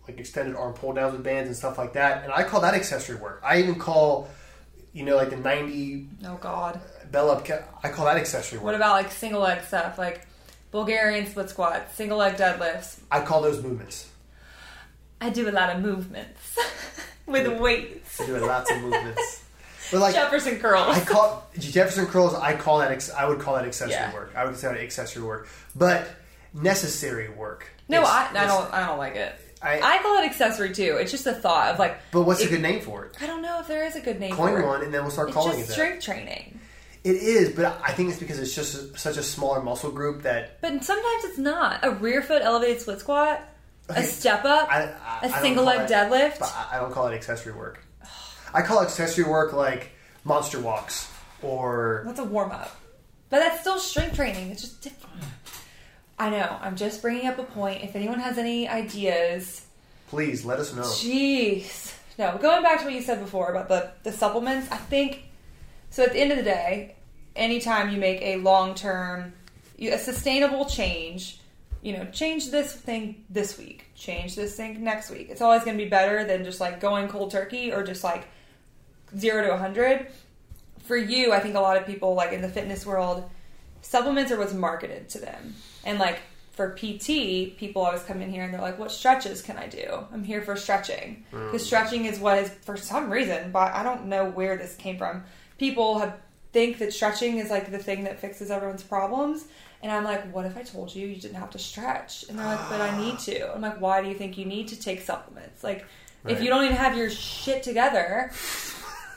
[0.08, 2.74] like extended arm pull downs with bands and stuff like that, and I call that
[2.74, 3.40] accessory work.
[3.44, 4.28] I even call
[4.92, 6.80] you know like the ninety Oh God.
[7.12, 7.46] bell up.
[7.84, 8.64] I call that accessory work.
[8.64, 10.26] What about like single leg stuff, like
[10.70, 12.98] Bulgarian split squats, single leg deadlifts?
[13.10, 14.08] I call those movements.
[15.20, 16.58] I do a lot of movements
[17.26, 18.20] with weights.
[18.20, 19.42] I do lots of movements.
[19.92, 20.96] But like Jefferson curls.
[20.96, 22.34] I call Jefferson curls.
[22.34, 22.90] I call that.
[22.90, 24.12] Ex, I would call that accessory Yeah.
[24.12, 24.32] work.
[24.36, 26.08] I would consider it accessory work, but
[26.52, 27.66] necessary work.
[27.88, 28.72] no, It's- I, I don't.
[28.74, 29.34] I don't like it.
[29.62, 30.96] I, I call it accessory too.
[31.00, 31.98] It's just a thought of like.
[32.12, 33.16] but what's a good name for it?
[33.20, 34.66] I don't know if there is a good name Coin for it.
[34.66, 35.72] one, and then we'll start It's calling just it that.
[35.72, 36.60] strength training,
[37.04, 40.22] It is, but I think it's because it's just a, such a smaller muscle group
[40.22, 41.80] that but sometimes it's not.
[41.84, 43.42] A rear foot elevated split squat,
[43.90, 46.42] Okay, a step up, I, I, a single leg deadlift.
[46.42, 47.82] I don't call it accessory work.
[48.56, 49.90] I call accessory work like
[50.24, 52.74] monster walks or That's a warm up.
[53.28, 54.50] But that's still strength training.
[54.50, 55.22] It's just different.
[56.18, 56.56] I know.
[56.62, 57.84] I'm just bringing up a point.
[57.84, 59.66] If anyone has any ideas,
[60.08, 60.84] please let us know.
[60.84, 61.94] jeez.
[62.18, 65.24] No, going back to what you said before about the, the supplements, I think
[65.90, 66.04] so.
[66.04, 66.94] At the end of the day,
[67.34, 69.34] anytime you make a long term,
[69.78, 71.40] a sustainable change,
[71.82, 75.28] you know, change this thing this week, change this thing next week.
[75.28, 78.26] It's always going to be better than just like going cold turkey or just like
[79.16, 80.08] zero to 100
[80.86, 83.28] for you, I think a lot of people like in the fitness world,
[83.82, 85.54] supplements are what's marketed to them.
[85.84, 86.20] And like
[86.52, 90.06] for PT, people always come in here and they're like, "What stretches can I do?"
[90.12, 91.46] I'm here for stretching mm.
[91.46, 94.96] because stretching is what is for some reason, but I don't know where this came
[94.96, 95.24] from.
[95.58, 96.18] People have
[96.52, 99.44] think that stretching is like the thing that fixes everyone's problems.
[99.82, 102.24] And I'm like, what if I told you you didn't have to stretch?
[102.28, 103.54] And they're like, but I need to.
[103.54, 105.62] I'm like, why do you think you need to take supplements?
[105.62, 105.84] Like,
[106.26, 108.32] if you don't even have your shit together,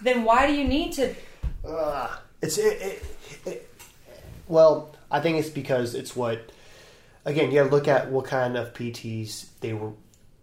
[0.02, 1.16] then why do you need to?
[1.68, 3.06] Uh, it's it, it,
[3.46, 3.74] it,
[4.48, 6.52] well, I think it's because it's what
[7.26, 9.92] again, you got to look at what kind of PTs they were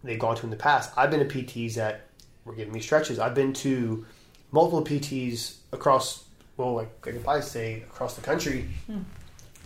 [0.03, 0.91] they've gone to in the past.
[0.95, 2.07] I've been to PTs that
[2.45, 3.19] were giving me stretches.
[3.19, 4.05] I've been to
[4.51, 6.23] multiple PTs across
[6.57, 8.67] well, like I can probably say across the country.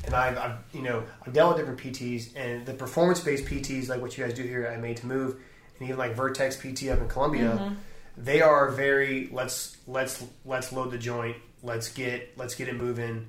[0.04, 4.02] And I've, I've, you know, I've dealt with different PTs, and the performance-based PTs, like
[4.02, 5.36] what you guys do here at Made to Move,
[5.80, 7.76] and even like Vertex PT up in Columbia,
[8.18, 13.28] they are very let's let's let's load the joint, let's get let's get it moving,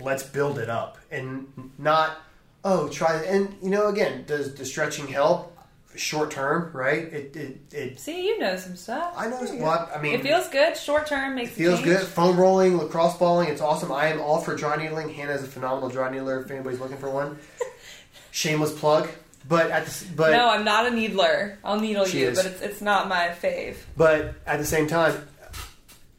[0.00, 2.18] let's build it up, and not
[2.64, 5.56] oh try and you know again does the stretching help
[5.96, 7.12] short term right?
[7.12, 9.14] It it, it See, you know some stuff.
[9.16, 9.54] I know go.
[9.56, 10.14] what I mean.
[10.14, 12.06] It feels good, short term, makes It feels good.
[12.06, 13.92] Foam rolling, lacrosse balling, it's awesome.
[13.92, 15.10] I am all for dry needling.
[15.10, 17.38] Hannah is a phenomenal dry needler if anybody's looking for one.
[18.30, 19.08] Shameless plug.
[19.48, 21.58] But at the, but no, I'm not a needler.
[21.64, 22.36] I'll needle you, is.
[22.36, 23.76] but it's it's not my fave.
[23.96, 25.26] but at the same time,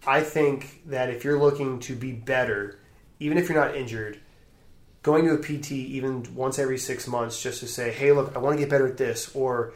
[0.05, 2.79] I think that if you're looking to be better,
[3.19, 4.19] even if you're not injured,
[5.01, 8.39] going to a PT even once every six months just to say, hey, look, I
[8.39, 9.73] want to get better at this, or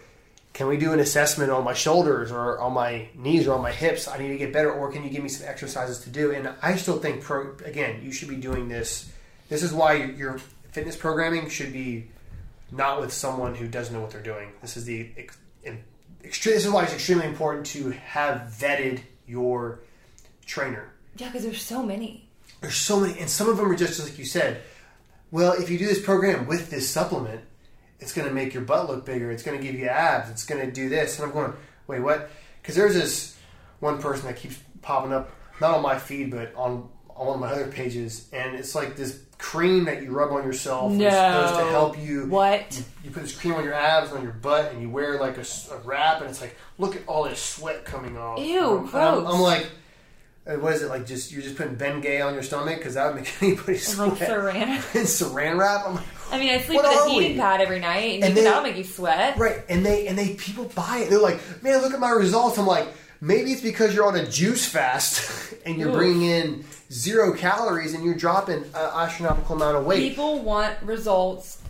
[0.54, 3.72] can we do an assessment on my shoulders or on my knees or on my
[3.72, 4.08] hips?
[4.08, 6.32] I need to get better, or can you give me some exercises to do?
[6.32, 9.12] And I still think, pro, again, you should be doing this.
[9.50, 10.38] This is why your, your
[10.72, 12.08] fitness programming should be
[12.72, 14.50] not with someone who doesn't know what they're doing.
[14.62, 15.38] This is the ex,
[16.24, 19.82] extre- this is why it's extremely important to have vetted your
[20.46, 20.92] trainer.
[21.18, 22.30] Yeah, because there's so many.
[22.62, 24.62] There's so many, and some of them are just like you said.
[25.30, 27.42] Well, if you do this program with this supplement,
[28.00, 29.32] it's going to make your butt look bigger.
[29.32, 30.30] It's going to give you abs.
[30.30, 31.20] It's going to do this.
[31.20, 31.54] And I'm going,
[31.88, 32.30] wait, what?
[32.62, 33.38] Because there's this
[33.80, 37.42] one person that keeps popping up, not on my feed, but on on one of
[37.42, 40.92] my other pages, and it's like this cream that you rub on yourself.
[40.92, 42.26] and It's supposed to help you.
[42.28, 42.76] What?
[42.78, 45.38] You, you put this cream on your abs, on your butt, and you wear like
[45.38, 45.46] a
[45.86, 48.40] wrap, and it's like, look at all this sweat coming off.
[48.40, 49.28] Ew, And I'm.
[49.28, 49.68] I'm like,
[50.48, 51.06] uh, what is it like?
[51.06, 54.14] Just you're just putting Bengay on your stomach because that would make anybody Like sweat.
[54.18, 54.56] saran.
[54.96, 55.86] and Saran wrap.
[55.88, 57.38] I'm like, I mean, I sleep with a heating we?
[57.38, 59.38] pad every night, and, And they- that'll make you sweat.
[59.38, 61.10] right, and they and they people buy it.
[61.10, 62.58] They're like, man, look at my results.
[62.58, 62.88] I'm like,
[63.22, 65.96] maybe it's because you're on a juice fast and you're Oof.
[65.96, 70.10] bringing in zero calories and you're dropping an astronomical amount of weight.
[70.10, 71.62] People want results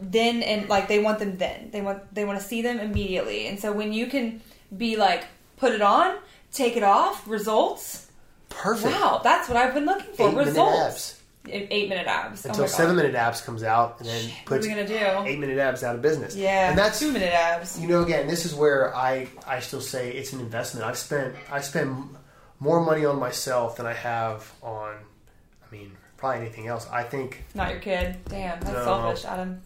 [0.00, 1.70] then and like they want them then.
[1.70, 3.46] They want they want to see them immediately.
[3.46, 4.40] And so when you can
[4.76, 5.24] be like
[5.56, 6.16] put it on,
[6.52, 8.10] take it off, results.
[8.48, 8.94] Perfect.
[8.94, 10.30] Wow, that's what I've been looking for.
[10.30, 11.15] Eight results.
[11.48, 12.44] Eight minute abs.
[12.44, 13.02] until oh seven God.
[13.02, 15.28] minute abs comes out and then What are we gonna do?
[15.30, 16.34] eight minute abs out of business.
[16.36, 17.80] Yeah, and that's two minute abs.
[17.80, 20.86] You know, again, this is where I I still say it's an investment.
[20.86, 22.16] I've spent I spend
[22.58, 26.88] more money on myself than I have on, I mean, probably anything else.
[26.90, 28.16] I think Not your kid.
[28.28, 28.84] Damn, that's No.
[28.84, 29.60] selfish, Adam.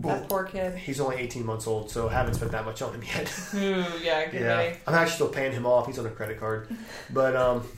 [0.00, 0.78] Well, that poor kid.
[0.78, 3.30] he's only 18 months old, so I haven't spent that much on him yet.
[3.54, 4.76] Ooh, yeah, good yeah, day.
[4.86, 5.86] I'm actually still paying him off.
[5.86, 6.74] He's on a credit card,
[7.10, 7.68] but um,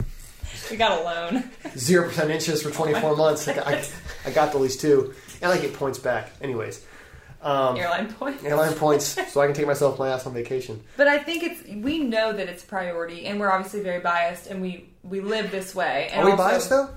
[0.71, 1.49] We got a loan.
[1.77, 3.47] zero percent interest for 24 months.
[3.47, 3.83] I, got- I,
[4.25, 6.31] I got the lease too, and I get points back.
[6.41, 6.83] Anyways,
[7.41, 8.43] um, Airline points.
[8.43, 10.81] airline points, so I can take myself my ass on vacation.
[10.97, 14.61] But I think it's we know that it's priority, and we're obviously very biased, and
[14.61, 16.09] we we live this way.
[16.11, 16.89] And Are we also- biased though,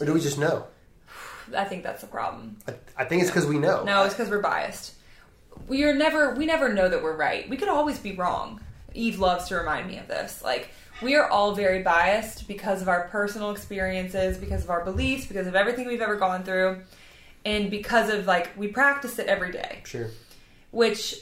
[0.00, 0.66] or do we just know?
[1.56, 2.58] I think that's the problem.
[2.66, 3.84] I, I think it's because we know.
[3.84, 4.94] No, it's because we're biased.
[5.68, 7.48] We are never we never know that we're right.
[7.48, 8.60] We could always be wrong.
[8.94, 10.42] Eve loves to remind me of this.
[10.42, 10.70] Like
[11.02, 15.46] we are all very biased because of our personal experiences, because of our beliefs, because
[15.46, 16.80] of everything we've ever gone through,
[17.44, 19.80] and because of like we practice it every day.
[19.84, 20.08] Sure.
[20.70, 21.16] which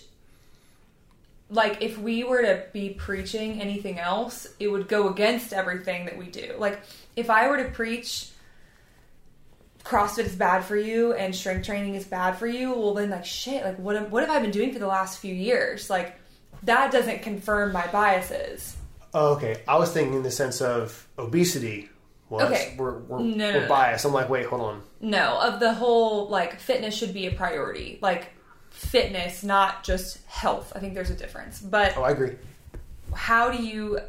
[1.50, 6.16] like if we were to be preaching anything else it would go against everything that
[6.16, 6.80] we do like
[7.16, 8.30] if i were to preach
[9.84, 13.24] crossfit is bad for you and strength training is bad for you well then like
[13.24, 16.18] shit like what have, what have i been doing for the last few years like
[16.62, 18.76] that doesn't confirm my biases
[19.14, 19.62] Oh, okay.
[19.68, 21.88] I was thinking in the sense of obesity.
[22.28, 22.74] Well, Okay.
[22.76, 23.68] we're, we're, No, no, we're no.
[23.68, 24.04] biased.
[24.04, 24.82] I'm like, wait, hold on.
[25.00, 28.30] no of the whole like fitness should be a priority like
[28.70, 32.32] fitness not just health i think there's a difference but Oh, I agree.
[33.14, 34.00] how do you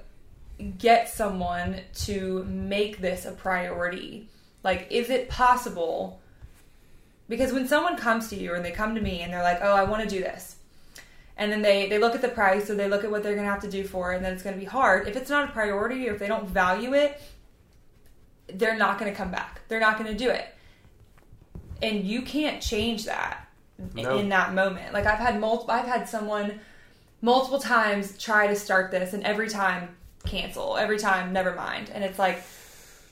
[0.80, 4.30] get someone to make this a priority?
[4.64, 6.20] Like, is it possible?
[7.28, 9.74] Because when someone comes to you and they come to me and they're like, oh,
[9.76, 10.55] I want to do this.
[11.38, 13.46] And then they, they look at the price or they look at what they're going
[13.46, 15.08] to have to do for it and then it's going to be hard.
[15.08, 17.22] If it's not a priority or if they don't value it,
[18.48, 19.62] they're not going to come back.
[19.68, 20.46] They're not going to do it.
[21.82, 23.50] And you can't change that
[23.94, 24.18] No.
[24.18, 24.94] in that moment.
[24.94, 26.60] Like I've had multiple I've had someone
[27.22, 29.90] multiple times try to start this and every time
[30.26, 32.42] cancel every time never mind and it's like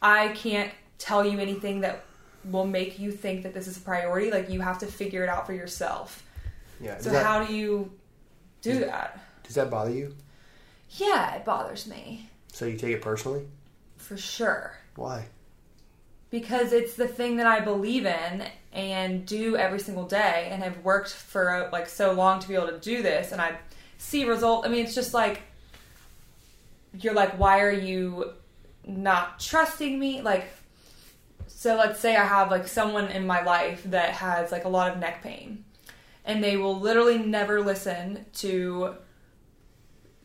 [0.02, 2.04] i can't tell you anything that
[2.46, 4.32] will make you think that this is a priority.
[4.32, 6.24] Like you have to figure it out for yourself.
[6.80, 6.98] Yeah.
[6.98, 7.92] So that, how do you
[8.64, 9.20] do that?
[9.44, 10.16] does that bother you?
[10.92, 13.46] Yeah, it bothers me So you take it personally?
[13.98, 14.78] for sure.
[14.96, 15.28] Why?
[16.34, 20.80] because it's the thing that I believe in and do every single day and have
[20.80, 23.56] worked for like so long to be able to do this and I
[24.00, 25.44] see result I mean it's just like
[27.00, 28.34] you're like why are you
[28.84, 30.46] not trusting me like
[31.46, 34.92] so let's say I have like someone in my life that has like a lot
[34.92, 35.64] of neck pain
[36.26, 38.96] and they will literally never listen to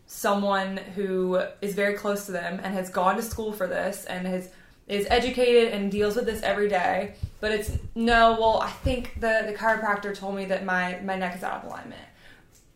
[0.06, 4.26] someone who is very close to them and has gone to school for this and
[4.26, 4.50] has
[4.86, 7.14] is educated and deals with this every day.
[7.40, 11.36] But it's no well i think the the chiropractor told me that my my neck
[11.36, 12.00] is out of alignment.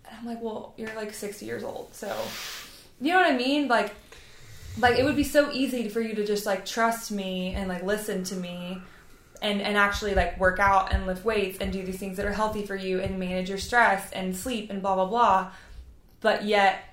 [0.07, 2.15] And i'm like well you're like 60 years old so
[3.01, 3.69] you know what i mean?
[3.69, 3.95] Like
[4.79, 7.83] like it would be so easy for you to just like trust me and like
[7.83, 8.81] listen to me
[9.43, 12.33] and and actually like work out and lift weights and do these things that are
[12.33, 15.51] healthy for you and manage your stress and sleep and blah blah blah
[16.21, 16.85] but yet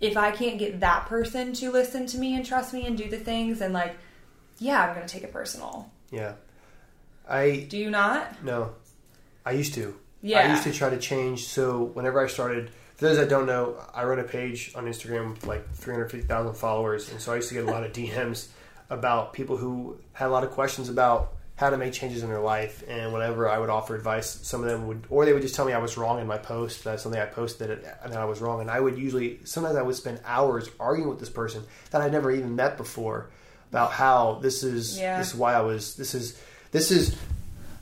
[0.00, 3.08] if i can't get that person to listen to me and trust me and do
[3.08, 3.96] the things and like
[4.58, 6.34] yeah i'm gonna take it personal Yeah.
[7.28, 8.70] I do you not no.
[9.44, 9.94] I used to.
[10.22, 11.44] yeah I used to try to change.
[11.46, 15.30] So whenever I started, for those that don't know, I run a page on Instagram
[15.34, 18.48] with like 350,000 followers, and so I used to get a lot of DMs
[18.90, 22.40] about people who had a lot of questions about how to make changes in their
[22.40, 22.84] life.
[22.86, 25.64] And whenever I would offer advice, some of them would, or they would just tell
[25.64, 26.84] me I was wrong in my post.
[26.84, 28.60] That's something I posted it, and I was wrong.
[28.60, 32.12] And I would usually, sometimes I would spend hours arguing with this person that I'd
[32.12, 33.30] never even met before
[33.70, 35.18] about how this is Yeah.
[35.18, 36.40] this is why I was this is
[36.72, 37.16] this is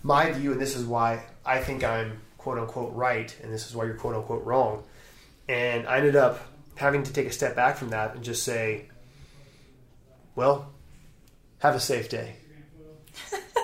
[0.03, 3.75] my view, and this is why I think I'm quote unquote right, and this is
[3.75, 4.85] why you're quote unquote wrong.
[5.49, 6.41] And I ended up
[6.77, 8.87] having to take a step back from that and just say,
[10.37, 10.73] well,
[11.59, 12.37] have a safe day.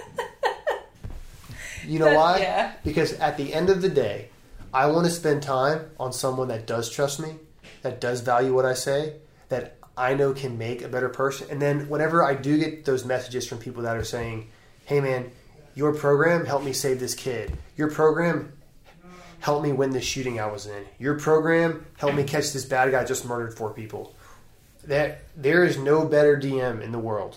[1.93, 2.39] you know why?
[2.41, 2.73] yeah.
[2.85, 4.29] Because at the end of the day,
[4.73, 7.35] I want to spend time on someone that does trust me,
[7.83, 9.17] that does value what I say,
[9.49, 11.49] that I know can make a better person.
[11.51, 14.49] And then whenever I do get those messages from people that are saying,
[14.87, 15.31] hey man,
[15.75, 17.57] your program helped me save this kid.
[17.77, 18.53] Your program
[19.41, 20.85] helped me win this shooting I was in.
[20.99, 24.15] Your program helped me catch this bad guy just murdered four people.
[24.85, 27.37] That there is no better DM in the world.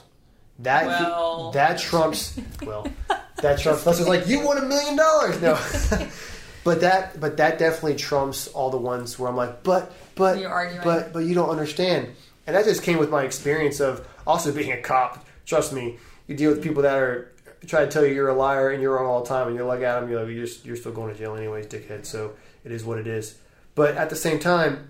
[0.60, 2.88] That Well- that trumps well
[3.44, 5.42] that trumps plus it's like you won a million dollars.
[5.42, 5.54] No.
[6.64, 10.42] but that but that definitely trumps all the ones where I'm like, but but
[10.84, 12.10] but but you don't understand.
[12.46, 15.26] And that just came with my experience of also being a cop.
[15.46, 15.98] Trust me,
[16.28, 17.34] you deal with people that are
[17.68, 19.66] try to tell you you're a liar and you're wrong all the time, and you're
[19.66, 22.06] like at them, you're like, you're, just, you're still going to jail anyways, dickhead.
[22.06, 22.34] So
[22.64, 23.38] it is what it is.
[23.76, 24.88] But at the same time,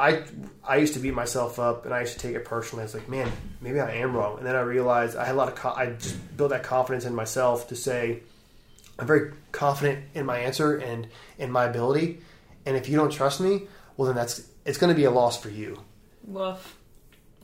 [0.00, 0.24] I
[0.66, 2.82] I used to beat myself up and I used to take it personally.
[2.82, 4.38] I was like, man, maybe I am wrong.
[4.38, 7.04] And then I realized I had a lot of co- I just built that confidence
[7.04, 8.20] in myself to say
[8.98, 11.06] I'm very confident in my answer and
[11.38, 12.20] in my ability.
[12.66, 15.40] And if you don't trust me, well then that's it's going to be a loss
[15.40, 15.78] for you.
[16.24, 16.76] Woof.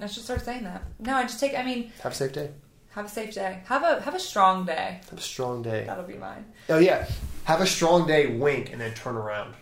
[0.00, 0.82] I should start saying that.
[0.98, 1.54] No, I just take.
[1.54, 2.50] I mean, Have a safe day.
[2.90, 3.60] have a safe day.
[3.66, 5.00] Have a have a strong day.
[5.10, 5.84] Have a strong day.
[5.86, 6.44] That'll be mine.
[6.68, 7.06] Oh yeah,
[7.44, 8.26] have a strong day.
[8.26, 9.54] Wink and then turn around.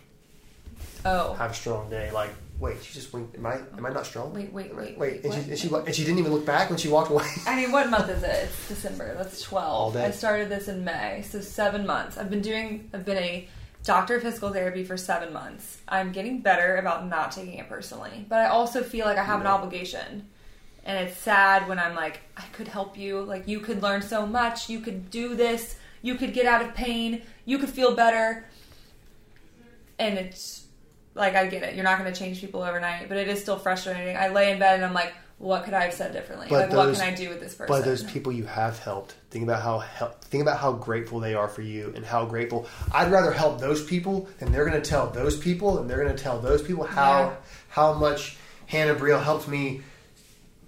[1.05, 2.11] Oh, Have a strong day.
[2.11, 3.35] Like wait, she just winked.
[3.35, 4.33] Am I am I not strong?
[4.33, 5.43] wait, wait, wait, Wait, and what?
[5.43, 7.25] she, and she and she didn't even look back when she walked away.
[7.45, 8.29] I mean, what month is it?
[8.49, 9.15] It's December.
[9.15, 9.73] That's twelve.
[9.73, 10.05] All day.
[10.05, 12.17] I started this in May, so seven months.
[12.17, 12.89] I've been doing.
[12.93, 13.47] I've been a
[13.83, 15.79] doctor of physical therapy for seven months.
[15.87, 19.41] I'm getting better about not taking it personally, but I also feel like I have
[19.41, 20.27] an obligation.
[20.87, 23.21] And it's sad when I'm like, I could help you.
[23.21, 24.69] Like, you could learn so much.
[24.69, 25.77] You could do this.
[26.03, 27.23] You could get out of pain.
[27.45, 28.45] You could feel better.
[29.97, 30.64] And it's
[31.15, 31.73] like, I get it.
[31.75, 34.15] You're not going to change people overnight, but it is still frustrating.
[34.15, 36.47] I lay in bed and I'm like, what could I have said differently?
[36.49, 37.73] But like, what can I do with this person?
[37.73, 41.33] But those people you have helped, think about how hel- think about how grateful they
[41.33, 42.67] are for you, and how grateful.
[42.93, 46.15] I'd rather help those people than they're going to tell those people, and they're going
[46.15, 47.35] to tell those people how Yeah.
[47.67, 48.37] how much
[48.67, 49.81] Hannah Briel helped me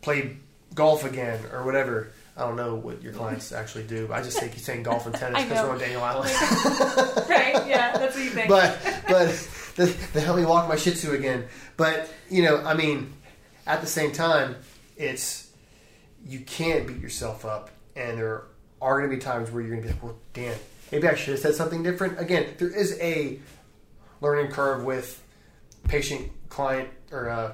[0.01, 0.35] play
[0.75, 2.09] golf again or whatever.
[2.35, 4.07] I don't know what your clients actually do.
[4.07, 6.29] But I just think he's saying golf and tennis because we're on Daniel Island.
[7.29, 7.67] right?
[7.67, 8.49] Yeah, that's what you think.
[8.49, 9.29] but but
[9.77, 11.45] they, they helped me walk my Shih Tzu again.
[11.77, 13.13] But you know, I mean,
[13.65, 14.57] at the same time,
[14.97, 15.49] it's
[16.25, 18.43] you can't beat yourself up, and there
[18.81, 20.57] are going to be times where you're going to be like, "Well, damn,
[20.91, 23.39] maybe I should have said something different." Again, there is a
[24.19, 25.23] learning curve with
[25.87, 27.53] patient client or uh,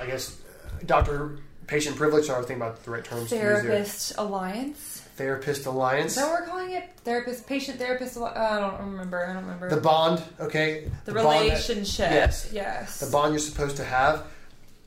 [0.00, 0.38] I guess
[0.84, 2.28] doctor patient privilege.
[2.30, 3.30] I was thinking about the right terms.
[3.30, 4.95] Therapist Alliance.
[5.16, 6.14] Therapist alliance.
[6.16, 6.90] that what we're calling it?
[7.04, 8.18] Therapist, patient therapist.
[8.18, 9.24] Uh, I don't remember.
[9.26, 9.70] I don't remember.
[9.70, 10.90] The bond, okay.
[11.06, 12.10] The that- relationship.
[12.10, 12.50] yes.
[12.52, 13.00] Yes.
[13.00, 14.24] the bond you're supposed to have.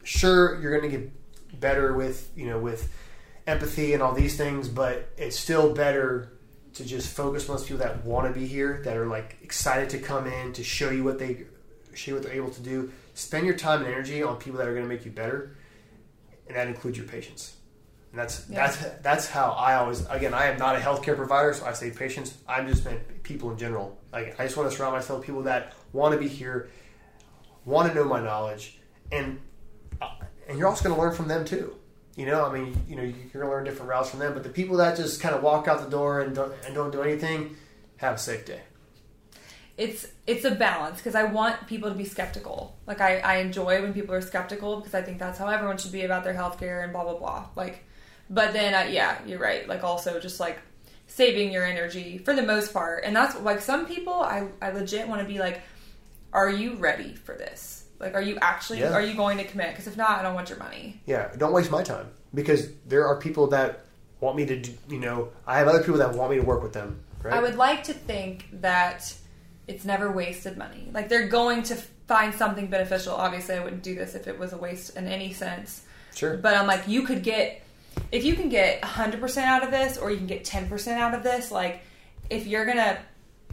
[0.04, 2.92] Sure, you're going to get better with you know with
[3.48, 6.32] empathy and all these things, but it's still better
[6.76, 9.90] to just focus on those people that want to be here, that are like excited
[9.90, 11.46] to come in to show you what they
[11.96, 12.92] show you what they're able to do.
[13.16, 15.56] Spend your time and energy on people that are going to make you better,
[16.48, 17.56] and that includes your patients.
[18.12, 18.66] And that's Yeah.
[18.68, 21.92] that's that's how I always again I am not a healthcare provider, so I say
[21.92, 22.36] patients.
[22.48, 23.98] I'm just meant people in general.
[24.12, 26.70] Like I just want to surround myself with people that want to be here,
[27.66, 28.80] want to know my knowledge,
[29.12, 29.40] and
[30.02, 30.10] uh,
[30.48, 31.76] and you're also going to learn from them too.
[32.16, 34.34] You know, I mean, you know, you're going to learn different routes from them.
[34.34, 36.92] But the people that just kind of walk out the door and don't and don't
[36.92, 37.56] do anything,
[37.98, 38.62] have a safe day.
[39.78, 42.76] it's it's a balance because I want people to be skeptical.
[42.88, 45.92] Like I, I enjoy when people are skeptical because I think that's how everyone should
[45.94, 47.46] be about their healthcare and blah blah blah.
[47.56, 47.86] Like,
[48.30, 49.68] but then uh, yeah, you're right.
[49.68, 50.60] Like also just like
[51.08, 55.08] saving your energy for the most part, and that's like some people I I legit
[55.08, 55.62] want to be like,
[56.34, 57.86] are you ready for this?
[58.00, 58.94] Like, are you actually Yeah.
[58.94, 59.72] are you going to commit?
[59.72, 61.02] Because if not, I don't want your money.
[61.06, 63.82] Yeah, don't waste my time because there are people that
[64.22, 64.60] want me to.
[64.60, 67.00] Do, you know, I have other people that want me to work with them.
[67.22, 67.34] Right?
[67.34, 69.14] I would like to think that
[69.68, 70.90] it's never wasted money.
[70.94, 71.76] Like they're going to
[72.08, 73.14] find something beneficial.
[73.14, 75.84] Obviously, I wouldn't do this if it was a waste in any sense.
[76.16, 76.38] sure.
[76.38, 77.62] But I'm like, you could get,
[78.12, 81.24] if you can get 100% out of this or you can get 10% out of
[81.24, 81.82] this, like,
[82.30, 82.98] if you're going to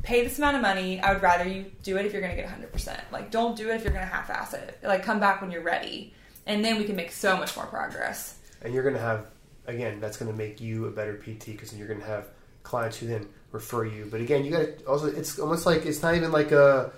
[0.03, 2.41] pay this amount of money, I would rather you do it if you're going to
[2.41, 3.01] get 100%.
[3.13, 4.79] Like, don't do it if you're going to half ass it.
[4.83, 6.13] Like, come back when you're ready.
[6.47, 8.39] And then we can make so much more progress.
[8.63, 9.27] and you're going to have
[9.67, 12.29] again that's going to make you a better pt because you're going to have
[12.63, 16.03] clients who then refer you but again you got to also it's almost like it's
[16.03, 16.93] not even like a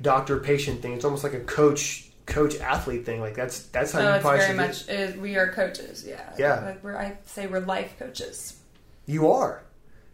[0.00, 3.98] doctor patient thing it's almost like a coach coach athlete thing like that's that's how
[4.00, 6.04] So you it's probably very should much, is, uh, we are coaches.
[6.06, 6.32] Yeah.
[6.38, 6.64] Yeah.
[6.64, 8.58] Like, we're, I say we're life coaches.
[9.06, 9.62] you are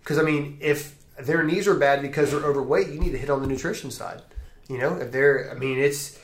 [0.01, 3.29] because i mean if their knees are bad because they're overweight you need to hit
[3.29, 4.23] on the nutrition side
[4.69, 6.19] you know if they're i mean it's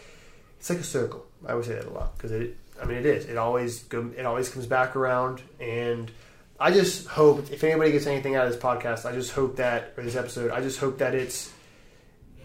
[0.58, 3.04] it's like a circle i always say that a lot because it i mean it
[3.06, 6.10] is it always go, it always comes back around and
[6.58, 9.92] i just hope if anybody gets anything out of this podcast i just hope that
[9.98, 11.52] or this episode i just hope that it's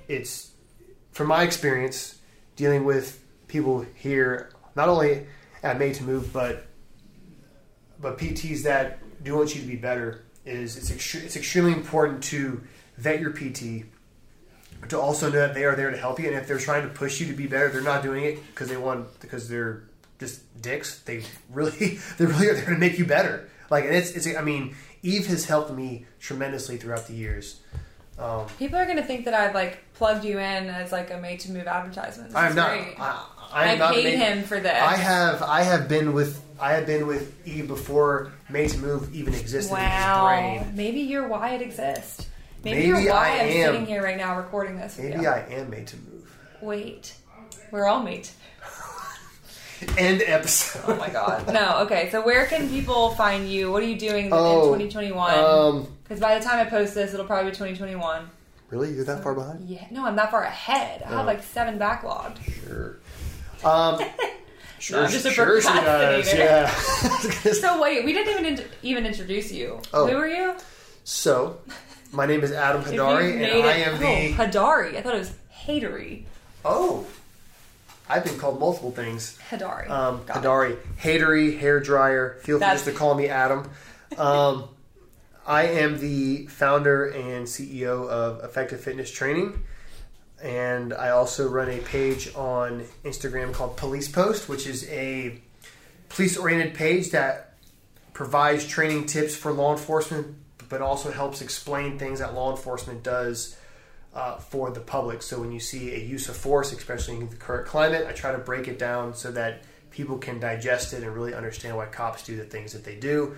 [0.09, 0.51] it's
[1.11, 2.17] from my experience
[2.57, 5.25] dealing with people here not only
[5.63, 6.67] at made to move but
[7.99, 12.23] but pts that do want you to be better is it's, extre- it's extremely important
[12.23, 12.61] to
[12.97, 13.83] vet your pt
[14.87, 16.89] to also know that they are there to help you and if they're trying to
[16.89, 19.83] push you to be better they're not doing it because they want because they're
[20.19, 21.21] just dicks they
[21.51, 24.73] really they really are there to make you better like and it's, it's i mean
[25.01, 27.59] eve has helped me tremendously throughout the years
[28.19, 31.17] um, People are going to think that I've like plugged you in as like a
[31.17, 32.31] made to move advertisement.
[32.31, 32.99] This i'm not great.
[33.51, 34.71] I, I, not paid him for this.
[34.81, 39.13] i have i have been with i have been with eve before made to move
[39.13, 40.27] even existed in his Wow.
[40.27, 42.27] brain Maybe you're why it exists.
[42.63, 43.71] Maybe, Maybe you're why I am am.
[43.73, 44.97] sitting here right now recording this.
[44.97, 47.15] Maybe i am made to move Wait,
[47.71, 48.27] we're all made.
[49.97, 51.53] end episode Oh my god.
[51.53, 51.79] No.
[51.83, 52.09] Okay.
[52.11, 53.71] So where can people find you?
[53.71, 55.33] What are you doing Oh, in 2021?
[55.39, 58.29] um Because by the time I post this, it'll probably be 2021.
[58.69, 59.85] really you're that far behind Yeah.
[59.91, 61.01] No, I'm that far ahead.
[61.03, 61.23] I have Oh.
[61.23, 62.37] like seven backlogged.
[62.67, 62.97] Sure.
[63.63, 63.99] Um,
[64.79, 66.33] sure, I'm just a sure she does.
[66.33, 66.73] Yeah.
[67.53, 69.81] So wait, we didn't even int- even introduce you.
[69.93, 70.07] Oh.
[70.07, 70.55] Who are you?
[71.03, 71.59] so,
[72.11, 74.33] my name is Adam Haidary, and made I am oh, the.
[74.33, 74.95] Haidary.
[74.95, 75.33] I thought it was
[75.65, 76.23] Hatery.
[76.63, 77.05] Oh,
[78.09, 79.37] I've been called multiple things.
[79.49, 79.89] Haidary.
[79.89, 80.43] Um, Got it.
[80.43, 82.37] Haidary, hatery, hair dryer.
[82.41, 83.69] Feel free just to call me Adam.
[84.17, 84.67] Um,
[85.45, 89.63] I am the founder and CEO of Effective Fitness Training,
[90.41, 95.41] and I also run a page on Instagram called Police Post, which is a
[96.09, 97.55] police-oriented page that
[98.13, 100.35] provides training tips for law enforcement,
[100.69, 103.57] but also helps explain things that law enforcement does
[104.13, 105.21] uh, for the public.
[105.21, 108.31] So when you see a use of force, especially in the current climate, I try
[108.31, 112.23] to break it down so that people can digest it and really understand why cops
[112.23, 113.35] do the things that they do.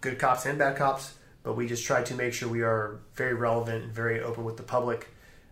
[0.00, 3.34] Good cops and bad cops, but we just try to make sure we are very
[3.34, 5.08] relevant and very open with the public.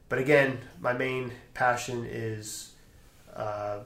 [0.08, 2.72] But again, my main passion is
[3.34, 3.80] uh,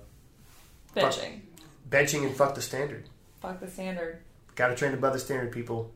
[0.95, 1.41] Bitching.
[1.89, 3.09] benching and fuck the standard.
[3.41, 4.19] Fuck the standard.
[4.55, 5.91] Got to train above the standard, people.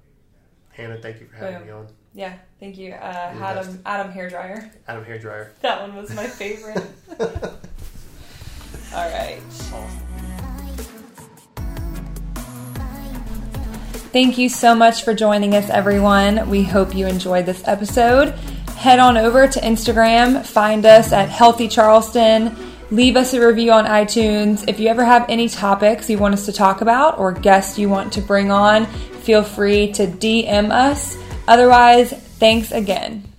[0.70, 1.66] Hannah, thank you for having Boom.
[1.66, 1.86] me on.
[2.14, 2.92] Yeah, thank you.
[2.92, 4.70] Uh, You're the Adam Adam hairdryer.
[4.88, 5.48] Adam Hairdryer.
[5.60, 6.82] That one was my favorite.
[8.94, 9.40] All right.
[14.12, 16.48] Thank you so much for joining us, everyone.
[16.48, 18.32] We hope you enjoyed this episode.
[18.84, 22.54] Head on over to Instagram, find us at Healthy Charleston.
[22.90, 24.62] Leave us a review on iTunes.
[24.68, 27.88] If you ever have any topics you want us to talk about or guests you
[27.88, 28.84] want to bring on,
[29.22, 31.16] feel free to DM us.
[31.48, 33.33] Otherwise, thanks again.